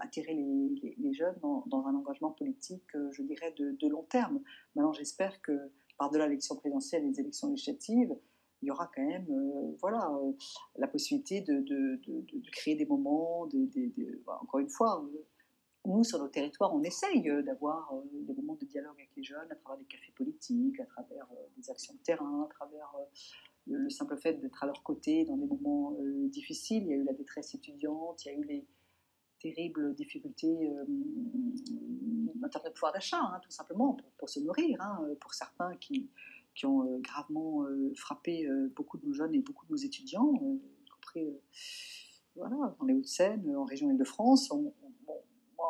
attirer 0.00 0.34
les, 0.34 1.12
jeunes 1.12 1.36
dans, 1.42 1.84
un 1.86 1.94
engagement 1.94 2.30
politique, 2.30 2.82
euh, 2.94 3.10
je 3.12 3.22
dirais, 3.22 3.54
de, 3.58 3.88
long 3.88 4.04
terme. 4.04 4.40
Maintenant, 4.74 4.92
j'espère 4.92 5.40
que 5.42 5.52
par-delà 5.98 6.26
l'élection 6.26 6.56
présidentielle 6.56 7.04
et 7.04 7.08
les 7.08 7.20
élections 7.20 7.50
législatives, 7.50 8.16
il 8.62 8.68
y 8.68 8.70
aura 8.70 8.90
quand 8.94 9.04
même 9.04 9.26
euh, 9.30 9.76
voilà, 9.80 10.10
la 10.76 10.86
possibilité 10.86 11.40
de, 11.40 11.60
de, 11.60 12.50
créer 12.52 12.74
des 12.74 12.86
moments, 12.86 13.48
bah, 14.26 14.38
encore 14.40 14.60
une 14.60 14.70
fois, 14.70 15.04
nous, 15.84 16.04
sur 16.04 16.18
nos 16.18 16.28
territoires, 16.28 16.74
on 16.74 16.82
essaye 16.82 17.22
d'avoir 17.44 17.92
des 18.12 18.34
moments 18.34 18.54
de 18.54 18.64
dialogue 18.66 18.94
avec 18.96 19.10
les 19.16 19.24
jeunes 19.24 19.50
à 19.50 19.54
travers 19.56 19.78
des 19.78 19.84
cafés 19.86 20.12
politiques, 20.16 20.78
à 20.80 20.86
travers 20.86 21.26
des 21.56 21.70
actions 21.70 21.94
de 21.94 21.98
terrain, 22.00 22.46
à 22.48 22.54
travers 22.54 22.94
le, 23.66 23.90
simple 23.90 24.16
fait 24.16 24.34
d'être 24.34 24.62
à 24.62 24.66
leur 24.66 24.82
côté 24.82 25.24
dans 25.24 25.36
des 25.36 25.46
moments 25.46 25.96
difficiles. 26.28 26.84
Il 26.84 26.88
y 26.88 26.92
a 26.92 26.96
eu 26.96 27.04
la 27.04 27.14
détresse 27.14 27.54
étudiante, 27.54 28.24
il 28.24 28.28
y 28.28 28.30
a 28.30 28.38
eu 28.38 28.44
les, 28.44 28.66
terribles 29.42 29.94
difficultés 29.94 30.70
euh, 30.70 30.84
en 32.44 32.48
termes 32.48 32.64
de 32.64 32.70
pouvoir 32.70 32.92
d'achat, 32.92 33.20
hein, 33.20 33.40
tout 33.42 33.50
simplement, 33.50 33.96
pour, 34.18 34.28
se 34.28 34.40
nourrir. 34.40 34.80
Hein, 34.80 35.00
pour 35.20 35.34
certains 35.34 35.74
qui, 35.76 36.10
qui 36.54 36.66
ont 36.66 36.84
euh, 36.84 36.98
gravement 36.98 37.64
euh, 37.64 37.92
frappé 37.96 38.48
beaucoup 38.76 38.98
de 38.98 39.06
nos 39.06 39.12
jeunes 39.12 39.34
et 39.34 39.40
beaucoup 39.40 39.66
de 39.66 39.72
nos 39.72 39.76
étudiants, 39.76 40.32
y 40.34 40.88
compris 40.88 41.26
voilà, 42.36 42.74
dans 42.78 42.86
les 42.86 42.94
Hauts-de-Seine, 42.94 43.54
en 43.56 43.64
région 43.64 43.90
Île-de-France. 43.90 44.52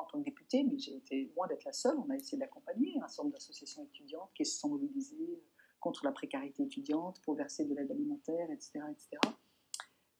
En 0.00 0.04
tant 0.04 0.18
que 0.18 0.24
députée, 0.24 0.64
mais 0.64 0.78
j'ai 0.78 0.96
été 0.96 1.32
loin 1.36 1.46
d'être 1.46 1.64
la 1.64 1.72
seule, 1.72 1.96
on 1.98 2.10
a 2.10 2.16
essayé 2.16 2.38
d'accompagner 2.38 2.98
un 2.98 3.08
certain 3.08 3.24
nombre 3.24 3.34
d'associations 3.34 3.84
étudiantes 3.84 4.30
qui 4.34 4.44
se 4.44 4.58
sont 4.58 4.68
mobilisées 4.68 5.42
contre 5.80 6.04
la 6.04 6.12
précarité 6.12 6.62
étudiante, 6.62 7.20
pour 7.22 7.34
verser 7.34 7.64
de 7.64 7.74
l'aide 7.74 7.90
alimentaire, 7.90 8.50
etc. 8.50 8.80
etc. 8.90 9.18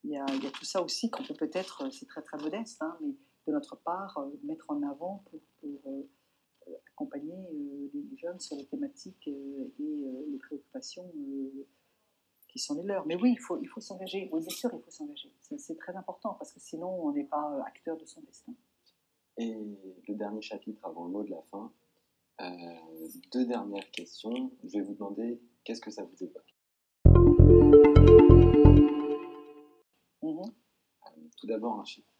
Il 0.05 0.11
y, 0.11 0.17
a, 0.17 0.27
tout 0.27 0.65
ça 0.65 0.83
aussi 0.83 1.11
qu'on 1.11 1.23
peut 1.23 1.35
peut-être, 1.35 1.91
c'est 1.93 2.07
très 2.07 2.23
très 2.23 2.37
modeste, 2.39 2.83
hein, 2.83 2.99
mais 3.01 3.15
de 3.47 3.53
notre 3.53 3.77
part, 3.77 4.19
euh, 4.19 4.31
mettre 4.43 4.69
en 4.69 4.83
avant 4.83 5.25
pour, 5.31 5.41
euh, 5.65 6.11
euh, 6.69 6.73
accompagner 6.93 7.35
les 7.95 8.17
jeunes 8.17 8.41
sur 8.41 8.57
les 8.57 8.67
thématiques 8.67 9.27
et 9.29 9.73
les 9.79 10.39
préoccupations 10.39 11.11
qui 12.49 12.59
sont 12.59 12.75
les 12.75 12.85
leurs. 12.85 13.07
Mais 13.07 13.17
oui, 13.17 13.33
il 13.33 13.41
faut, 13.41 13.59
il 13.61 13.67
faut 13.67 13.81
s'engager. 13.81 14.29
Oui, 14.33 14.41
bien 14.41 14.55
sûr, 14.55 14.71
il 14.73 14.81
faut 14.81 14.91
s'engager. 14.91 15.33
C'est 15.41 15.77
très 15.77 15.97
important 15.97 16.35
parce 16.35 16.53
que 16.53 16.61
sinon, 16.61 16.89
on 17.05 17.13
n'est 17.13 17.25
pas 17.25 17.63
acteur 17.67 17.97
de 17.97 18.05
son 18.05 18.21
destin. 18.23 18.53
Et 19.39 19.55
le 20.09 20.15
dernier 20.15 20.43
chapitre 20.43 20.85
avant 20.85 21.05
le 21.05 21.11
mot 21.11 21.23
de 21.23 21.31
la 21.31 21.43
fin, 21.51 21.73
deux 23.33 23.47
dernières 23.47 23.91
questions. 23.91 24.51
Je 24.65 24.79
vais 24.79 24.85
vous 24.85 24.95
demander 24.95 25.41
qu'est-ce 25.65 25.81
que 25.81 25.91
ça 25.91 26.05
vous 26.05 26.25
évoque? 26.25 26.55
Mm-hmm. 30.23 30.53
tout 31.37 31.47
d'abord, 31.47 31.81
un 31.81 31.85
chiffre. 31.85 32.13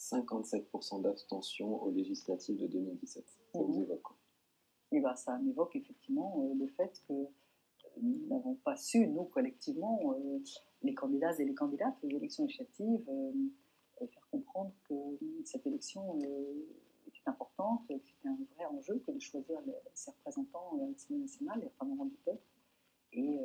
57% 0.00 1.02
d'abstention 1.02 1.82
aux 1.82 1.90
législatives 1.90 2.56
de 2.56 2.66
2017. 2.66 3.24
Ça 3.52 3.58
vous 3.60 3.74
mhm. 3.74 3.82
évoque 3.82 4.02
quoi? 4.02 4.16
Et 4.92 4.96
eh 4.96 5.00
ben, 5.00 5.14
Ça 5.14 5.38
m'évoque 5.38 5.76
effectivement 5.76 6.42
euh, 6.42 6.54
le 6.58 6.66
fait 6.68 7.02
que 7.06 7.14
nous 8.00 8.26
n'avons 8.28 8.54
pas 8.56 8.76
su, 8.76 9.06
nous, 9.06 9.24
collectivement, 9.24 10.14
euh, 10.14 10.38
les 10.82 10.94
candidats 10.94 11.32
et 11.38 11.44
les 11.44 11.54
candidates 11.54 11.96
aux 12.02 12.08
élections 12.08 12.44
législatives, 12.44 13.08
euh, 13.08 13.32
faire 14.06 14.28
comprendre 14.30 14.72
que 14.88 14.94
cette 15.44 15.66
élection 15.66 16.18
était 16.18 17.20
importante, 17.26 17.86
que 17.88 17.94
c'était 17.98 18.28
un 18.28 18.38
vrai 18.56 18.66
enjeu 18.66 19.02
que 19.06 19.12
de 19.12 19.20
choisir 19.20 19.58
ses 19.94 20.10
représentants 20.10 20.78
à 20.80 20.86
l'Assemblée 20.86 21.22
nationale, 21.22 21.60
les 21.60 21.66
représentants 21.66 22.06
du 22.06 22.16
peuple. 22.24 22.42
Et 23.12 23.40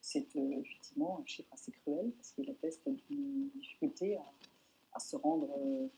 c'est 0.00 0.34
effectivement 0.36 1.20
un 1.20 1.26
chiffre 1.26 1.52
assez 1.52 1.72
cruel, 1.72 2.12
parce 2.12 2.32
qu'il 2.32 2.50
atteste 2.50 2.88
d'une 3.08 3.48
difficulté 3.50 4.18
à 4.92 5.00
se 5.00 5.16
rendre 5.16 5.50
euh, 5.58 5.88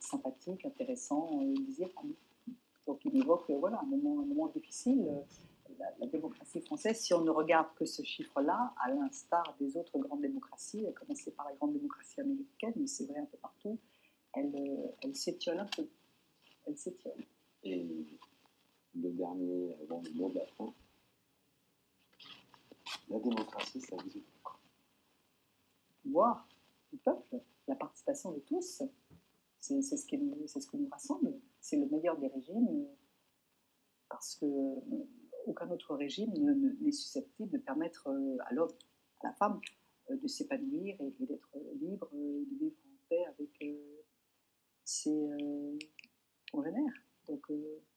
sympathique, 0.00 0.64
intéressant, 0.64 1.42
euh, 1.42 1.54
désirable. 1.66 2.14
Donc 2.86 3.04
il 3.04 3.16
évoque 3.16 3.50
voilà, 3.50 3.80
un, 3.80 3.86
moment, 3.86 4.20
un 4.22 4.26
moment 4.26 4.48
difficile. 4.48 5.08
La, 5.98 6.06
démocratie 6.06 6.60
française, 6.60 7.00
si 7.00 7.14
on 7.14 7.22
ne 7.22 7.30
regarde 7.30 7.68
que 7.74 7.84
ce 7.84 8.02
chiffre-là, 8.02 8.74
à 8.80 8.90
l'instar 8.90 9.56
des 9.58 9.76
autres 9.76 9.98
grandes 9.98 10.20
démocraties, 10.20 10.86
à 10.86 10.92
commencer 10.92 11.30
par 11.32 11.46
la 11.46 11.54
grande 11.54 11.72
démocratie 11.72 12.20
américaine, 12.20 12.72
mais 12.76 12.86
c'est 12.86 13.06
vrai 13.06 13.20
un 13.20 13.24
peu 13.24 13.38
partout, 13.38 13.78
elle, 14.34 14.94
elle 15.02 15.16
s'étiole 15.16 15.58
un 15.58 15.66
peu. 15.66 15.88
Elle 16.66 16.76
s'étiole. 16.76 17.24
Et 17.64 17.86
le 18.94 19.10
dernier, 19.10 19.76
avant 19.82 20.02
le 20.02 20.10
mot 20.12 20.28
de 20.30 20.36
la 20.36 20.46
fin, 20.46 20.72
la 23.08 23.18
démocratie, 23.18 23.80
ça 23.80 23.96
vous 23.96 24.22
quoi 24.42 24.58
Pouvoir 26.02 26.48
du 26.92 26.98
peuple, 26.98 27.40
la 27.68 27.74
participation 27.76 28.32
de 28.32 28.40
tous. 28.40 28.82
C'est 29.60 29.80
ce, 29.80 30.06
qui 30.06 30.18
nous, 30.18 30.46
ce 30.46 30.58
qui 30.58 30.76
nous 30.76 30.88
rassemble. 30.90 31.34
C'est 31.60 31.76
le 31.76 31.86
meilleur 31.86 32.18
des 32.18 32.26
régimes 32.26 32.86
parce 34.08 34.34
que 34.34 34.44
euh, 34.44 35.06
aucun 35.46 35.70
autre 35.70 35.94
régime 35.94 36.32
n'est 36.80 36.92
susceptible 36.92 37.50
de 37.50 37.58
permettre 37.58 38.08
euh, 38.08 38.36
à 38.46 38.54
l'homme, 38.54 38.72
à 39.20 39.28
la 39.28 39.32
femme, 39.34 39.60
euh, 40.10 40.16
de 40.16 40.26
s'épanouir 40.26 40.96
et, 41.00 41.26
d'être 41.26 41.56
libre, 41.80 42.08
de 42.12 42.58
vivre 42.58 42.76
en 42.84 43.08
paix 43.08 43.24
avec 43.26 43.64
ses 44.84 45.28
congénères. 46.50 46.92
Donc 47.28 47.46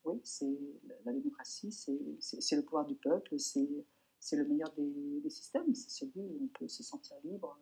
oui, 0.06 0.20
c'est 0.24 0.58
la 1.04 1.12
démocratie, 1.12 1.72
c'est 1.72 2.56
le 2.56 2.62
pouvoir 2.62 2.86
du 2.86 2.96
peuple, 2.96 3.38
c'est 3.40 4.36
le 4.36 4.46
meilleur 4.46 4.72
des, 4.74 5.30
systèmes. 5.30 5.74
C'est 5.74 5.90
celui 5.90 6.22
où 6.22 6.44
on 6.44 6.48
peut 6.48 6.68
se 6.68 6.84
sentir 6.84 7.18
libre 7.24 7.60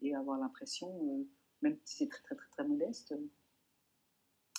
et 0.00 0.14
avoir 0.14 0.38
l'impression, 0.38 0.88
euh, 0.88 1.24
même 1.62 1.78
si 1.84 1.98
c'est 1.98 2.08
très, 2.08 2.22
très, 2.22 2.36
très, 2.36 2.48
très 2.50 2.64
modeste, 2.66 3.14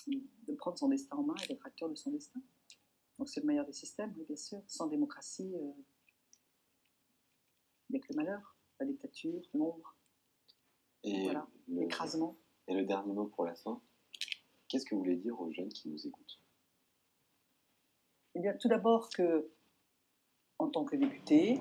de 0.07 0.53
prendre 0.55 0.77
son 0.77 0.89
destin 0.89 1.15
en 1.15 1.23
main 1.23 1.35
et 1.43 1.47
d'être 1.47 1.65
acteur 1.65 1.89
de 1.89 1.95
son 1.95 2.11
destin. 2.11 2.41
Donc 3.17 3.29
c'est 3.29 3.41
le 3.41 3.47
meilleur 3.47 3.65
des 3.65 3.73
systèmes, 3.73 4.11
bien 4.11 4.35
sûr. 4.35 4.61
Sans 4.67 4.87
démocratie, 4.87 5.55
euh, 5.55 5.71
il 7.89 7.93
n'y 7.93 7.97
a 7.97 7.99
que 7.99 8.13
le 8.13 8.15
malheur, 8.17 8.55
la 8.79 8.85
dictature, 8.85 9.41
l'ombre. 9.53 9.95
Voilà, 11.03 11.47
l'écrasement. 11.67 12.37
Et 12.67 12.73
le 12.73 12.85
dernier 12.85 13.11
mot 13.11 13.25
pour 13.25 13.43
la 13.43 13.55
fin, 13.55 13.81
qu'est-ce 14.67 14.85
que 14.85 14.95
vous 14.95 15.01
voulez 15.01 15.17
dire 15.17 15.39
aux 15.39 15.51
jeunes 15.51 15.69
qui 15.69 15.89
nous 15.89 16.07
écoutent? 16.07 16.39
Eh 18.35 18.39
bien, 18.39 18.53
tout 18.57 18.69
d'abord 18.69 19.09
que 19.09 19.51
en 20.59 20.69
tant 20.69 20.85
que 20.85 20.95
députée, 20.95 21.59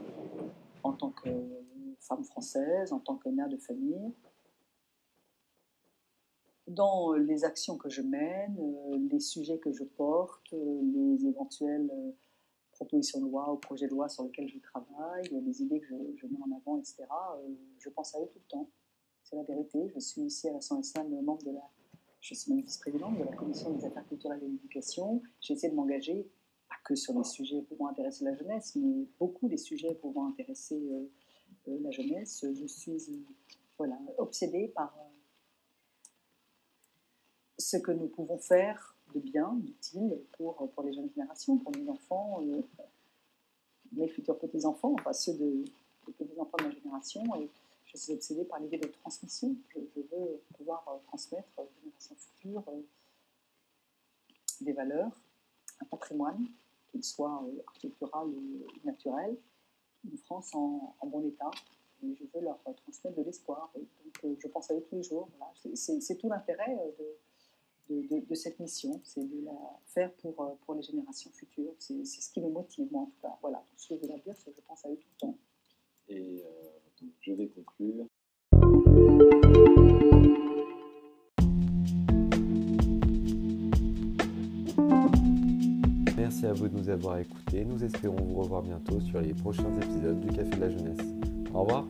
en 0.84 0.92
tant 0.92 1.10
que 1.10 1.28
femme 2.00 2.24
française, 2.24 2.92
en 2.92 3.00
tant 3.00 3.16
que 3.16 3.28
mère 3.28 3.48
de 3.48 3.56
famille, 3.56 4.14
dans 6.72 7.12
les 7.12 7.44
actions 7.44 7.76
que 7.76 7.88
je 7.88 8.02
mène, 8.02 8.56
les 9.10 9.20
sujets 9.20 9.58
que 9.58 9.72
je 9.72 9.84
porte, 9.84 10.52
les 10.52 11.26
éventuelles 11.26 11.90
propositions 12.72 13.20
de 13.20 13.26
loi 13.26 13.52
ou 13.52 13.56
projets 13.56 13.86
de 13.86 13.92
loi 13.92 14.08
sur 14.08 14.24
lesquels 14.24 14.48
je 14.48 14.58
travaille, 14.58 15.24
les 15.30 15.62
idées 15.62 15.80
que 15.80 15.94
je, 16.16 16.26
mets 16.26 16.38
en 16.40 16.56
avant, 16.56 16.78
etc., 16.78 17.04
je 17.78 17.88
pense 17.90 18.14
à 18.14 18.20
eux 18.20 18.26
tout 18.32 18.38
le 18.38 18.48
temps. 18.48 18.68
C'est 19.22 19.36
la 19.36 19.44
vérité. 19.44 19.88
Je 19.94 20.00
suis 20.00 20.22
ici 20.22 20.48
à 20.48 20.52
l'Assemblée 20.52 20.80
nationale 20.80 21.22
membre 21.22 21.44
de 21.44 21.52
la, 21.52 21.62
je 22.20 22.34
suis 22.34 22.52
même 22.52 22.62
vice-présidente 22.62 23.18
de 23.18 23.24
la 23.24 23.32
Commission 23.36 23.70
des 23.70 23.84
affaires 23.84 24.06
culturelles 24.06 24.40
et 24.42 24.46
de 24.46 24.52
l'éducation. 24.52 25.22
J'ai 25.40 25.54
essayé 25.54 25.70
de 25.70 25.76
m'engager 25.76 26.26
que 26.84 26.94
sur 26.94 27.16
les 27.16 27.24
sujets 27.24 27.62
pouvant 27.62 27.88
intéresser 27.88 28.24
la 28.24 28.34
jeunesse, 28.34 28.74
mais 28.76 29.06
beaucoup 29.18 29.48
des 29.48 29.56
sujets 29.56 29.94
pouvant 29.94 30.26
intéresser 30.28 30.76
euh, 30.76 31.04
euh, 31.68 31.78
la 31.82 31.90
jeunesse. 31.90 32.44
Je 32.52 32.66
suis 32.66 32.92
euh, 32.92 33.16
voilà, 33.78 33.98
obsédée 34.18 34.68
par 34.68 34.96
ce 37.62 37.76
que 37.76 37.92
nous 37.92 38.08
pouvons 38.08 38.38
faire 38.38 38.96
de 39.14 39.20
bien, 39.20 39.52
d'utile 39.54 40.18
pour, 40.32 40.56
pour 40.70 40.82
les 40.82 40.92
jeunes 40.92 41.10
générations, 41.10 41.58
pour 41.58 41.72
mes 41.76 41.88
enfants, 41.88 42.40
mes 43.92 44.08
futurs 44.08 44.38
petits-enfants, 44.38 44.94
enfin 44.98 45.12
ceux 45.12 45.34
de, 45.34 45.64
des 46.06 46.12
petits-enfants 46.12 46.56
de 46.58 46.64
ma 46.64 46.70
génération. 46.70 47.22
Et 47.36 47.48
je 47.86 47.96
suis 47.96 48.12
obsédée 48.12 48.44
par 48.44 48.60
l'idée 48.60 48.78
de 48.78 48.88
transmission. 48.88 49.54
Je, 49.74 49.80
veux 50.00 50.40
pouvoir 50.56 50.84
transmettre 51.08 51.48
aux 51.58 51.68
générations 51.80 52.16
futures 52.16 52.64
des 54.60 54.72
valeurs, 54.72 55.10
un 55.80 55.84
patrimoine 55.86 56.46
qu'il 56.90 57.02
soit 57.02 57.42
euh, 57.44 57.62
architectural 57.66 58.28
ou 58.28 58.66
naturel, 58.84 59.36
une 60.04 60.18
France 60.18 60.54
en, 60.54 60.94
bon 61.04 61.26
état. 61.26 61.50
Je 62.02 62.24
veux 62.34 62.40
leur 62.40 62.58
transmettre 62.62 63.16
de 63.16 63.22
l'espoir. 63.22 63.70
Donc 63.74 63.86
euh, 64.24 64.34
je 64.38 64.48
pense 64.48 64.70
à 64.70 64.74
eux 64.74 64.84
tous 64.88 64.96
les 64.96 65.02
jours. 65.02 65.28
C'est 65.74 66.16
tout 66.16 66.28
l'intérêt 66.28 66.76
euh, 67.00 67.04
de, 67.88 68.24
de, 68.28 68.34
cette 68.34 68.58
mission, 68.60 69.00
c'est 69.04 69.24
de 69.24 69.44
la 69.44 69.52
faire 69.86 70.12
pour, 70.14 70.34
pour 70.64 70.74
les 70.74 70.82
générations 70.82 71.30
futures. 71.32 71.74
C'est 71.78 72.04
ce 72.04 72.30
qui 72.30 72.40
me 72.40 72.48
motive, 72.48 72.88
moi 72.90 73.02
en 73.02 73.06
tout 73.06 73.20
cas. 73.20 73.36
Voilà, 73.40 73.64
ce 73.76 73.88
que 73.88 73.96
je 73.96 74.00
veux 74.00 74.08
leur 74.08 74.20
dire, 74.20 74.34
c'est 74.36 74.50
que 74.50 74.56
je 74.56 74.66
pense 74.66 74.84
à 74.84 74.90
eux 74.90 74.96
tout 74.96 75.08
le 75.14 75.18
temps. 75.18 75.38
Et 76.08 76.44
donc 77.00 77.10
je 77.20 77.32
vais 77.32 77.48
conclure. 77.48 78.06
Merci 86.16 86.46
à 86.46 86.52
vous 86.52 86.68
de 86.68 86.76
nous 86.76 86.88
avoir 86.88 87.18
écoutés. 87.18 87.64
Nous 87.64 87.82
espérons 87.84 88.16
vous 88.22 88.40
revoir 88.40 88.62
bientôt 88.62 89.00
sur 89.00 89.20
les 89.20 89.34
prochains 89.34 89.74
épisodes 89.80 90.20
du 90.20 90.28
Café 90.28 90.50
de 90.50 90.60
la 90.60 90.70
Jeunesse. 90.70 91.06
Au 91.52 91.62
revoir. 91.64 91.84